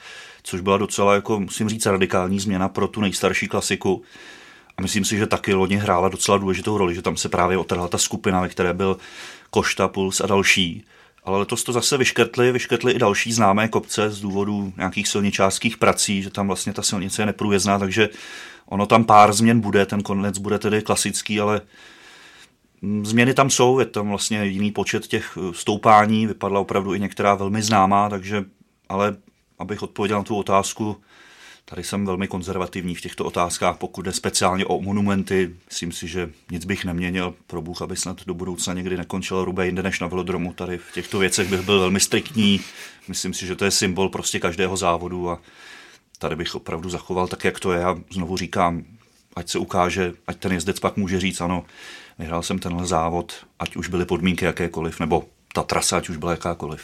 což 0.42 0.60
byla 0.60 0.76
docela, 0.76 1.14
jako 1.14 1.40
musím 1.40 1.68
říct, 1.68 1.86
radikální 1.86 2.40
změna 2.40 2.68
pro 2.68 2.88
tu 2.88 3.00
nejstarší 3.00 3.48
klasiku. 3.48 4.02
A 4.76 4.82
myslím 4.82 5.04
si, 5.04 5.18
že 5.18 5.26
taky 5.26 5.54
loni 5.54 5.76
hrála 5.76 6.08
docela 6.08 6.38
důležitou 6.38 6.78
roli, 6.78 6.94
že 6.94 7.02
tam 7.02 7.16
se 7.16 7.28
právě 7.28 7.58
otrhla 7.58 7.88
ta 7.88 7.98
skupina, 7.98 8.40
ve 8.40 8.48
které 8.48 8.74
byl 8.74 8.96
Košta, 9.50 9.88
Puls 9.88 10.20
a 10.20 10.26
další. 10.26 10.84
Ale 11.24 11.38
letos 11.38 11.64
to 11.64 11.72
zase 11.72 11.96
vyškrtli, 11.96 12.52
vyškrtli 12.52 12.92
i 12.92 12.98
další 12.98 13.32
známé 13.32 13.68
kopce 13.68 14.10
z 14.10 14.20
důvodu 14.20 14.72
nějakých 14.76 15.08
silničářských 15.08 15.76
prací, 15.76 16.22
že 16.22 16.30
tam 16.30 16.46
vlastně 16.46 16.72
ta 16.72 16.82
silnice 16.82 17.22
je 17.22 17.26
neprůjezdná, 17.26 17.78
takže 17.78 18.08
ono 18.66 18.86
tam 18.86 19.04
pár 19.04 19.32
změn 19.32 19.60
bude, 19.60 19.86
ten 19.86 20.02
konec 20.02 20.38
bude 20.38 20.58
tedy 20.58 20.82
klasický, 20.82 21.40
ale 21.40 21.60
Změny 23.02 23.34
tam 23.34 23.50
jsou, 23.50 23.78
je 23.78 23.86
tam 23.86 24.08
vlastně 24.08 24.44
jiný 24.44 24.72
počet 24.72 25.06
těch 25.06 25.38
eh, 25.38 25.54
stoupání, 25.54 26.26
vypadla 26.26 26.60
opravdu 26.60 26.94
i 26.94 27.00
některá 27.00 27.34
velmi 27.34 27.62
známá, 27.62 28.08
takže, 28.08 28.44
ale 28.88 29.16
abych 29.58 29.82
odpověděl 29.82 30.18
na 30.18 30.24
tu 30.24 30.36
otázku, 30.36 30.96
tady 31.64 31.84
jsem 31.84 32.06
velmi 32.06 32.28
konzervativní 32.28 32.94
v 32.94 33.00
těchto 33.00 33.24
otázkách, 33.24 33.76
pokud 33.76 34.02
jde 34.02 34.12
speciálně 34.12 34.66
o 34.66 34.80
monumenty, 34.80 35.54
myslím 35.68 35.92
si, 35.92 36.08
že 36.08 36.30
nic 36.50 36.64
bych 36.64 36.84
neměnil, 36.84 37.34
pro 37.46 37.62
Bůh, 37.62 37.82
aby 37.82 37.96
snad 37.96 38.26
do 38.26 38.34
budoucna 38.34 38.74
někdy 38.74 38.96
nekončil 38.96 39.44
Rube 39.44 39.66
jinde 39.66 39.82
než 39.82 40.00
na 40.00 40.06
velodromu, 40.06 40.52
tady 40.52 40.78
v 40.78 40.92
těchto 40.92 41.18
věcech 41.18 41.50
bych 41.50 41.60
byl 41.60 41.80
velmi 41.80 42.00
striktní, 42.00 42.60
myslím 43.08 43.34
si, 43.34 43.46
že 43.46 43.56
to 43.56 43.64
je 43.64 43.70
symbol 43.70 44.08
prostě 44.08 44.40
každého 44.40 44.76
závodu 44.76 45.30
a 45.30 45.40
tady 46.18 46.36
bych 46.36 46.54
opravdu 46.54 46.90
zachoval 46.90 47.28
tak, 47.28 47.44
jak 47.44 47.60
to 47.60 47.72
je 47.72 47.84
a 47.84 47.96
znovu 48.10 48.36
říkám, 48.36 48.84
ať 49.36 49.48
se 49.48 49.58
ukáže, 49.58 50.12
ať 50.26 50.36
ten 50.36 50.52
jezdec 50.52 50.80
pak 50.80 50.96
může 50.96 51.20
říct, 51.20 51.40
ano, 51.40 51.64
vyhrál 52.18 52.42
jsem 52.42 52.58
tenhle 52.58 52.86
závod, 52.86 53.46
ať 53.58 53.76
už 53.76 53.88
byly 53.88 54.04
podmínky 54.04 54.44
jakékoliv, 54.44 55.00
nebo 55.00 55.24
ta 55.52 55.62
trasa, 55.62 55.96
ať 55.96 56.08
už 56.08 56.16
byla 56.16 56.30
jakákoliv. 56.30 56.82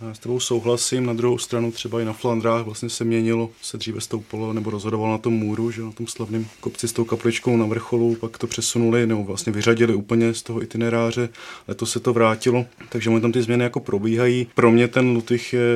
Já 0.00 0.14
s 0.14 0.18
tebou 0.18 0.40
souhlasím, 0.40 1.06
na 1.06 1.12
druhou 1.12 1.38
stranu 1.38 1.72
třeba 1.72 2.00
i 2.00 2.04
na 2.04 2.12
Flandrách 2.12 2.64
vlastně 2.64 2.88
se 2.88 3.04
měnilo, 3.04 3.50
se 3.62 3.76
dříve 3.76 4.00
stoupalo 4.00 4.52
nebo 4.52 4.70
rozhodovalo 4.70 5.12
na 5.12 5.18
tom 5.18 5.32
můru, 5.32 5.70
že 5.70 5.82
na 5.82 5.92
tom 5.92 6.06
slavném 6.06 6.46
kopci 6.60 6.88
s 6.88 6.92
tou 6.92 7.04
kapličkou 7.04 7.56
na 7.56 7.66
vrcholu, 7.66 8.14
pak 8.14 8.38
to 8.38 8.46
přesunuli 8.46 9.06
nebo 9.06 9.24
vlastně 9.24 9.52
vyřadili 9.52 9.94
úplně 9.94 10.34
z 10.34 10.42
toho 10.42 10.62
itineráře, 10.62 11.28
letos 11.68 11.90
se 11.90 12.00
to 12.00 12.12
vrátilo, 12.12 12.66
takže 12.88 13.10
tam 13.20 13.32
ty 13.32 13.42
změny 13.42 13.64
jako 13.64 13.80
probíhají. 13.80 14.46
Pro 14.54 14.70
mě 14.70 14.88
ten 14.88 15.08
Lutych 15.08 15.52
je 15.52 15.68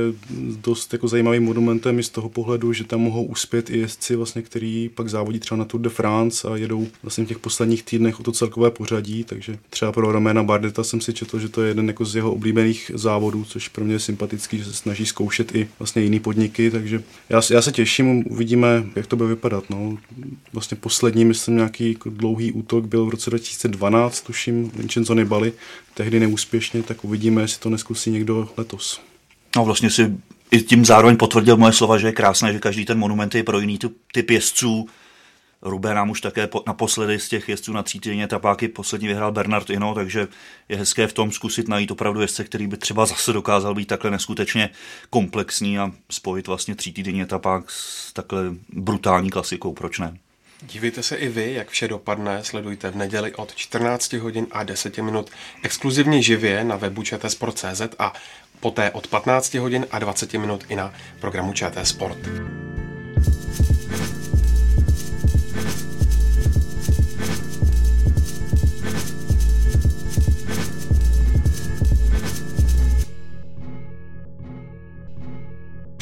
dost 0.61 0.93
jako 0.93 1.09
zajímavým 1.09 1.45
monumentem 1.45 1.99
i 1.99 2.03
z 2.03 2.09
toho 2.09 2.29
pohledu, 2.29 2.73
že 2.73 2.85
tam 2.85 3.01
mohou 3.01 3.25
uspět 3.25 3.71
i 3.71 3.79
jezdci, 3.79 4.17
vlastně, 4.17 4.43
který 4.43 4.91
pak 4.95 5.09
závodí 5.09 5.39
třeba 5.39 5.59
na 5.59 5.65
Tour 5.65 5.81
de 5.81 5.91
France 5.91 6.49
a 6.49 6.57
jedou 6.57 6.87
vlastně 7.03 7.25
v 7.25 7.29
těch 7.29 7.39
posledních 7.39 7.83
týdnech 7.83 8.21
o 8.21 8.23
to 8.23 8.33
celkové 8.33 8.71
pořadí, 8.71 9.25
takže 9.25 9.59
třeba 9.71 9.93
pro 9.93 10.13
Roména 10.13 10.43
Bardeta 10.43 10.85
jsem 10.85 11.01
si 11.01 11.13
četl, 11.13 11.39
že 11.39 11.49
to 11.49 11.63
je 11.63 11.69
jeden 11.69 11.89
jako 11.89 12.05
z 12.05 12.17
jeho 12.17 12.33
oblíbených 12.33 12.91
závodů, 12.95 13.45
což 13.45 13.69
pro 13.69 13.85
mě 13.85 13.95
je 13.95 14.12
sympatický, 14.13 14.59
že 14.59 14.65
se 14.65 14.73
snaží 14.73 15.07
zkoušet 15.07 15.55
i 15.55 15.69
vlastně 15.79 16.03
jiný 16.03 16.21
podniky, 16.21 16.71
takže 16.71 17.03
já, 17.29 17.41
já 17.51 17.63
se 17.63 17.73
těším, 17.73 18.25
uvidíme, 18.31 18.85
jak 18.97 19.07
to 19.07 19.17
bude 19.17 19.29
vypadat. 19.29 19.65
No. 19.71 19.99
Vlastně 20.53 20.77
poslední, 20.77 21.25
myslím, 21.25 21.57
nějaký 21.57 21.97
dlouhý 22.07 22.53
útok 22.53 22.85
byl 22.85 23.07
v 23.07 23.09
roce 23.09 23.31
2012, 23.31 24.21
tuším, 24.21 24.71
Vincenzo 24.71 25.15
Nibali, 25.15 25.53
tehdy 25.95 26.21
neúspěšně, 26.21 26.83
tak 26.83 27.05
uvidíme, 27.05 27.43
jestli 27.43 27.61
to 27.61 27.71
neskusí 27.71 28.11
někdo 28.11 28.49
letos. 28.57 29.01
No 29.57 29.65
vlastně 29.65 29.91
si 29.91 30.13
i 30.51 30.61
tím 30.61 30.85
zároveň 30.85 31.17
potvrdil 31.17 31.57
moje 31.57 31.73
slova, 31.73 31.99
že 31.99 32.07
je 32.07 32.13
krásné, 32.13 32.53
že 32.53 32.59
každý 32.59 32.85
ten 32.85 32.99
monument 32.99 33.35
je 33.35 33.43
pro 33.43 33.61
jiný 33.61 33.79
typ 34.13 34.31
jezdců, 34.31 34.89
Rubé 35.63 35.95
nám 35.95 36.11
už 36.11 36.21
také 36.21 36.47
po, 36.47 36.63
naposledy 36.67 37.19
z 37.19 37.29
těch 37.29 37.49
jezdců 37.49 37.73
na 37.73 37.83
třítydenní 37.83 38.23
etapáky 38.23 38.69
poslední 38.69 39.09
vyhrál 39.09 39.33
Bernard 39.33 39.71
Ino, 39.71 39.95
takže 39.95 40.29
je 40.69 40.77
hezké 40.77 41.07
v 41.07 41.13
tom 41.13 41.33
zkusit 41.33 41.69
najít 41.69 41.91
opravdu 41.91 42.21
jezdce, 42.21 42.45
který 42.45 42.67
by 42.67 42.77
třeba 42.77 43.07
zase 43.07 43.33
dokázal 43.33 43.75
být 43.75 43.89
takhle 43.89 44.11
neskutečně 44.11 44.71
komplexní 45.11 45.79
a 45.79 45.91
spojit 46.11 46.47
vlastně 46.47 46.75
třítydenní 46.75 47.23
etapák 47.23 47.71
s 47.71 48.13
takhle 48.13 48.43
brutální 48.73 49.31
klasikou, 49.31 49.73
proč 49.73 49.99
ne? 49.99 50.17
Dívejte 50.63 51.03
se 51.03 51.17
i 51.17 51.29
vy, 51.29 51.53
jak 51.53 51.71
vše 51.71 51.89
dopadne. 51.89 52.45
Sledujte 52.45 52.91
v 52.91 52.97
neděli 52.97 53.35
od 53.35 53.55
14 53.55 54.13
hodin 54.13 54.47
a 54.51 54.63
10 54.63 54.99
minut 54.99 55.31
exkluzivně 55.63 56.23
živě 56.23 56.65
na 56.65 56.77
webu 56.77 57.03
čtsport.cz 57.03 57.83
a 57.99 58.13
poté 58.61 58.91
od 58.91 59.07
15 59.07 59.55
hodin 59.55 59.87
a 59.91 59.99
20 59.99 60.33
minut 60.33 60.65
i 60.69 60.77
na 60.77 60.95
programu 61.21 61.53
ČT 61.53 61.87
Sport. 61.87 62.19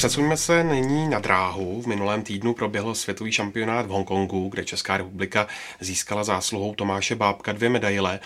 Přesuňme 0.00 0.36
se 0.36 0.64
nyní 0.64 1.08
na 1.08 1.18
dráhu. 1.18 1.82
V 1.82 1.86
minulém 1.86 2.22
týdnu 2.22 2.54
proběhl 2.54 2.94
světový 2.94 3.32
šampionát 3.32 3.86
v 3.86 3.88
Hongkongu, 3.88 4.48
kde 4.48 4.64
Česká 4.64 4.96
republika 4.96 5.46
získala 5.80 6.24
zásluhou 6.24 6.74
Tomáše 6.74 7.14
Bábka 7.14 7.52
dvě 7.52 7.68
medaile. 7.68 8.20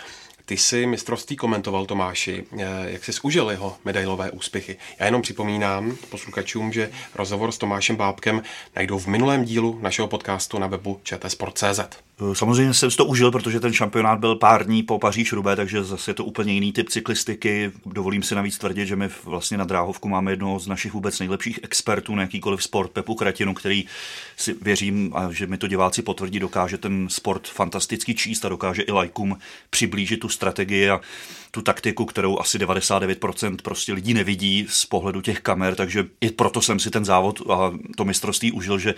Ty 0.45 0.57
jsi 0.57 0.87
mistrovství 0.87 1.37
komentoval, 1.37 1.87
Tomáši, 1.87 2.45
eh, 2.59 2.67
jak 2.85 3.05
jsi 3.05 3.13
užil 3.23 3.51
jeho 3.51 3.77
medailové 3.85 4.31
úspěchy. 4.31 4.77
Já 4.99 5.07
jenom 5.07 5.23
připomínám 5.23 5.97
posluchačům, 6.11 6.73
že 6.73 6.91
rozhovor 7.15 7.53
s 7.53 7.59
Tomášem 7.59 7.97
Bábkem 7.97 8.43
najdou 8.77 8.99
v 8.99 9.07
minulém 9.07 9.45
dílu 9.45 9.79
našeho 9.83 10.09
podcastu 10.09 10.59
na 10.59 10.67
webu 10.67 11.01
čtsport.cz. 11.03 11.81
Eh, 12.21 12.35
samozřejmě 12.35 12.75
jsem 12.75 12.91
si 12.91 12.97
to 12.97 13.05
užil, 13.05 13.31
protože 13.31 13.61
ten 13.61 13.73
šampionát 13.73 14.19
byl 14.19 14.37
pár 14.37 14.67
dní 14.67 14.83
po 14.83 14.99
paříž 14.99 15.33
rubé 15.33 15.57
takže 15.57 15.85
zase 15.85 16.11
je 16.11 16.15
to 16.15 16.25
úplně 16.25 16.53
jiný 16.53 16.73
typ 16.73 16.89
cyklistiky. 16.89 17.73
Dovolím 17.87 18.23
si 18.23 18.35
navíc 18.35 18.59
tvrdit, 18.59 18.87
že 18.87 18.97
my 18.97 19.09
vlastně 19.25 19.59
na 19.59 19.65
dráhovku 19.65 20.09
máme 20.09 20.33
jednoho 20.33 20.59
z 20.59 20.67
našich 20.67 20.93
vůbec 20.93 21.19
nejlepších 21.19 21.61
expertů 21.63 22.15
na 22.15 22.23
jakýkoliv 22.23 22.63
sport, 22.63 22.91
Pepu 22.91 23.15
Kratinu, 23.15 23.55
který 23.55 23.85
si 24.37 24.55
věřím, 24.63 25.13
a 25.15 25.33
že 25.33 25.47
mi 25.47 25.59
to 25.59 25.67
diváci 25.67 26.03
potvrdí, 26.03 26.39
dokáže 26.39 26.79
ten 26.79 27.09
sport 27.09 27.49
fantasticky 27.49 28.15
číst 28.15 28.45
a 28.45 28.49
dokáže 28.49 28.83
i 28.83 28.93
lajkům 28.93 29.39
přiblížit 29.71 30.21
tu 30.21 30.29
strategii 30.29 30.91
a 30.91 31.01
tu 31.55 31.63
taktiku, 31.63 32.05
kterou 32.05 32.41
asi 32.41 32.59
99% 32.59 33.57
prostě 33.63 33.93
lidí 33.93 34.15
nevidí 34.15 34.67
z 34.69 34.87
pohledu 34.87 35.21
těch 35.21 35.41
kamer, 35.41 35.75
takže 35.75 36.07
i 36.21 36.31
proto 36.31 36.63
jsem 36.63 36.79
si 36.79 36.91
ten 36.91 37.05
závod 37.05 37.51
a 37.51 37.73
to 37.97 38.05
mistrovství 38.05 38.53
užil, 38.53 38.79
že 38.79 38.95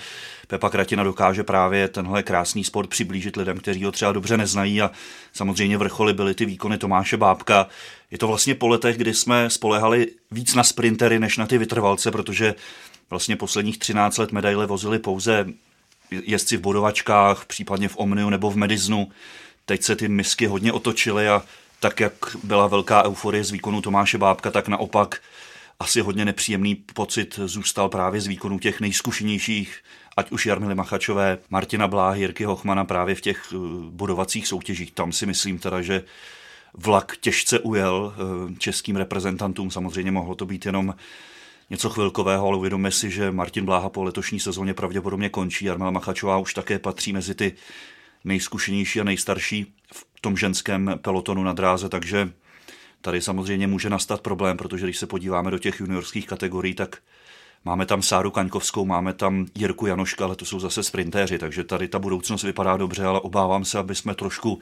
Pepa 0.46 0.70
Kratina 0.70 1.04
dokáže 1.04 1.44
právě 1.44 1.88
tenhle 1.88 2.22
krásný 2.22 2.64
sport 2.64 2.90
přiblížit 2.90 3.36
lidem, 3.36 3.58
kteří 3.58 3.84
ho 3.84 3.92
třeba 3.92 4.12
dobře 4.12 4.36
neznají 4.36 4.82
a 4.82 4.90
samozřejmě 5.32 5.78
vrcholy 5.78 6.14
byly 6.14 6.34
ty 6.34 6.44
výkony 6.44 6.78
Tomáše 6.78 7.16
Bábka. 7.16 7.68
Je 8.10 8.18
to 8.18 8.26
vlastně 8.26 8.54
po 8.54 8.68
letech, 8.68 8.96
kdy 8.96 9.14
jsme 9.14 9.50
spolehali 9.50 10.06
víc 10.30 10.54
na 10.54 10.64
sprintery 10.64 11.18
než 11.18 11.36
na 11.36 11.46
ty 11.46 11.58
vytrvalce, 11.58 12.10
protože 12.10 12.54
vlastně 13.10 13.36
posledních 13.36 13.78
13 13.78 14.18
let 14.18 14.32
medaile 14.32 14.66
vozili 14.66 14.98
pouze 14.98 15.46
jezdci 16.10 16.56
v 16.56 16.60
bodovačkách, 16.60 17.44
případně 17.44 17.88
v 17.88 17.98
Omniu 17.98 18.30
nebo 18.30 18.50
v 18.50 18.56
Mediznu. 18.56 19.08
Teď 19.66 19.82
se 19.82 19.96
ty 19.96 20.08
misky 20.08 20.46
hodně 20.46 20.72
otočily 20.72 21.28
a 21.28 21.42
tak 21.80 22.00
jak 22.00 22.12
byla 22.42 22.66
velká 22.66 23.04
euforie 23.04 23.44
z 23.44 23.50
výkonu 23.50 23.82
Tomáše 23.82 24.18
Bábka, 24.18 24.50
tak 24.50 24.68
naopak 24.68 25.20
asi 25.80 26.00
hodně 26.00 26.24
nepříjemný 26.24 26.74
pocit 26.74 27.40
zůstal 27.44 27.88
právě 27.88 28.20
z 28.20 28.26
výkonu 28.26 28.58
těch 28.58 28.80
nejzkušenějších, 28.80 29.78
ať 30.16 30.30
už 30.30 30.46
Jarmily 30.46 30.74
Machačové, 30.74 31.38
Martina 31.50 31.88
Bláhy, 31.88 32.20
Jirky 32.20 32.44
Hochmana 32.44 32.84
právě 32.84 33.14
v 33.14 33.20
těch 33.20 33.52
eh, 33.52 33.56
bodovacích 33.90 34.46
soutěžích. 34.46 34.92
Tam 34.92 35.12
si 35.12 35.26
myslím 35.26 35.58
teda, 35.58 35.82
že 35.82 36.04
vlak 36.74 37.16
těžce 37.20 37.58
ujel 37.58 38.14
eh, 38.16 38.54
českým 38.58 38.96
reprezentantům. 38.96 39.70
Samozřejmě 39.70 40.10
mohlo 40.10 40.34
to 40.34 40.46
být 40.46 40.66
jenom 40.66 40.94
něco 41.70 41.90
chvilkového, 41.90 42.46
ale 42.46 42.56
uvědomme 42.56 42.90
si, 42.90 43.10
že 43.10 43.30
Martin 43.30 43.64
Bláha 43.64 43.88
po 43.88 44.04
letošní 44.04 44.40
sezóně 44.40 44.74
pravděpodobně 44.74 45.28
končí. 45.28 45.64
Jarmila 45.64 45.90
Machačová 45.90 46.38
už 46.38 46.54
také 46.54 46.78
patří 46.78 47.12
mezi 47.12 47.34
ty 47.34 47.52
nejzkušenější 48.24 49.00
a 49.00 49.04
nejstarší 49.04 49.74
v 49.92 50.15
tom 50.20 50.36
ženském 50.36 50.98
pelotonu 51.02 51.44
na 51.44 51.52
dráze, 51.52 51.88
takže 51.88 52.32
tady 53.00 53.20
samozřejmě 53.20 53.66
může 53.66 53.90
nastat 53.90 54.20
problém, 54.20 54.56
protože 54.56 54.86
když 54.86 54.98
se 54.98 55.06
podíváme 55.06 55.50
do 55.50 55.58
těch 55.58 55.80
juniorských 55.80 56.26
kategorií, 56.26 56.74
tak 56.74 56.98
máme 57.64 57.86
tam 57.86 58.02
Sáru 58.02 58.30
Kaňkovskou, 58.30 58.84
máme 58.84 59.12
tam 59.12 59.46
Jirku 59.54 59.86
Janoška, 59.86 60.24
ale 60.24 60.36
to 60.36 60.44
jsou 60.44 60.60
zase 60.60 60.82
sprintéři, 60.82 61.38
takže 61.38 61.64
tady 61.64 61.88
ta 61.88 61.98
budoucnost 61.98 62.42
vypadá 62.42 62.76
dobře, 62.76 63.04
ale 63.04 63.20
obávám 63.20 63.64
se, 63.64 63.78
aby 63.78 63.94
jsme 63.94 64.14
trošku 64.14 64.60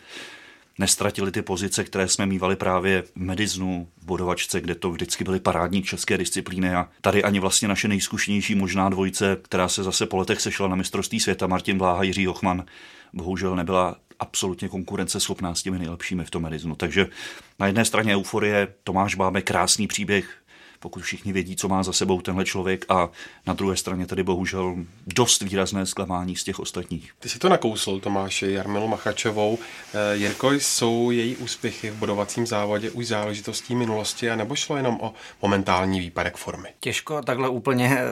nestratili 0.78 1.32
ty 1.32 1.42
pozice, 1.42 1.84
které 1.84 2.08
jsme 2.08 2.26
mývali 2.26 2.56
právě 2.56 3.02
v 3.02 3.12
mediznu, 3.14 3.88
v 3.98 4.06
bodovačce, 4.06 4.60
kde 4.60 4.74
to 4.74 4.90
vždycky 4.90 5.24
byly 5.24 5.40
parádní 5.40 5.82
české 5.82 6.18
disciplíny 6.18 6.74
a 6.74 6.88
tady 7.00 7.24
ani 7.24 7.40
vlastně 7.40 7.68
naše 7.68 7.88
nejzkušenější 7.88 8.54
možná 8.54 8.88
dvojice, 8.88 9.36
která 9.42 9.68
se 9.68 9.82
zase 9.82 10.06
po 10.06 10.16
letech 10.16 10.40
sešla 10.40 10.68
na 10.68 10.76
mistrovství 10.76 11.20
světa, 11.20 11.46
Martin 11.46 11.78
Bláha, 11.78 12.02
Jiří 12.02 12.26
Hochman, 12.26 12.64
bohužel 13.12 13.56
nebyla 13.56 13.96
absolutně 14.24 14.68
konkurenceschopná 14.68 15.54
s 15.54 15.62
těmi 15.62 15.78
nejlepšími 15.78 16.24
v 16.24 16.30
tom 16.30 16.42
mediznu. 16.42 16.74
Takže 16.74 17.06
na 17.58 17.66
jedné 17.66 17.84
straně 17.84 18.16
euforie, 18.16 18.68
Tomáš 18.84 19.14
Bábe, 19.14 19.42
krásný 19.42 19.86
příběh, 19.86 20.43
pokud 20.84 21.02
všichni 21.02 21.32
vědí, 21.32 21.56
co 21.56 21.68
má 21.68 21.82
za 21.82 21.92
sebou 21.92 22.20
tenhle 22.20 22.44
člověk 22.44 22.84
a 22.88 23.08
na 23.46 23.54
druhé 23.54 23.76
straně 23.76 24.06
tady 24.06 24.22
bohužel 24.22 24.76
dost 25.06 25.42
výrazné 25.42 25.86
zklamání 25.86 26.36
z 26.36 26.44
těch 26.44 26.60
ostatních. 26.60 27.12
Ty 27.18 27.28
si 27.28 27.38
to 27.38 27.48
nakousl, 27.48 28.00
Tomáši, 28.00 28.52
Jarmilu 28.52 28.88
Machačovou. 28.88 29.58
Eh, 29.94 30.16
Jirko, 30.16 30.52
jsou 30.52 31.10
její 31.10 31.36
úspěchy 31.36 31.90
v 31.90 31.94
bodovacím 31.94 32.46
závodě 32.46 32.90
už 32.90 33.06
záležitostí 33.06 33.74
minulosti 33.74 34.30
a 34.30 34.36
nebo 34.36 34.56
šlo 34.56 34.76
jenom 34.76 34.98
o 35.00 35.14
momentální 35.42 36.00
výpadek 36.00 36.36
formy? 36.36 36.68
Těžko 36.80 37.22
takhle 37.22 37.48
úplně 37.48 37.98
eh, 37.98 38.06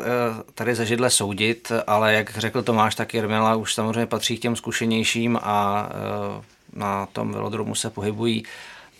tady 0.55 0.75
ze 0.75 0.87
židle 0.87 1.11
soudit, 1.11 1.73
ale 1.87 2.15
jak 2.15 2.39
řekl 2.39 2.63
Tomáš, 2.63 2.95
tak 2.95 3.15
Jarmila 3.15 3.57
už 3.57 3.75
samozřejmě 3.75 4.07
patří 4.07 4.37
k 4.37 4.43
těm 4.43 4.57
zkušenějším 4.57 5.39
a 5.43 5.89
eh, 5.91 6.43
na 6.73 7.07
tom 7.07 7.33
velodromu 7.33 7.75
se 7.75 7.91
pohybují 7.91 8.45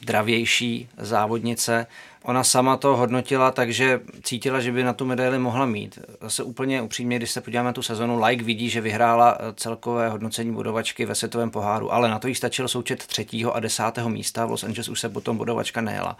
dravější 0.03 0.89
závodnice. 0.99 1.87
Ona 2.25 2.45
sama 2.45 2.77
to 2.77 2.97
hodnotila, 2.97 3.51
takže 3.51 4.01
cítila, 4.23 4.61
že 4.61 4.73
by 4.73 4.85
na 4.85 4.93
tu 4.93 5.05
medaili 5.05 5.39
mohla 5.39 5.67
mít. 5.67 5.99
Zase 6.21 6.43
úplně 6.43 6.83
upřímně, 6.83 7.17
když 7.17 7.31
se 7.31 7.41
podíváme 7.41 7.67
na 7.67 7.73
tu 7.73 7.83
sezonu, 7.83 8.25
Like 8.25 8.45
vidí, 8.45 8.71
že 8.71 8.81
vyhrála 8.81 9.39
eh, 9.41 9.53
celkové 9.57 10.09
hodnocení 10.09 10.53
bodovačky 10.53 11.07
ve 11.07 11.15
světovém 11.15 11.51
poháru, 11.51 11.93
ale 11.93 12.11
na 12.11 12.19
to 12.19 12.29
jí 12.29 12.35
stačil 12.35 12.69
součet 12.69 13.07
třetího 13.07 13.57
a 13.57 13.61
desátého 13.61 14.09
místa. 14.09 14.47
V 14.47 14.51
Los 14.51 14.65
Angeles 14.65 14.89
už 14.89 15.01
se 15.01 15.09
potom 15.09 15.37
bodovačka 15.37 15.81
nejela. 15.81 16.17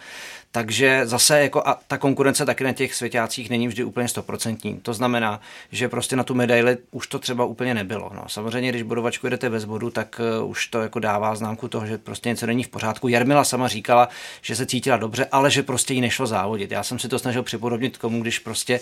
Takže 0.53 1.01
zase 1.05 1.41
jako 1.41 1.63
a 1.67 1.79
ta 1.87 1.99
konkurence 1.99 2.47
taky 2.47 2.65
na 2.65 2.73
těch 2.73 2.95
světácích 2.95 3.51
není 3.51 3.69
vždy 3.69 3.85
úplně 3.85 4.09
stoprocentní. 4.09 4.81
To 4.81 4.95
znamená, 4.95 5.41
že 5.73 5.89
prostě 5.89 6.17
na 6.17 6.25
tu 6.25 6.35
medaili 6.35 6.77
už 6.91 7.07
to 7.07 7.19
třeba 7.19 7.45
úplně 7.45 7.75
nebylo. 7.75 8.11
No, 8.15 8.25
samozřejmě, 8.27 8.69
když 8.69 8.83
bodovačku 8.83 9.27
jedete 9.27 9.51
bez 9.51 9.65
bodu, 9.65 9.91
tak 9.91 10.21
uh, 10.41 10.51
už 10.51 10.67
to 10.67 10.83
jako 10.83 10.99
dává 10.99 11.35
známku 11.35 11.69
toho, 11.69 11.87
že 11.87 11.99
prostě 11.99 12.29
něco 12.29 12.47
není 12.47 12.63
v 12.65 12.69
pořádku. 12.69 13.09
Jarmila 13.09 13.45
sama 13.45 13.69
říkala, 13.69 14.09
že 14.43 14.57
se 14.57 14.67
cítila 14.67 14.97
dobře, 14.97 15.27
ale 15.33 15.51
že 15.51 15.63
prostě 15.63 15.92
jí 15.93 16.01
nešlo 16.01 16.27
závodit. 16.27 16.71
Já 16.71 16.83
jsem 16.83 16.99
si 16.99 17.09
to 17.09 17.19
snažil 17.19 17.43
připodobnit 17.43 17.99
komu, 17.99 18.23
když 18.23 18.39
prostě 18.39 18.81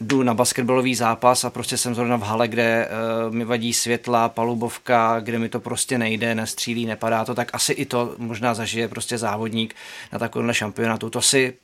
jdu 0.00 0.22
na 0.22 0.34
basketbalový 0.34 0.94
zápas 0.94 1.44
a 1.44 1.50
prostě 1.50 1.76
jsem 1.76 1.94
zrovna 1.94 2.16
v 2.16 2.22
hale, 2.22 2.48
kde 2.48 2.88
uh, 2.88 3.34
mi 3.34 3.44
vadí 3.44 3.72
světla, 3.72 4.28
palubovka, 4.28 5.20
kde 5.20 5.38
mi 5.38 5.48
to 5.48 5.60
prostě 5.60 5.98
nejde, 5.98 6.34
nestřílí, 6.34 6.86
nepadá 6.86 7.24
to, 7.24 7.34
tak 7.34 7.50
asi 7.52 7.72
i 7.72 7.86
to 7.86 8.14
možná 8.18 8.54
zažije 8.54 8.88
prostě 8.88 9.18
závodník 9.18 9.74
na 10.12 10.18
takovémhle 10.18 10.54
šampionátu. 10.54 11.10
To 11.10 11.22
si 11.22 11.54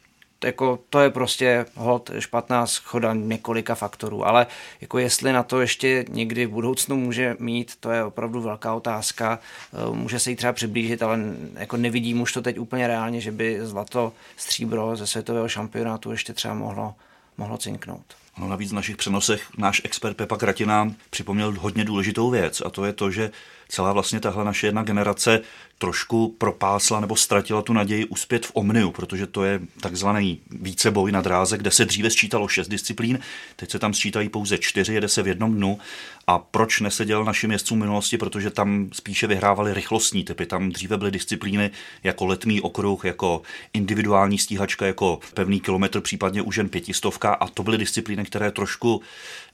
jako 0.45 0.79
to 0.91 1.01
je 1.01 1.11
prostě 1.11 1.67
hod 1.75 2.11
špatná 2.19 2.67
schoda 2.67 3.15
několika 3.15 3.75
faktorů, 3.75 4.27
ale 4.27 4.47
jako 4.81 4.99
jestli 4.99 5.33
na 5.33 5.43
to 5.43 5.61
ještě 5.61 6.05
někdy 6.09 6.47
v 6.47 6.51
budoucnu 6.51 6.97
může 6.97 7.37
mít, 7.39 7.77
to 7.81 7.91
je 7.91 8.05
opravdu 8.05 8.41
velká 8.41 8.75
otázka. 8.75 9.39
Eh, 9.73 9.97
může 9.97 10.19
se 10.19 10.31
jí 10.31 10.37
třeba 10.37 10.53
přiblížit, 10.53 11.03
ale 11.03 11.19
jako 11.55 11.77
nevidím 11.77 12.21
už 12.21 12.33
to 12.33 12.43
teď 12.43 12.59
úplně 12.59 12.87
reálně, 12.87 13.21
že 13.21 13.33
by 13.33 13.59
zlato 13.63 14.13
stříbro 14.37 14.97
ze 14.97 15.07
světového 15.07 15.49
šampionátu 15.49 16.11
ještě 16.11 16.33
třeba 16.33 16.55
mohlo, 16.55 16.95
mohlo 17.39 17.59
cinknout. 17.59 18.05
No 18.39 18.49
navíc 18.49 18.71
v 18.71 18.75
našich 18.75 18.97
přenosech 18.97 19.49
náš 19.59 19.83
expert 19.85 20.17
Pepa 20.17 20.37
Kratina 20.37 20.95
připomněl 21.11 21.55
hodně 21.59 21.85
důležitou 21.85 22.31
věc 22.31 22.63
a 22.67 22.71
to 22.71 22.85
je 22.85 22.93
to, 22.93 23.11
že 23.11 23.31
celá 23.75 23.93
vlastně 23.93 24.20
tahle 24.20 24.45
naše 24.45 24.66
jedna 24.66 24.83
generace 24.83 25.41
trošku 25.79 26.35
propásla 26.39 27.01
nebo 27.01 27.16
ztratila 27.16 27.62
tu 27.62 27.72
naději 27.72 28.05
uspět 28.05 28.47
v 28.47 28.51
Omniu, 28.55 28.91
protože 28.91 29.27
to 29.27 29.45
je 29.45 29.61
takzvaný 29.81 30.41
víceboj 30.51 31.12
na 31.12 31.20
dráze, 31.20 31.59
kde 31.59 31.70
se 31.70 31.85
dříve 31.85 32.11
sčítalo 32.11 32.49
šest 32.49 32.68
disciplín, 32.68 33.18
teď 33.57 33.70
se 33.70 33.79
tam 33.79 33.95
sčítají 33.95 34.29
pouze 34.29 34.59
čtyři, 34.59 34.95
jede 34.95 35.09
se 35.09 35.22
v 35.22 35.29
jednom 35.29 35.55
dnu. 35.55 35.79
A 36.27 36.39
proč 36.39 36.81
neseděl 36.81 37.25
našim 37.25 37.51
jezdcům 37.51 37.79
minulosti? 37.79 38.18
Protože 38.18 38.51
tam 38.51 38.89
spíše 38.93 39.27
vyhrávali 39.27 39.75
rychlostní 39.75 40.25
typy. 40.25 40.47
Tam 40.47 40.70
dříve 40.70 40.97
byly 40.97 41.11
disciplíny 41.11 41.70
jako 42.03 42.27
letmý 42.27 42.61
okruh, 42.61 43.05
jako 43.05 43.43
individuální 43.72 44.39
stíhačka, 44.39 44.87
jako 44.87 45.20
pevný 45.35 45.61
kilometr, 45.61 46.01
případně 46.01 46.43
už 46.43 46.57
jen 46.57 46.68
pětistovka. 46.68 47.35
A 47.35 47.49
to 47.49 47.62
byly 47.62 47.79
disciplíny, 47.79 48.25
které 48.25 48.51
trošku 48.51 49.03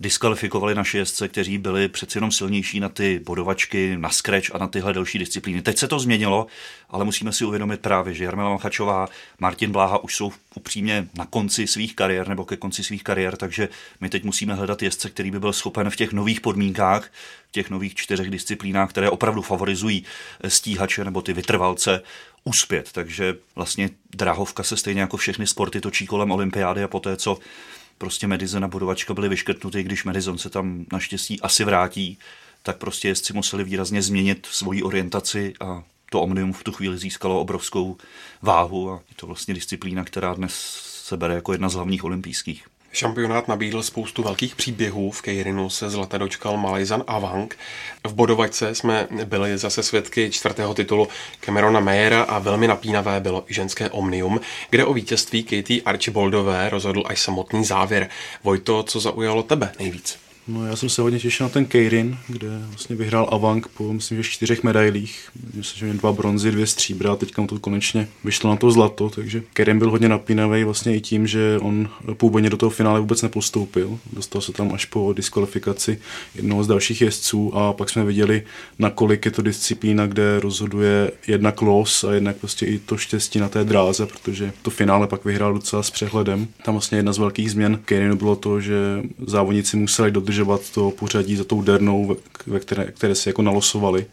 diskvalifikovaly 0.00 0.74
naše 0.74 0.98
jezdce, 0.98 1.28
kteří 1.28 1.58
byli 1.58 1.88
přeci 1.88 2.18
jenom 2.18 2.32
silnější 2.32 2.80
na 2.80 2.88
ty 2.88 3.20
bodovačky, 3.24 3.96
na 3.96 4.09
scratch 4.10 4.54
a 4.54 4.58
na 4.58 4.68
tyhle 4.68 4.92
další 4.92 5.18
disciplíny. 5.18 5.62
Teď 5.62 5.78
se 5.78 5.88
to 5.88 5.98
změnilo, 5.98 6.46
ale 6.90 7.04
musíme 7.04 7.32
si 7.32 7.44
uvědomit 7.44 7.80
právě, 7.80 8.14
že 8.14 8.24
Jarmila 8.24 8.50
Machačová, 8.50 9.08
Martin 9.38 9.72
Bláha 9.72 9.98
už 9.98 10.16
jsou 10.16 10.32
upřímně 10.54 11.08
na 11.14 11.26
konci 11.26 11.66
svých 11.66 11.96
kariér 11.96 12.28
nebo 12.28 12.44
ke 12.44 12.56
konci 12.56 12.84
svých 12.84 13.04
kariér, 13.04 13.36
takže 13.36 13.68
my 14.00 14.08
teď 14.08 14.24
musíme 14.24 14.54
hledat 14.54 14.82
jezdce, 14.82 15.10
který 15.10 15.30
by 15.30 15.40
byl 15.40 15.52
schopen 15.52 15.90
v 15.90 15.96
těch 15.96 16.12
nových 16.12 16.40
podmínkách, 16.40 17.10
v 17.48 17.52
těch 17.52 17.70
nových 17.70 17.94
čtyřech 17.94 18.30
disciplínách, 18.30 18.90
které 18.90 19.10
opravdu 19.10 19.42
favorizují 19.42 20.04
stíhače 20.48 21.04
nebo 21.04 21.22
ty 21.22 21.32
vytrvalce, 21.32 22.02
uspět. 22.44 22.92
Takže 22.92 23.34
vlastně 23.54 23.90
dráhovka 24.14 24.62
se 24.62 24.76
stejně 24.76 25.00
jako 25.00 25.16
všechny 25.16 25.46
sporty 25.46 25.80
točí 25.80 26.06
kolem 26.06 26.30
olympiády 26.30 26.82
a 26.82 26.88
poté, 26.88 27.16
co 27.16 27.38
prostě 27.98 28.26
Medizon 28.26 28.64
a 28.64 28.68
bodovačka 28.68 29.14
byly 29.14 29.28
vyškrtnuty, 29.28 29.82
když 29.82 30.04
Medizon 30.04 30.38
se 30.38 30.50
tam 30.50 30.84
naštěstí 30.92 31.40
asi 31.40 31.64
vrátí, 31.64 32.18
tak 32.62 32.76
prostě 32.76 33.08
jezdci 33.08 33.32
museli 33.32 33.64
výrazně 33.64 34.02
změnit 34.02 34.46
svoji 34.50 34.82
orientaci 34.82 35.52
a 35.60 35.82
to 36.10 36.20
Omnium 36.20 36.52
v 36.52 36.64
tu 36.64 36.72
chvíli 36.72 36.98
získalo 36.98 37.40
obrovskou 37.40 37.96
váhu 38.42 38.90
a 38.90 38.94
je 38.94 39.14
to 39.16 39.26
vlastně 39.26 39.54
disciplína, 39.54 40.04
která 40.04 40.34
dnes 40.34 40.52
se 41.04 41.16
bere 41.16 41.34
jako 41.34 41.52
jedna 41.52 41.68
z 41.68 41.74
hlavních 41.74 42.04
olympijských. 42.04 42.66
Šampionát 42.92 43.48
nabídl 43.48 43.82
spoustu 43.82 44.22
velkých 44.22 44.56
příběhů. 44.56 45.10
V 45.10 45.22
Kejrinu 45.22 45.70
se 45.70 45.90
zlata 45.90 46.18
dočkal 46.18 46.56
Malajzan 46.56 47.04
Avang. 47.06 47.58
V 48.06 48.14
bodovačce 48.14 48.74
jsme 48.74 49.08
byli 49.24 49.58
zase 49.58 49.82
svědky 49.82 50.30
čtvrtého 50.30 50.74
titulu 50.74 51.08
Camerona 51.40 51.80
Mayera 51.80 52.22
a 52.22 52.38
velmi 52.38 52.68
napínavé 52.68 53.20
bylo 53.20 53.44
i 53.48 53.54
ženské 53.54 53.90
Omnium, 53.90 54.40
kde 54.70 54.84
o 54.84 54.94
vítězství 54.94 55.42
Katie 55.42 55.82
Archibaldové 55.82 56.70
rozhodl 56.70 57.02
až 57.06 57.20
samotný 57.20 57.64
závěr. 57.64 58.08
Vojto, 58.44 58.82
co 58.82 59.00
zaujalo 59.00 59.42
tebe 59.42 59.72
nejvíc? 59.78 60.29
No 60.50 60.66
já 60.66 60.76
jsem 60.76 60.88
se 60.88 61.02
hodně 61.02 61.18
těšil 61.18 61.46
na 61.46 61.50
ten 61.50 61.64
Keirin, 61.64 62.16
kde 62.28 62.48
vlastně 62.68 62.96
vyhrál 62.96 63.28
Avang 63.32 63.68
po, 63.68 63.92
myslím, 63.92 64.22
že 64.22 64.30
čtyřech 64.30 64.62
medailích. 64.62 65.28
Myslím, 65.54 65.88
že 65.88 65.98
dva 65.98 66.12
bronzy, 66.12 66.50
dvě 66.50 66.66
stříbra 66.66 67.12
a 67.12 67.16
teďka 67.16 67.42
mu 67.42 67.48
to 67.48 67.58
konečně 67.58 68.08
vyšlo 68.24 68.50
na 68.50 68.56
to 68.56 68.70
zlato, 68.70 69.10
takže 69.10 69.42
Keirin 69.52 69.78
byl 69.78 69.90
hodně 69.90 70.08
napínavý 70.08 70.64
vlastně 70.64 70.96
i 70.96 71.00
tím, 71.00 71.26
že 71.26 71.58
on 71.62 71.88
původně 72.14 72.50
do 72.50 72.56
toho 72.56 72.70
finále 72.70 73.00
vůbec 73.00 73.22
nepostoupil. 73.22 73.98
Dostal 74.12 74.42
se 74.42 74.52
tam 74.52 74.72
až 74.74 74.84
po 74.84 75.12
diskvalifikaci 75.12 75.98
jednoho 76.34 76.64
z 76.64 76.66
dalších 76.66 77.00
jezdců 77.00 77.56
a 77.56 77.72
pak 77.72 77.90
jsme 77.90 78.04
viděli, 78.04 78.42
nakolik 78.78 79.24
je 79.24 79.30
to 79.30 79.42
disciplína, 79.42 80.06
kde 80.06 80.40
rozhoduje 80.40 81.10
jednak 81.26 81.62
los 81.62 82.04
a 82.04 82.12
jednak 82.12 82.36
prostě 82.36 82.66
i 82.66 82.78
to 82.78 82.96
štěstí 82.96 83.38
na 83.38 83.48
té 83.48 83.64
dráze, 83.64 84.06
protože 84.06 84.52
to 84.62 84.70
finále 84.70 85.06
pak 85.06 85.24
vyhrál 85.24 85.52
docela 85.52 85.82
s 85.82 85.90
přehledem. 85.90 86.48
Tam 86.64 86.74
vlastně 86.74 86.98
jedna 86.98 87.12
z 87.12 87.18
velkých 87.18 87.50
změn 87.50 87.80
Keirinu 87.84 88.16
bylo 88.16 88.36
to, 88.36 88.60
že 88.60 89.02
závodníci 89.26 89.76
museli 89.76 90.10
dodržet 90.10 90.39
dodržovat 90.44 90.70
to 90.70 90.90
pořadí 90.90 91.36
za 91.36 91.44
tou 91.44 91.62
dernou, 91.62 92.16
ve 92.46 92.60
které, 92.60 92.84
které 92.84 93.14
si 93.14 93.28
jako 93.28 93.42
nalosovali. 93.42 94.06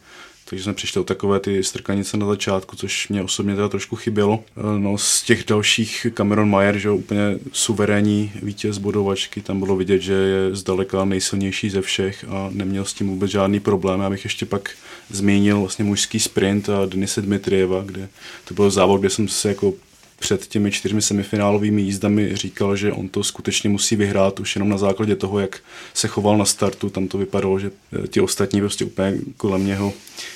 Takže 0.50 0.64
jsme 0.64 0.74
přišli 0.74 1.02
o 1.02 1.04
takové 1.04 1.40
ty 1.40 1.64
strkanice 1.64 2.18
na 2.18 2.28
začátku, 2.28 2.76
což 2.76 3.10
mě 3.10 3.24
osobně 3.24 3.56
teda 3.56 3.70
trošku 3.70 3.96
chybělo. 3.96 4.44
No 4.78 4.98
z 4.98 5.24
těch 5.24 5.46
dalších 5.46 6.08
Cameron 6.14 6.50
Mayer, 6.50 6.78
že 6.78 6.90
úplně 6.90 7.40
suverénní 7.52 8.32
vítěz 8.44 8.78
bodovačky, 8.78 9.42
tam 9.42 9.60
bylo 9.60 9.76
vidět, 9.76 10.02
že 10.02 10.14
je 10.14 10.56
zdaleka 10.56 11.06
nejsilnější 11.06 11.70
ze 11.70 11.82
všech 11.82 12.26
a 12.30 12.50
neměl 12.52 12.86
s 12.86 12.94
tím 12.94 13.08
vůbec 13.08 13.32
žádný 13.32 13.60
problém. 13.60 14.00
Já 14.00 14.10
bych 14.10 14.24
ještě 14.24 14.46
pak 14.46 14.70
zmínil 15.10 15.60
vlastně 15.60 15.86
mužský 15.86 16.20
sprint 16.20 16.70
a 16.70 16.86
Denise 16.86 17.22
Dmitrieva, 17.22 17.84
kde 17.86 18.08
to 18.48 18.54
byl 18.54 18.72
závod, 18.72 19.00
kde 19.00 19.10
jsem 19.10 19.28
se 19.28 19.50
jako 19.50 19.74
před 20.20 20.48
těmi 20.48 20.72
čtyřmi 20.72 21.02
semifinálovými 21.02 21.82
jízdami 21.82 22.36
říkal, 22.36 22.76
že 22.76 22.92
on 22.92 23.10
to 23.10 23.24
skutečně 23.24 23.70
musí 23.70 23.96
vyhrát 23.96 24.40
už 24.40 24.56
jenom 24.56 24.70
na 24.70 24.78
základě 24.78 25.16
toho, 25.16 25.40
jak 25.40 25.60
se 25.94 26.08
choval 26.08 26.38
na 26.38 26.46
startu. 26.46 26.90
Tam 26.90 27.08
to 27.08 27.18
vypadalo, 27.18 27.60
že 27.60 27.72
eh, 28.04 28.08
ti 28.08 28.22
ostatní 28.22 28.60
prostě 28.60 28.86
úplně 28.86 29.14
kolem 29.38 29.68
něho, 29.68 29.94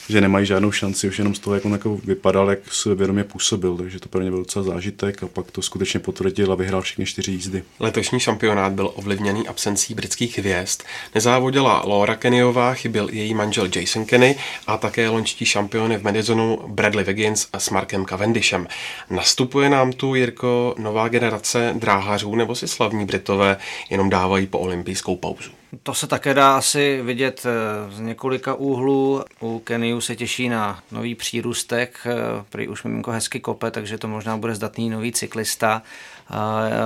že 0.09 0.21
nemají 0.21 0.45
žádnou 0.45 0.71
šanci, 0.71 1.07
už 1.07 1.17
jenom 1.17 1.35
z 1.35 1.39
toho, 1.39 1.53
jak 1.53 1.65
on 1.65 1.71
jako 1.71 1.99
vypadal, 2.03 2.49
jak 2.49 2.59
se 2.71 2.95
vědomě 2.95 3.23
působil. 3.23 3.77
Takže 3.77 3.99
to 3.99 4.09
pro 4.09 4.21
ně 4.21 4.29
byl 4.29 4.39
docela 4.39 4.65
zážitek 4.65 5.23
a 5.23 5.27
pak 5.27 5.51
to 5.51 5.61
skutečně 5.61 5.99
potvrdil 5.99 6.51
a 6.51 6.55
vyhrál 6.55 6.81
všechny 6.81 7.05
čtyři 7.05 7.31
jízdy. 7.31 7.63
Letošní 7.79 8.19
šampionát 8.19 8.73
byl 8.73 8.91
ovlivněný 8.95 9.47
absencí 9.47 9.93
britských 9.93 10.39
hvězd. 10.39 10.81
Nezávodila 11.15 11.83
Laura 11.85 12.15
Kennyová, 12.15 12.73
chyběl 12.73 13.09
její 13.09 13.33
manžel 13.33 13.69
Jason 13.75 14.05
Kenny 14.05 14.35
a 14.67 14.77
také 14.77 15.09
lončtí 15.09 15.45
šampiony 15.45 15.97
v 15.97 16.03
Madisonu 16.03 16.59
Bradley 16.67 17.05
Wiggins 17.05 17.47
a 17.53 17.59
s 17.59 17.69
Markem 17.69 18.05
Cavendishem. 18.05 18.67
Nastupuje 19.09 19.70
nám 19.71 19.91
tu, 19.93 20.15
Jirko, 20.15 20.75
nová 20.77 21.07
generace 21.07 21.73
dráhařů 21.77 22.35
nebo 22.35 22.55
si 22.55 22.67
slavní 22.67 23.05
Britové 23.05 23.57
jenom 23.89 24.09
dávají 24.09 24.47
po 24.47 24.59
olympijskou 24.59 25.15
pauzu? 25.15 25.60
To 25.83 25.93
se 25.93 26.07
také 26.07 26.33
dá 26.33 26.57
asi 26.57 27.01
vidět 27.01 27.45
eh, 27.45 27.91
z 27.95 27.99
několika 27.99 28.53
úhlů. 28.53 29.23
U 29.41 29.59
Keniu 29.59 30.01
se 30.01 30.15
těší 30.15 30.49
na 30.49 30.83
nový 30.91 31.15
přírůstek, 31.15 31.99
eh, 32.05 32.15
prý 32.49 32.67
už 32.67 32.83
miminko 32.83 33.11
hezky 33.11 33.39
kope, 33.39 33.71
takže 33.71 33.97
to 33.97 34.07
možná 34.07 34.37
bude 34.37 34.55
zdatný 34.55 34.89
nový 34.89 35.11
cyklista. 35.11 35.81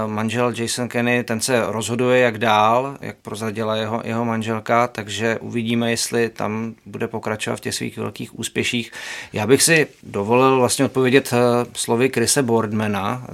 Manžel 0.07 0.53
Jason 0.57 0.87
Kenny, 0.87 1.23
ten 1.23 1.41
se 1.41 1.63
rozhoduje, 1.67 2.19
jak 2.19 2.37
dál, 2.37 2.97
jak 3.01 3.17
prozradila 3.17 3.75
jeho, 3.75 4.01
jeho 4.05 4.25
manželka, 4.25 4.87
takže 4.87 5.39
uvidíme, 5.39 5.91
jestli 5.91 6.29
tam 6.29 6.75
bude 6.85 7.07
pokračovat 7.07 7.55
v 7.55 7.59
těch 7.59 7.75
svých 7.75 7.97
velkých 7.97 8.39
úspěších. 8.39 8.91
Já 9.33 9.47
bych 9.47 9.63
si 9.63 9.87
dovolil 10.03 10.59
vlastně 10.59 10.85
odpovědět 10.85 11.33
eh, 11.33 11.37
slovy 11.73 12.09
Krise 12.09 12.43
Boardmana, 12.43 13.27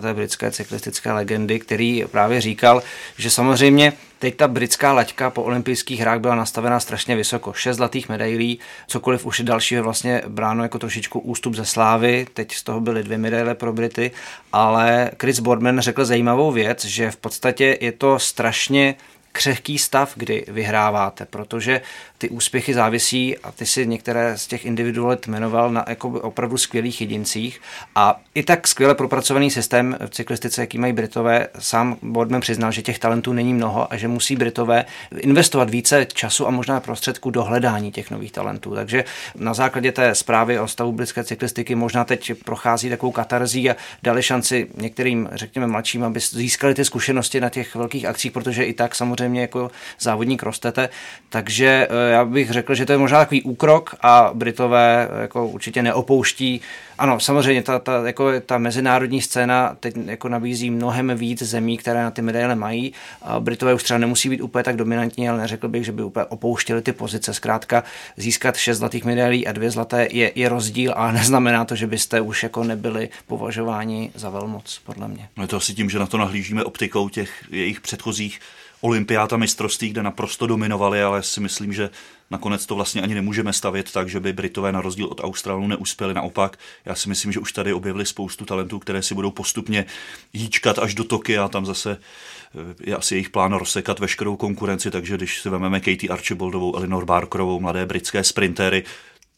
té 0.00 0.14
britské 0.14 0.50
cyklistické 0.50 1.12
legendy, 1.12 1.60
který 1.60 2.04
právě 2.10 2.40
říkal, 2.40 2.82
že 3.18 3.30
samozřejmě 3.30 3.92
Teď 4.20 4.36
ta 4.36 4.48
britská 4.48 4.92
laťka 4.92 5.30
po 5.30 5.42
olympijských 5.42 6.00
hrách 6.00 6.20
byla 6.20 6.34
nastavena 6.34 6.80
strašně 6.80 7.16
vysoko. 7.16 7.52
Šest 7.52 7.76
zlatých 7.76 8.08
medailí, 8.08 8.58
cokoliv 8.86 9.26
už 9.26 9.38
je 9.38 9.44
dalšího 9.44 9.82
vlastně 9.82 10.22
bráno 10.28 10.62
jako 10.62 10.78
trošičku 10.78 11.18
ústup 11.20 11.54
ze 11.54 11.64
slávy. 11.64 12.26
Teď 12.34 12.54
z 12.54 12.62
toho 12.62 12.80
byly 12.80 13.02
dvě 13.02 13.18
medaile 13.18 13.54
pro 13.54 13.72
Brity, 13.72 14.10
ale 14.52 15.10
Chris 15.20 15.40
Boardman 15.40 15.80
řekl 15.80 16.04
zajímavou 16.04 16.52
věc, 16.52 16.84
že 16.84 17.10
v 17.10 17.16
podstatě 17.16 17.78
je 17.80 17.92
to 17.92 18.18
strašně 18.18 18.94
křehký 19.32 19.78
stav, 19.78 20.12
kdy 20.16 20.44
vyhráváte, 20.48 21.24
protože 21.24 21.80
ty 22.18 22.28
úspěchy 22.28 22.74
závisí, 22.74 23.38
a 23.38 23.52
ty 23.52 23.66
si 23.66 23.86
některé 23.86 24.38
z 24.38 24.46
těch 24.46 24.64
individualit 24.64 25.26
jmenoval 25.26 25.70
na 25.70 25.84
jako 25.88 26.08
opravdu 26.08 26.56
skvělých 26.56 27.00
jedincích 27.00 27.60
a 27.94 28.20
i 28.34 28.42
tak 28.42 28.68
skvěle 28.68 28.94
propracovaný 28.94 29.50
systém 29.50 29.96
v 30.06 30.10
cyklistice, 30.10 30.60
jaký 30.60 30.78
mají 30.78 30.92
Britové, 30.92 31.48
sám 31.58 31.96
Boardman 32.02 32.40
přiznal, 32.40 32.72
že 32.72 32.82
těch 32.82 32.98
talentů 32.98 33.32
není 33.32 33.54
mnoho 33.54 33.92
a 33.92 33.96
že 33.96 34.08
musí 34.08 34.36
Britové 34.36 34.84
investovat 35.16 35.70
více 35.70 36.06
času 36.06 36.46
a 36.46 36.50
možná 36.50 36.80
prostředků 36.80 37.30
do 37.30 37.42
hledání 37.44 37.92
těch 37.92 38.10
nových 38.10 38.32
talentů. 38.32 38.74
Takže 38.74 39.04
na 39.34 39.54
základě 39.54 39.92
té 39.92 40.14
zprávy 40.14 40.58
o 40.58 40.68
stavu 40.68 40.92
britské 40.92 41.24
cyklistiky 41.24 41.74
možná 41.74 42.04
teď 42.04 42.32
prochází 42.44 42.88
takovou 42.88 43.12
katarzí 43.12 43.70
a 43.70 43.76
dali 44.02 44.22
šanci 44.22 44.66
některým, 44.76 45.28
řekněme, 45.32 45.66
mladším, 45.66 46.04
aby 46.04 46.20
získali 46.20 46.74
ty 46.74 46.84
zkušenosti 46.84 47.40
na 47.40 47.48
těch 47.48 47.74
velkých 47.74 48.04
akcích, 48.04 48.32
protože 48.32 48.64
i 48.64 48.72
tak 48.72 48.94
samozřejmě 48.94 49.19
jako 49.28 49.70
závodník 50.00 50.42
rostete. 50.42 50.88
Takže 51.28 51.88
eh, 51.90 52.10
já 52.10 52.24
bych 52.24 52.50
řekl, 52.50 52.74
že 52.74 52.86
to 52.86 52.92
je 52.92 52.98
možná 52.98 53.18
takový 53.18 53.42
úkrok 53.42 53.94
a 54.02 54.30
Britové 54.34 55.08
jako 55.20 55.46
určitě 55.46 55.82
neopouští. 55.82 56.60
Ano, 56.98 57.20
samozřejmě 57.20 57.62
ta, 57.62 57.78
ta, 57.78 58.06
jako 58.06 58.40
ta 58.46 58.58
mezinárodní 58.58 59.22
scéna 59.22 59.76
teď 59.80 59.94
jako 60.06 60.28
nabízí 60.28 60.70
mnohem 60.70 61.12
víc 61.14 61.42
zemí, 61.42 61.76
které 61.76 62.02
na 62.02 62.10
ty 62.10 62.22
medaile 62.22 62.54
mají. 62.54 62.92
A 63.22 63.40
Britové 63.40 63.74
už 63.74 63.82
třeba 63.82 63.98
nemusí 63.98 64.28
být 64.28 64.40
úplně 64.40 64.64
tak 64.64 64.76
dominantní, 64.76 65.28
ale 65.28 65.38
neřekl 65.38 65.68
bych, 65.68 65.84
že 65.84 65.92
by 65.92 66.02
úplně 66.02 66.24
opouštěli 66.24 66.82
ty 66.82 66.92
pozice. 66.92 67.34
Zkrátka 67.34 67.84
získat 68.16 68.56
šest 68.56 68.78
zlatých 68.78 69.04
medailí 69.04 69.46
a 69.46 69.52
dvě 69.52 69.70
zlaté 69.70 70.08
je, 70.10 70.32
je 70.34 70.48
rozdíl 70.48 70.92
a 70.96 71.12
neznamená 71.20 71.64
to, 71.64 71.76
že 71.76 71.86
byste 71.86 72.20
už 72.20 72.42
jako 72.42 72.64
nebyli 72.64 73.08
považováni 73.26 74.10
za 74.14 74.30
velmoc, 74.30 74.80
podle 74.84 75.08
mě. 75.08 75.28
No 75.36 75.46
to 75.46 75.56
asi 75.56 75.74
tím, 75.74 75.90
že 75.90 75.98
na 75.98 76.06
to 76.06 76.18
nahlížíme 76.18 76.64
optikou 76.64 77.08
těch 77.08 77.44
jejich 77.50 77.80
předchozích 77.80 78.40
olympiáta 78.80 79.36
mistrovství, 79.36 79.88
kde 79.88 80.02
naprosto 80.02 80.46
dominovali, 80.46 81.02
ale 81.02 81.22
si 81.22 81.40
myslím, 81.40 81.72
že 81.72 81.90
nakonec 82.30 82.66
to 82.66 82.74
vlastně 82.74 83.02
ani 83.02 83.14
nemůžeme 83.14 83.52
stavět 83.52 83.92
tak, 83.92 84.08
že 84.08 84.20
by 84.20 84.32
Britové 84.32 84.72
na 84.72 84.80
rozdíl 84.80 85.06
od 85.06 85.20
Australu 85.20 85.66
neuspěli. 85.66 86.14
Naopak, 86.14 86.58
já 86.84 86.94
si 86.94 87.08
myslím, 87.08 87.32
že 87.32 87.40
už 87.40 87.52
tady 87.52 87.72
objevili 87.72 88.06
spoustu 88.06 88.44
talentů, 88.44 88.78
které 88.78 89.02
si 89.02 89.14
budou 89.14 89.30
postupně 89.30 89.86
jíčkat 90.32 90.78
až 90.78 90.94
do 90.94 91.04
Tokia 91.04 91.44
a 91.44 91.48
tam 91.48 91.66
zase 91.66 91.96
eh, 91.96 92.74
je 92.90 92.96
asi 92.96 93.14
jejich 93.14 93.30
plán 93.30 93.52
rozsekat 93.52 93.98
veškerou 93.98 94.36
konkurenci, 94.36 94.90
takže 94.90 95.16
když 95.16 95.40
si 95.40 95.48
vezmeme 95.48 95.80
Katie 95.80 96.10
Archibaldovou, 96.10 96.76
Elinor 96.76 97.04
Barkerovou, 97.04 97.60
mladé 97.60 97.86
britské 97.86 98.24
sprintery, 98.24 98.84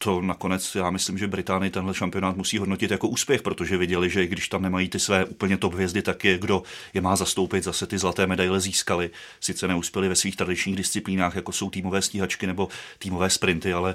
to 0.05 0.21
nakonec 0.21 0.75
já 0.75 0.91
myslím, 0.91 1.19
že 1.19 1.29
Británii 1.29 1.71
tenhle 1.71 1.95
šampionát 1.95 2.37
musí 2.37 2.59
hodnotit 2.59 2.91
jako 2.91 3.09
úspěch, 3.09 3.43
protože 3.43 3.77
viděli, 3.77 4.11
že 4.11 4.27
když 4.27 4.49
tam 4.49 4.63
nemají 4.63 4.89
ty 4.89 4.99
své 4.99 5.25
úplně 5.25 5.57
top 5.57 5.75
hvězdy, 5.75 6.03
tak 6.03 6.25
je 6.25 6.39
kdo 6.39 6.63
je 6.95 7.01
má 7.01 7.17
zastoupit, 7.17 7.65
zase 7.65 7.87
ty 7.87 7.99
zlaté 7.99 8.27
medaile 8.27 8.61
získali. 8.61 9.11
Sice 9.41 9.69
neuspěli 9.69 10.09
ve 10.09 10.15
svých 10.15 10.37
tradičních 10.37 10.77
disciplínách, 10.77 11.37
jako 11.37 11.53
jsou 11.53 11.71
týmové 11.71 12.03
stíhačky 12.03 12.47
nebo 12.47 12.69
týmové 12.99 13.31
sprinty, 13.31 13.73
ale 13.73 13.95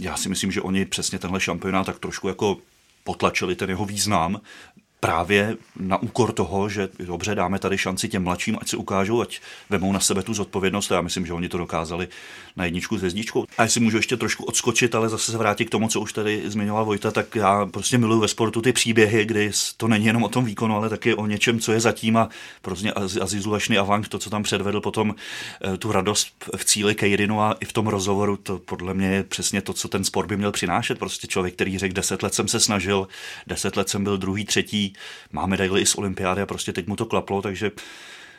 já 0.00 0.16
si 0.16 0.28
myslím, 0.28 0.52
že 0.52 0.60
oni 0.60 0.84
přesně 0.84 1.18
tenhle 1.18 1.40
šampionát 1.40 1.86
tak 1.86 1.98
trošku 1.98 2.28
jako 2.28 2.58
potlačili 3.04 3.56
ten 3.56 3.70
jeho 3.70 3.84
význam 3.84 4.40
právě 5.00 5.56
na 5.76 6.02
úkor 6.02 6.32
toho, 6.32 6.68
že 6.68 6.88
dobře, 6.98 7.34
dáme 7.34 7.58
tady 7.58 7.78
šanci 7.78 8.08
těm 8.08 8.22
mladším, 8.22 8.58
ať 8.60 8.68
se 8.68 8.76
ukážou, 8.76 9.20
ať 9.20 9.40
vemou 9.70 9.92
na 9.92 10.00
sebe 10.00 10.22
tu 10.22 10.34
zodpovědnost. 10.34 10.90
Já 10.90 11.00
myslím, 11.00 11.26
že 11.26 11.32
oni 11.32 11.48
to 11.48 11.58
dokázali 11.58 12.08
na 12.56 12.64
jedničku 12.64 12.96
s 12.96 13.00
hvězdičkou. 13.00 13.46
A 13.58 13.62
jestli 13.62 13.80
můžu 13.80 13.96
ještě 13.96 14.16
trošku 14.16 14.44
odskočit, 14.44 14.94
ale 14.94 15.08
zase 15.08 15.32
se 15.32 15.38
vrátit 15.38 15.64
k 15.64 15.70
tomu, 15.70 15.88
co 15.88 16.00
už 16.00 16.12
tady 16.12 16.42
zmiňoval 16.46 16.84
Vojta, 16.84 17.10
tak 17.10 17.34
já 17.34 17.66
prostě 17.66 17.98
miluji 17.98 18.20
ve 18.20 18.28
sportu 18.28 18.62
ty 18.62 18.72
příběhy, 18.72 19.24
kdy 19.24 19.50
to 19.76 19.88
není 19.88 20.06
jenom 20.06 20.22
o 20.22 20.28
tom 20.28 20.44
výkonu, 20.44 20.76
ale 20.76 20.88
taky 20.88 21.14
o 21.14 21.26
něčem, 21.26 21.60
co 21.60 21.72
je 21.72 21.80
zatím 21.80 22.16
a 22.16 22.28
prostě 22.62 22.92
Azizu 22.92 23.56
Avant, 23.80 24.08
to, 24.08 24.18
co 24.18 24.30
tam 24.30 24.42
předvedl 24.42 24.80
potom 24.80 25.14
eh, 25.64 25.76
tu 25.76 25.92
radost 25.92 26.28
v 26.56 26.64
cíli 26.64 26.94
Kejrinu 26.94 27.42
a 27.42 27.56
i 27.60 27.64
v 27.64 27.72
tom 27.72 27.86
rozhovoru, 27.86 28.36
to 28.36 28.58
podle 28.58 28.94
mě 28.94 29.08
je 29.08 29.22
přesně 29.22 29.62
to, 29.62 29.72
co 29.72 29.88
ten 29.88 30.04
sport 30.04 30.26
by 30.26 30.36
měl 30.36 30.52
přinášet. 30.52 30.98
Prostě 30.98 31.26
člověk, 31.26 31.54
který 31.54 31.78
řekl, 31.78 31.94
deset 31.94 32.22
let 32.22 32.34
jsem 32.34 32.48
se 32.48 32.60
snažil, 32.60 33.08
deset 33.46 33.76
let 33.76 33.88
jsem 33.88 34.04
byl 34.04 34.18
druhý, 34.18 34.44
třetí, 34.44 34.95
má 35.32 35.46
medaily 35.46 35.80
i 35.80 35.86
z 35.86 35.94
olympiády 35.94 36.42
a 36.42 36.46
prostě 36.46 36.72
teď 36.72 36.86
mu 36.86 36.96
to 36.96 37.06
klaplo, 37.06 37.42
takže 37.42 37.70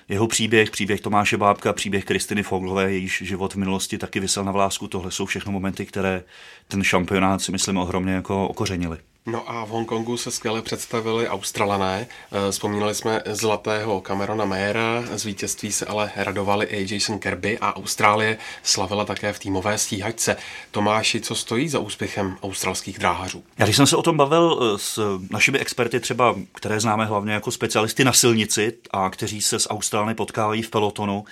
jeho 0.10 0.28
příběh, 0.28 0.72
příběh 0.72 1.01
Tomáše 1.01 1.38
Bábka, 1.38 1.74
příběh 1.74 2.05
Kristiny 2.05 2.43
Foglové, 2.43 2.91
jejíž 2.91 3.22
život 3.26 3.53
v 3.53 3.58
minulosti 3.58 3.97
taky 3.97 4.20
vysel 4.20 4.43
na 4.43 4.51
vlásku, 4.51 4.88
tohle 4.88 5.12
jsou 5.12 5.26
všechno 5.26 5.51
momenty, 5.51 5.86
které 5.86 6.24
ten 6.68 6.84
šampionát 6.84 7.41
si 7.41 7.51
myslím 7.51 7.78
ohromně 7.78 8.14
jako 8.14 8.47
okořenili. 8.47 8.97
No 9.28 9.51
a 9.51 9.65
v 9.65 9.69
Hongkongu 9.69 10.17
se 10.17 10.32
skvěle 10.32 10.61
představili 10.61 11.28
Australané. 11.28 12.07
Eh, 12.32 12.51
vzpomínali 12.51 12.95
jsme 12.95 13.21
zlatého 13.25 14.01
Camerona 14.07 14.45
Mayera, 14.45 15.03
z 15.15 15.25
vítězství 15.25 15.71
se 15.71 15.86
ale 15.86 16.11
radovali 16.15 16.65
i 16.65 16.93
Jason 16.93 17.19
Kirby 17.19 17.59
a 17.59 17.75
Austrálie 17.75 18.38
slavila 18.63 19.05
také 19.05 19.34
v 19.34 19.39
týmové 19.39 19.78
stíhačce. 19.78 20.38
Tomáši, 20.71 21.21
co 21.21 21.36
stojí 21.36 21.69
za 21.69 21.80
úspěchem 21.80 22.38
australských 22.43 22.99
dráhařů? 22.99 23.43
Já 23.57 23.65
když 23.65 23.75
jsem 23.75 23.88
se 23.88 23.95
o 23.95 24.01
tom 24.01 24.17
bavil 24.17 24.59
eh, 24.61 24.78
s 24.78 25.19
našimi 25.32 25.59
experty, 25.59 25.99
třeba, 25.99 26.36
které 26.53 26.80
známe 26.80 27.05
hlavně 27.05 27.34
jako 27.34 27.51
specialisty 27.51 28.03
na 28.03 28.13
silnici 28.13 28.73
a 28.91 29.09
kteří 29.09 29.41
se 29.41 29.59
s 29.59 29.69
Austrály 29.69 30.13
potkávají 30.13 30.61
v 30.61 30.69
pelotonu, 30.69 31.25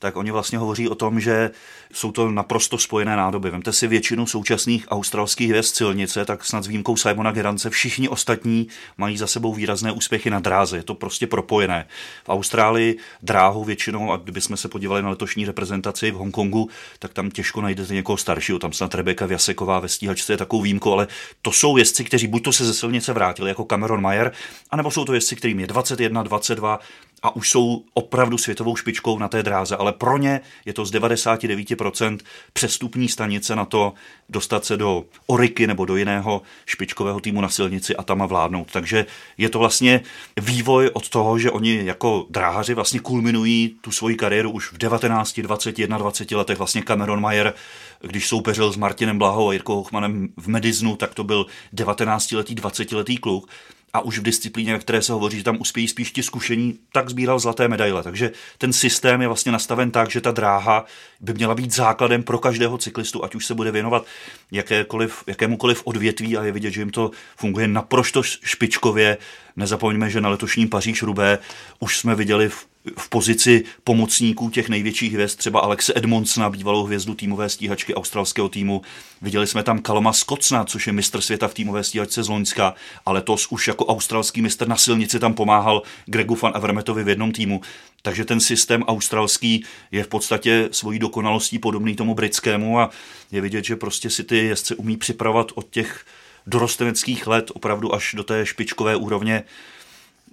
tak 0.00 0.16
oni 0.16 0.30
vlastně 0.30 0.58
hovoří 0.58 0.88
o 0.88 0.94
tom, 0.94 1.20
že 1.20 1.50
jsou 1.92 2.12
to 2.12 2.30
naprosto 2.30 2.78
spojené 2.78 3.16
nádoby. 3.16 3.50
Vemte 3.50 3.72
si 3.72 3.86
většinu 3.86 4.26
současných 4.26 4.86
australských 4.88 5.50
hvězd 5.50 5.76
silnice, 5.76 6.24
tak 6.24 6.44
snad 6.44 6.64
s 6.64 6.66
výjimkou 6.66 6.96
Simona 6.96 7.32
Gerance 7.32 7.70
všichni 7.70 8.08
ostatní 8.08 8.68
mají 8.98 9.16
za 9.16 9.26
sebou 9.26 9.54
výrazné 9.54 9.92
úspěchy 9.92 10.30
na 10.30 10.40
dráze. 10.40 10.76
Je 10.76 10.82
to 10.82 10.94
prostě 10.94 11.26
propojené. 11.26 11.86
V 12.24 12.28
Austrálii 12.28 12.98
dráhu 13.22 13.64
většinou, 13.64 14.12
a 14.12 14.16
kdybychom 14.16 14.56
se 14.56 14.68
podívali 14.68 15.02
na 15.02 15.10
letošní 15.10 15.44
reprezentaci 15.44 16.10
v 16.10 16.14
Hongkongu, 16.14 16.68
tak 16.98 17.12
tam 17.12 17.30
těžko 17.30 17.60
najdete 17.60 17.94
někoho 17.94 18.16
staršího. 18.16 18.58
Tam 18.58 18.72
snad 18.72 18.94
Rebeka 18.94 19.26
Vjaseková 19.26 19.80
ve 19.80 19.88
stíhačce 19.88 20.32
je 20.32 20.36
takovou 20.36 20.62
výjimkou, 20.62 20.92
ale 20.92 21.08
to 21.42 21.52
jsou 21.52 21.76
jezdci, 21.76 22.04
kteří 22.04 22.26
buď 22.26 22.44
to 22.44 22.52
se 22.52 22.64
ze 22.64 22.74
silnice 22.74 23.12
vrátili 23.12 23.48
jako 23.48 23.64
Cameron 23.64 24.02
Mayer, 24.02 24.32
anebo 24.70 24.90
jsou 24.90 25.04
to 25.04 25.14
jezdci, 25.14 25.36
kterým 25.36 25.60
je 25.60 25.66
21, 25.66 26.22
22 26.22 26.80
a 27.22 27.36
už 27.36 27.50
jsou 27.50 27.84
opravdu 27.94 28.38
světovou 28.38 28.76
špičkou 28.76 29.18
na 29.18 29.28
té 29.28 29.42
dráze, 29.42 29.76
ale 29.76 29.92
pro 29.92 30.18
ně 30.18 30.40
je 30.64 30.72
to 30.72 30.84
z 30.84 30.92
99% 30.92 32.18
přestupní 32.52 33.08
stanice 33.08 33.56
na 33.56 33.64
to 33.64 33.92
dostat 34.28 34.64
se 34.64 34.76
do 34.76 35.04
Oriky 35.26 35.66
nebo 35.66 35.84
do 35.84 35.96
jiného 35.96 36.42
špičkového 36.66 37.20
týmu 37.20 37.40
na 37.40 37.48
silnici 37.48 37.96
a 37.96 38.02
tam 38.02 38.22
a 38.22 38.26
vládnout. 38.26 38.68
Takže 38.72 39.06
je 39.38 39.48
to 39.48 39.58
vlastně 39.58 40.00
vývoj 40.40 40.90
od 40.92 41.08
toho, 41.08 41.38
že 41.38 41.50
oni 41.50 41.80
jako 41.84 42.26
dráhaři 42.30 42.74
vlastně 42.74 43.00
kulminují 43.00 43.76
tu 43.80 43.92
svoji 43.92 44.16
kariéru 44.16 44.50
už 44.50 44.72
v 44.72 44.78
19, 44.78 45.40
20, 45.40 45.76
21 45.86 46.38
letech. 46.38 46.58
Vlastně 46.58 46.82
Cameron 46.82 47.20
Mayer, 47.20 47.54
když 48.00 48.28
soupeřil 48.28 48.72
s 48.72 48.76
Martinem 48.76 49.18
Blahou 49.18 49.48
a 49.48 49.52
Jirkou 49.52 49.74
Hochmanem 49.74 50.28
v 50.36 50.48
Mediznu, 50.48 50.96
tak 50.96 51.14
to 51.14 51.24
byl 51.24 51.46
19-letý, 51.74 52.54
20-letý 52.54 53.16
kluk 53.16 53.50
a 53.92 54.00
už 54.00 54.18
v 54.18 54.22
disciplíně, 54.22 54.72
ve 54.72 54.78
které 54.78 55.02
se 55.02 55.12
hovoří, 55.12 55.38
že 55.38 55.44
tam 55.44 55.60
uspějí 55.60 55.88
spíš 55.88 56.12
ti 56.12 56.22
zkušení, 56.22 56.78
tak 56.92 57.10
sbíral 57.10 57.38
zlaté 57.38 57.68
medaile. 57.68 58.02
Takže 58.02 58.32
ten 58.58 58.72
systém 58.72 59.20
je 59.20 59.26
vlastně 59.26 59.52
nastaven 59.52 59.90
tak, 59.90 60.10
že 60.10 60.20
ta 60.20 60.30
dráha 60.30 60.84
by 61.20 61.34
měla 61.34 61.54
být 61.54 61.72
základem 61.72 62.22
pro 62.22 62.38
každého 62.38 62.78
cyklistu, 62.78 63.24
ať 63.24 63.34
už 63.34 63.46
se 63.46 63.54
bude 63.54 63.70
věnovat 63.70 64.06
jakékoliv, 64.50 65.24
jakémukoliv 65.26 65.82
odvětví 65.84 66.36
a 66.36 66.44
je 66.44 66.52
vidět, 66.52 66.70
že 66.70 66.80
jim 66.80 66.90
to 66.90 67.10
funguje 67.36 67.68
naprosto 67.68 68.22
špičkově. 68.22 69.16
Nezapomeňme, 69.56 70.10
že 70.10 70.20
na 70.20 70.28
letošním 70.28 70.68
Paříž 70.68 71.02
Rubé 71.02 71.38
už 71.80 71.98
jsme 71.98 72.14
viděli 72.14 72.48
v 72.48 72.66
v 72.96 73.08
pozici 73.08 73.64
pomocníků 73.84 74.50
těch 74.50 74.68
největších 74.68 75.12
hvězd, 75.12 75.38
třeba 75.38 75.60
Alexe 75.60 75.92
Edmondsona, 75.96 76.50
bývalou 76.50 76.84
hvězdu 76.84 77.14
týmové 77.14 77.48
stíhačky 77.48 77.94
australského 77.94 78.48
týmu. 78.48 78.82
Viděli 79.22 79.46
jsme 79.46 79.62
tam 79.62 79.78
Kaloma 79.78 80.12
Scotsna, 80.12 80.64
což 80.64 80.86
je 80.86 80.92
mistr 80.92 81.20
světa 81.20 81.48
v 81.48 81.54
týmové 81.54 81.84
stíhačce 81.84 82.22
z 82.22 82.28
Loňska, 82.28 82.74
ale 83.06 83.22
to 83.22 83.36
už 83.50 83.68
jako 83.68 83.86
australský 83.86 84.42
mistr 84.42 84.68
na 84.68 84.76
silnici 84.76 85.18
tam 85.18 85.34
pomáhal 85.34 85.82
Gregu 86.06 86.34
van 86.42 86.52
Avermetovi 86.54 87.04
v 87.04 87.08
jednom 87.08 87.32
týmu. 87.32 87.60
Takže 88.02 88.24
ten 88.24 88.40
systém 88.40 88.82
australský 88.82 89.64
je 89.92 90.04
v 90.04 90.08
podstatě 90.08 90.68
svojí 90.72 90.98
dokonalostí 90.98 91.58
podobný 91.58 91.96
tomu 91.96 92.14
britskému 92.14 92.78
a 92.78 92.90
je 93.32 93.40
vidět, 93.40 93.64
že 93.64 93.76
prostě 93.76 94.10
si 94.10 94.24
ty 94.24 94.36
jezdce 94.36 94.74
umí 94.74 94.96
připravovat 94.96 95.52
od 95.54 95.70
těch 95.70 96.04
dorosteneckých 96.46 97.26
let 97.26 97.50
opravdu 97.54 97.94
až 97.94 98.14
do 98.16 98.24
té 98.24 98.46
špičkové 98.46 98.96
úrovně 98.96 99.44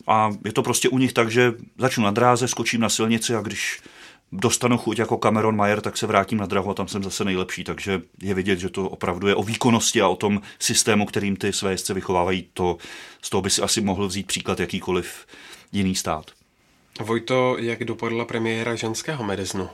a 0.07 0.31
je 0.45 0.53
to 0.53 0.63
prostě 0.63 0.89
u 0.89 0.97
nich 0.97 1.13
tak, 1.13 1.31
že 1.31 1.53
začnu 1.77 2.03
na 2.03 2.11
dráze, 2.11 2.47
skočím 2.47 2.81
na 2.81 2.89
silnici 2.89 3.35
a 3.35 3.41
když 3.41 3.81
dostanu 4.31 4.77
chuť 4.77 4.99
jako 4.99 5.17
Cameron 5.17 5.55
Mayer, 5.55 5.81
tak 5.81 5.97
se 5.97 6.07
vrátím 6.07 6.37
na 6.37 6.45
drahu 6.45 6.69
a 6.69 6.73
tam 6.73 6.87
jsem 6.87 7.03
zase 7.03 7.25
nejlepší. 7.25 7.63
Takže 7.63 8.01
je 8.21 8.33
vidět, 8.33 8.59
že 8.59 8.69
to 8.69 8.89
opravdu 8.89 9.27
je 9.27 9.35
o 9.35 9.43
výkonnosti 9.43 10.01
a 10.01 10.07
o 10.07 10.15
tom 10.15 10.41
systému, 10.59 11.05
kterým 11.05 11.35
ty 11.35 11.53
své 11.53 11.71
jezdce 11.71 11.93
vychovávají. 11.93 12.49
To, 12.53 12.77
z 13.21 13.29
toho 13.29 13.41
by 13.41 13.49
si 13.49 13.61
asi 13.61 13.81
mohl 13.81 14.07
vzít 14.07 14.27
příklad 14.27 14.59
jakýkoliv 14.59 15.25
jiný 15.71 15.95
stát. 15.95 16.36
Vojto, 16.99 17.57
jak 17.59 17.83
dopadla 17.83 18.25
premiéra 18.25 18.75
ženského 18.75 19.23
mediznu? 19.23 19.69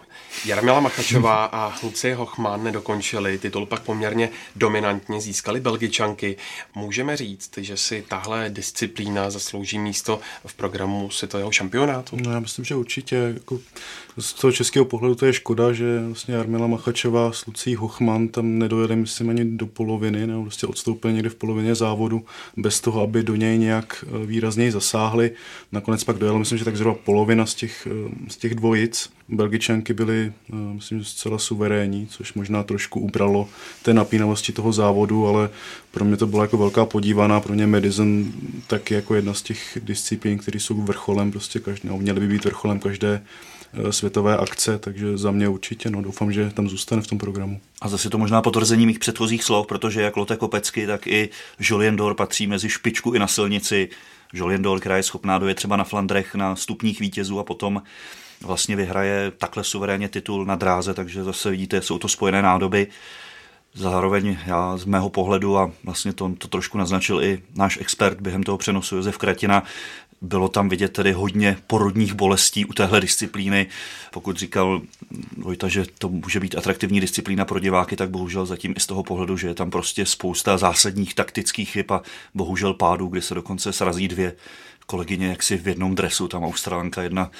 Jarmila 0.46 0.80
Machačová 0.80 1.46
a 1.46 1.74
Lucie 1.84 2.16
Hochman 2.16 2.64
nedokončili, 2.64 3.38
titul 3.38 3.66
pak 3.66 3.82
poměrně 3.82 4.30
dominantně 4.56 5.22
získali 5.22 5.60
Belgičanky. 5.60 6.38
Můžeme 6.76 7.18
říct, 7.18 7.58
že 7.58 7.78
si 7.78 8.06
tahle 8.08 8.50
disciplína 8.50 9.30
zaslouží 9.30 9.80
místo 9.80 10.20
v 10.46 10.54
programu 10.54 11.10
světového 11.10 11.52
šampionátu? 11.52 12.18
No 12.24 12.32
já 12.32 12.40
myslím, 12.40 12.66
že 12.66 12.76
určitě. 12.76 13.16
Jako 13.34 13.60
z 14.18 14.34
toho 14.34 14.52
českého 14.52 14.86
pohledu 14.86 15.16
to 15.16 15.26
je 15.26 15.34
škoda, 15.34 15.74
že 15.74 16.00
vlastně 16.06 16.36
Jarmila 16.36 16.68
Machačová 16.68 17.32
s 17.32 17.46
Lucí 17.46 17.76
Hochman 17.76 18.28
tam 18.28 18.60
nedojeli, 18.60 18.96
myslím, 18.96 19.30
ani 19.30 19.46
do 19.46 19.68
poloviny, 19.68 20.28
nebo 20.28 20.42
prostě 20.42 20.68
odstoupili 20.68 21.14
někde 21.14 21.30
v 21.30 21.36
polovině 21.36 21.76
závodu 21.76 22.26
bez 22.58 22.82
toho, 22.82 23.02
aby 23.02 23.24
do 23.24 23.36
něj 23.36 23.58
nějak 23.58 24.06
eh, 24.08 24.26
výrazněji 24.26 24.72
zasáhli. 24.72 25.32
Nakonec 25.72 26.04
pak 26.04 26.18
dojel, 26.18 26.40
myslím, 26.40 26.58
že 26.58 26.66
tak 26.66 26.78
zhruba 26.78 26.98
polovina 27.04 27.46
z 27.46 27.54
těch, 27.56 27.88
eh, 27.92 28.30
z 28.30 28.38
těch 28.38 28.56
dvojic. 28.56 29.10
Belgičanky 29.30 29.94
byly, 29.94 30.34
eh, 30.50 30.56
myslím, 30.74 31.04
zcela 31.04 31.38
suverénní, 31.38 32.08
což 32.08 32.34
možná 32.34 32.64
trošku 32.64 33.00
ubralo 33.00 33.50
té 33.84 33.94
napínavosti 33.94 34.52
toho 34.52 34.74
závodu, 34.74 35.28
ale 35.28 35.50
pro 35.92 36.06
mě 36.06 36.18
to 36.18 36.28
byla 36.28 36.44
jako 36.44 36.58
velká 36.58 36.86
podívaná, 36.86 37.40
pro 37.40 37.54
mě 37.54 37.68
Madison 37.68 38.32
taky 38.68 38.94
jako 38.94 39.16
jedna 39.16 39.34
z 39.34 39.42
těch 39.42 39.78
disciplín, 39.82 40.38
které 40.38 40.60
jsou 40.60 40.82
vrcholem, 40.82 41.32
prostě 41.32 41.60
každý, 41.60 41.90
no, 41.90 41.98
měly 41.98 42.20
by 42.20 42.28
být 42.28 42.46
vrcholem 42.46 42.80
každé 42.80 43.22
světové 43.90 44.38
akce, 44.38 44.80
takže 44.80 45.18
za 45.18 45.32
mě 45.32 45.48
určitě, 45.48 45.90
no 45.90 46.02
doufám, 46.02 46.32
že 46.32 46.50
tam 46.50 46.70
zůstane 46.70 47.02
v 47.02 47.08
tom 47.08 47.18
programu. 47.18 47.62
A 47.82 47.90
zase 47.90 48.10
to 48.10 48.18
možná 48.18 48.42
potvrzení 48.42 48.86
mých 48.86 49.00
předchozích 49.00 49.44
slov, 49.44 49.68
protože 49.68 50.02
jak 50.02 50.18
Lotte 50.18 50.38
Kopecky, 50.38 50.88
tak 50.88 51.08
i 51.08 51.30
Jolien 51.60 51.96
Dor 51.96 52.16
patří 52.16 52.48
mezi 52.48 52.70
špičku 52.70 53.14
i 53.14 53.20
na 53.20 53.28
silnici. 53.28 53.90
Jolien 54.34 54.62
Dor, 54.62 54.80
která 54.80 54.98
je 54.98 55.04
schopná 55.04 55.40
dojet 55.40 55.56
třeba 55.56 55.78
na 55.78 55.84
Flandrech 55.84 56.36
na 56.36 56.56
stupních 56.56 57.00
vítězů 57.00 57.40
a 57.40 57.44
potom 57.44 57.82
vlastně 58.42 58.76
vyhraje 58.76 59.32
takhle 59.38 59.64
suverénně 59.64 60.10
titul 60.10 60.46
na 60.46 60.56
dráze, 60.56 60.94
takže 60.94 61.24
zase 61.24 61.50
vidíte, 61.50 61.82
jsou 61.82 61.98
to 61.98 62.08
spojené 62.08 62.42
nádoby. 62.42 62.88
Zároveň 63.76 64.38
já 64.46 64.78
z 64.78 64.86
mého 64.86 65.10
pohledu, 65.10 65.58
a 65.58 65.72
vlastně 65.84 66.14
to, 66.14 66.32
to 66.38 66.48
trošku 66.48 66.78
naznačil 66.78 67.24
i 67.24 67.42
náš 67.56 67.78
expert 67.82 68.22
během 68.22 68.44
toho 68.44 68.58
přenosu 68.58 68.96
Josef 68.96 69.18
Kratina, 69.18 69.64
bylo 70.24 70.50
tam 70.50 70.70
vidět 70.70 70.94
tedy 70.94 71.12
hodně 71.12 71.58
porodních 71.68 72.14
bolestí 72.14 72.66
u 72.66 72.74
téhle 72.74 73.02
disciplíny. 73.02 73.68
Pokud 74.12 74.38
říkal 74.38 74.82
Vojta, 75.38 75.68
že 75.68 75.86
to 75.98 76.10
může 76.10 76.40
být 76.40 76.58
atraktivní 76.58 77.00
disciplína 77.02 77.46
pro 77.46 77.60
diváky, 77.60 77.96
tak 77.96 78.10
bohužel 78.10 78.46
zatím 78.46 78.74
i 78.78 78.80
z 78.80 78.88
toho 78.88 79.04
pohledu, 79.04 79.38
že 79.38 79.48
je 79.48 79.54
tam 79.54 79.72
prostě 79.72 80.06
spousta 80.06 80.58
zásadních 80.58 81.14
taktických 81.14 81.70
chyb 81.70 81.92
a 81.92 82.02
bohužel 82.34 82.74
pádů, 82.74 83.08
kdy 83.08 83.22
se 83.22 83.36
dokonce 83.36 83.74
srazí 83.74 84.08
dvě 84.08 84.36
kolegyně 84.86 85.28
jaksi 85.28 85.58
v 85.58 85.68
jednom 85.68 85.96
dresu. 85.96 86.28
Tam 86.28 86.44
Australanka 86.44 87.02
jedna 87.02 87.32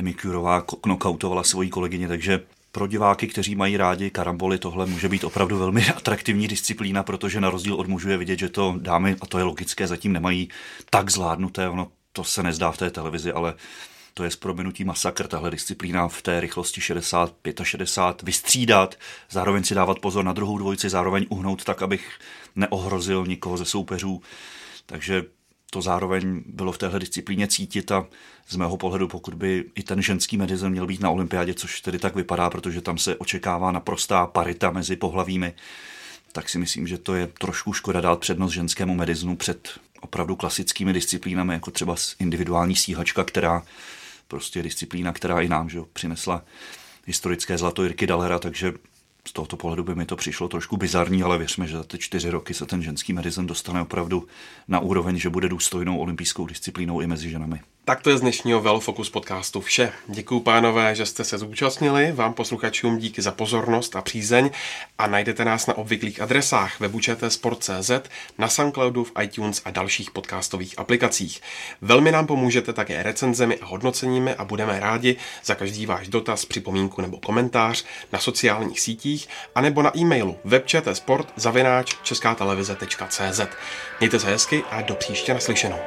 Emi 0.00 0.14
Kurová 0.14 0.60
knockoutovala 0.60 1.42
svoji 1.42 1.70
kolegyně, 1.70 2.08
takže 2.08 2.40
pro 2.72 2.86
diváky, 2.86 3.26
kteří 3.26 3.54
mají 3.54 3.76
rádi 3.76 4.10
karamboly, 4.10 4.58
tohle 4.58 4.86
může 4.86 5.08
být 5.08 5.24
opravdu 5.24 5.58
velmi 5.58 5.86
atraktivní 5.96 6.48
disciplína, 6.48 7.02
protože 7.02 7.40
na 7.40 7.50
rozdíl 7.50 7.74
od 7.74 7.88
mužů 7.88 8.10
je 8.10 8.16
vidět, 8.16 8.38
že 8.38 8.48
to 8.48 8.74
dámy, 8.78 9.16
a 9.20 9.26
to 9.26 9.38
je 9.38 9.44
logické, 9.44 9.86
zatím 9.86 10.12
nemají 10.12 10.48
tak 10.90 11.10
zvládnuté. 11.10 11.68
Ono 11.68 11.88
to 12.16 12.24
se 12.24 12.42
nezdá 12.42 12.70
v 12.70 12.76
té 12.76 12.90
televizi, 12.90 13.32
ale 13.32 13.54
to 14.14 14.24
je 14.24 14.30
s 14.30 14.36
proměnutí 14.36 14.84
masakr, 14.84 15.26
tahle 15.28 15.50
disciplína 15.50 16.08
v 16.08 16.22
té 16.22 16.40
rychlosti 16.40 16.80
60, 16.80 17.34
65, 17.62 18.22
vystřídat, 18.22 18.94
zároveň 19.30 19.64
si 19.64 19.74
dávat 19.74 19.98
pozor 19.98 20.24
na 20.24 20.32
druhou 20.32 20.58
dvojici, 20.58 20.88
zároveň 20.88 21.26
uhnout 21.28 21.64
tak, 21.64 21.82
abych 21.82 22.18
neohrozil 22.56 23.26
nikoho 23.26 23.56
ze 23.56 23.64
soupeřů. 23.64 24.22
Takže 24.86 25.24
to 25.70 25.82
zároveň 25.82 26.42
bylo 26.46 26.72
v 26.72 26.78
téhle 26.78 26.98
disciplíně 26.98 27.48
cítit 27.48 27.92
a 27.92 28.06
z 28.48 28.56
mého 28.56 28.76
pohledu, 28.76 29.08
pokud 29.08 29.34
by 29.34 29.64
i 29.74 29.82
ten 29.82 30.02
ženský 30.02 30.36
medicin 30.36 30.68
měl 30.68 30.86
být 30.86 31.00
na 31.00 31.10
olympiádě, 31.10 31.54
což 31.54 31.80
tedy 31.80 31.98
tak 31.98 32.14
vypadá, 32.14 32.50
protože 32.50 32.80
tam 32.80 32.98
se 32.98 33.16
očekává 33.16 33.72
naprostá 33.72 34.26
parita 34.26 34.70
mezi 34.70 34.96
pohlavími, 34.96 35.54
tak 36.32 36.48
si 36.48 36.58
myslím, 36.58 36.86
že 36.86 36.98
to 36.98 37.14
je 37.14 37.26
trošku 37.26 37.72
škoda 37.72 38.00
dát 38.00 38.20
přednost 38.20 38.52
ženskému 38.52 38.94
mediznu 38.94 39.36
před 39.36 39.80
opravdu 40.00 40.36
klasickými 40.36 40.92
disciplínami, 40.92 41.54
jako 41.54 41.70
třeba 41.70 41.96
individuální 42.18 42.76
stíhačka, 42.76 43.24
která 43.24 43.62
prostě 44.28 44.58
je 44.58 44.62
disciplína, 44.62 45.12
která 45.12 45.40
i 45.40 45.48
nám 45.48 45.68
že, 45.68 45.80
přinesla 45.92 46.42
historické 47.06 47.58
zlato 47.58 47.82
Jirky 47.82 48.06
Dalera, 48.06 48.38
takže 48.38 48.72
z 49.28 49.32
tohoto 49.32 49.56
pohledu 49.56 49.84
by 49.84 49.94
mi 49.94 50.06
to 50.06 50.16
přišlo 50.16 50.48
trošku 50.48 50.76
bizarní, 50.76 51.22
ale 51.22 51.38
věřme, 51.38 51.66
že 51.66 51.76
za 51.76 51.84
ty 51.84 51.98
čtyři 51.98 52.30
roky 52.30 52.54
se 52.54 52.66
ten 52.66 52.82
ženský 52.82 53.12
medicin 53.12 53.46
dostane 53.46 53.82
opravdu 53.82 54.28
na 54.68 54.80
úroveň, 54.80 55.18
že 55.18 55.30
bude 55.30 55.48
důstojnou 55.48 55.98
olympijskou 55.98 56.46
disciplínou 56.46 57.00
i 57.00 57.06
mezi 57.06 57.30
ženami. 57.30 57.60
Tak 57.88 58.02
to 58.02 58.10
je 58.10 58.18
z 58.18 58.20
dnešního 58.20 58.60
Velofocus 58.60 59.10
podcastu 59.10 59.60
vše. 59.60 59.92
Děkuji 60.06 60.40
pánové, 60.40 60.94
že 60.94 61.06
jste 61.06 61.24
se 61.24 61.38
zúčastnili, 61.38 62.12
vám 62.12 62.34
posluchačům 62.34 62.98
díky 62.98 63.22
za 63.22 63.32
pozornost 63.32 63.96
a 63.96 64.02
přízeň 64.02 64.50
a 64.98 65.06
najdete 65.06 65.44
nás 65.44 65.66
na 65.66 65.78
obvyklých 65.78 66.20
adresách 66.20 66.80
webu 66.80 67.00
Sport.cz, 67.28 67.90
na 68.38 68.48
Soundcloudu, 68.48 69.04
v 69.04 69.12
iTunes 69.22 69.62
a 69.64 69.70
dalších 69.70 70.10
podcastových 70.10 70.78
aplikacích. 70.78 71.40
Velmi 71.80 72.12
nám 72.12 72.26
pomůžete 72.26 72.72
také 72.72 73.02
recenzemi 73.02 73.58
a 73.58 73.66
hodnoceními 73.66 74.34
a 74.34 74.44
budeme 74.44 74.80
rádi 74.80 75.16
za 75.44 75.54
každý 75.54 75.86
váš 75.86 76.08
dotaz, 76.08 76.44
připomínku 76.44 77.02
nebo 77.02 77.16
komentář 77.16 77.84
na 78.12 78.18
sociálních 78.18 78.80
sítích 78.80 79.28
a 79.54 79.60
nebo 79.60 79.82
na 79.82 79.98
e-mailu 79.98 80.36
webčtsport 80.44 81.32
zavináč 81.36 81.94
česká 82.02 82.34
televize.cz. 82.34 83.40
Mějte 84.00 84.20
se 84.20 84.26
hezky 84.26 84.62
a 84.70 84.82
do 84.82 84.94
příště 84.94 85.34
naslyšenou. 85.34 85.78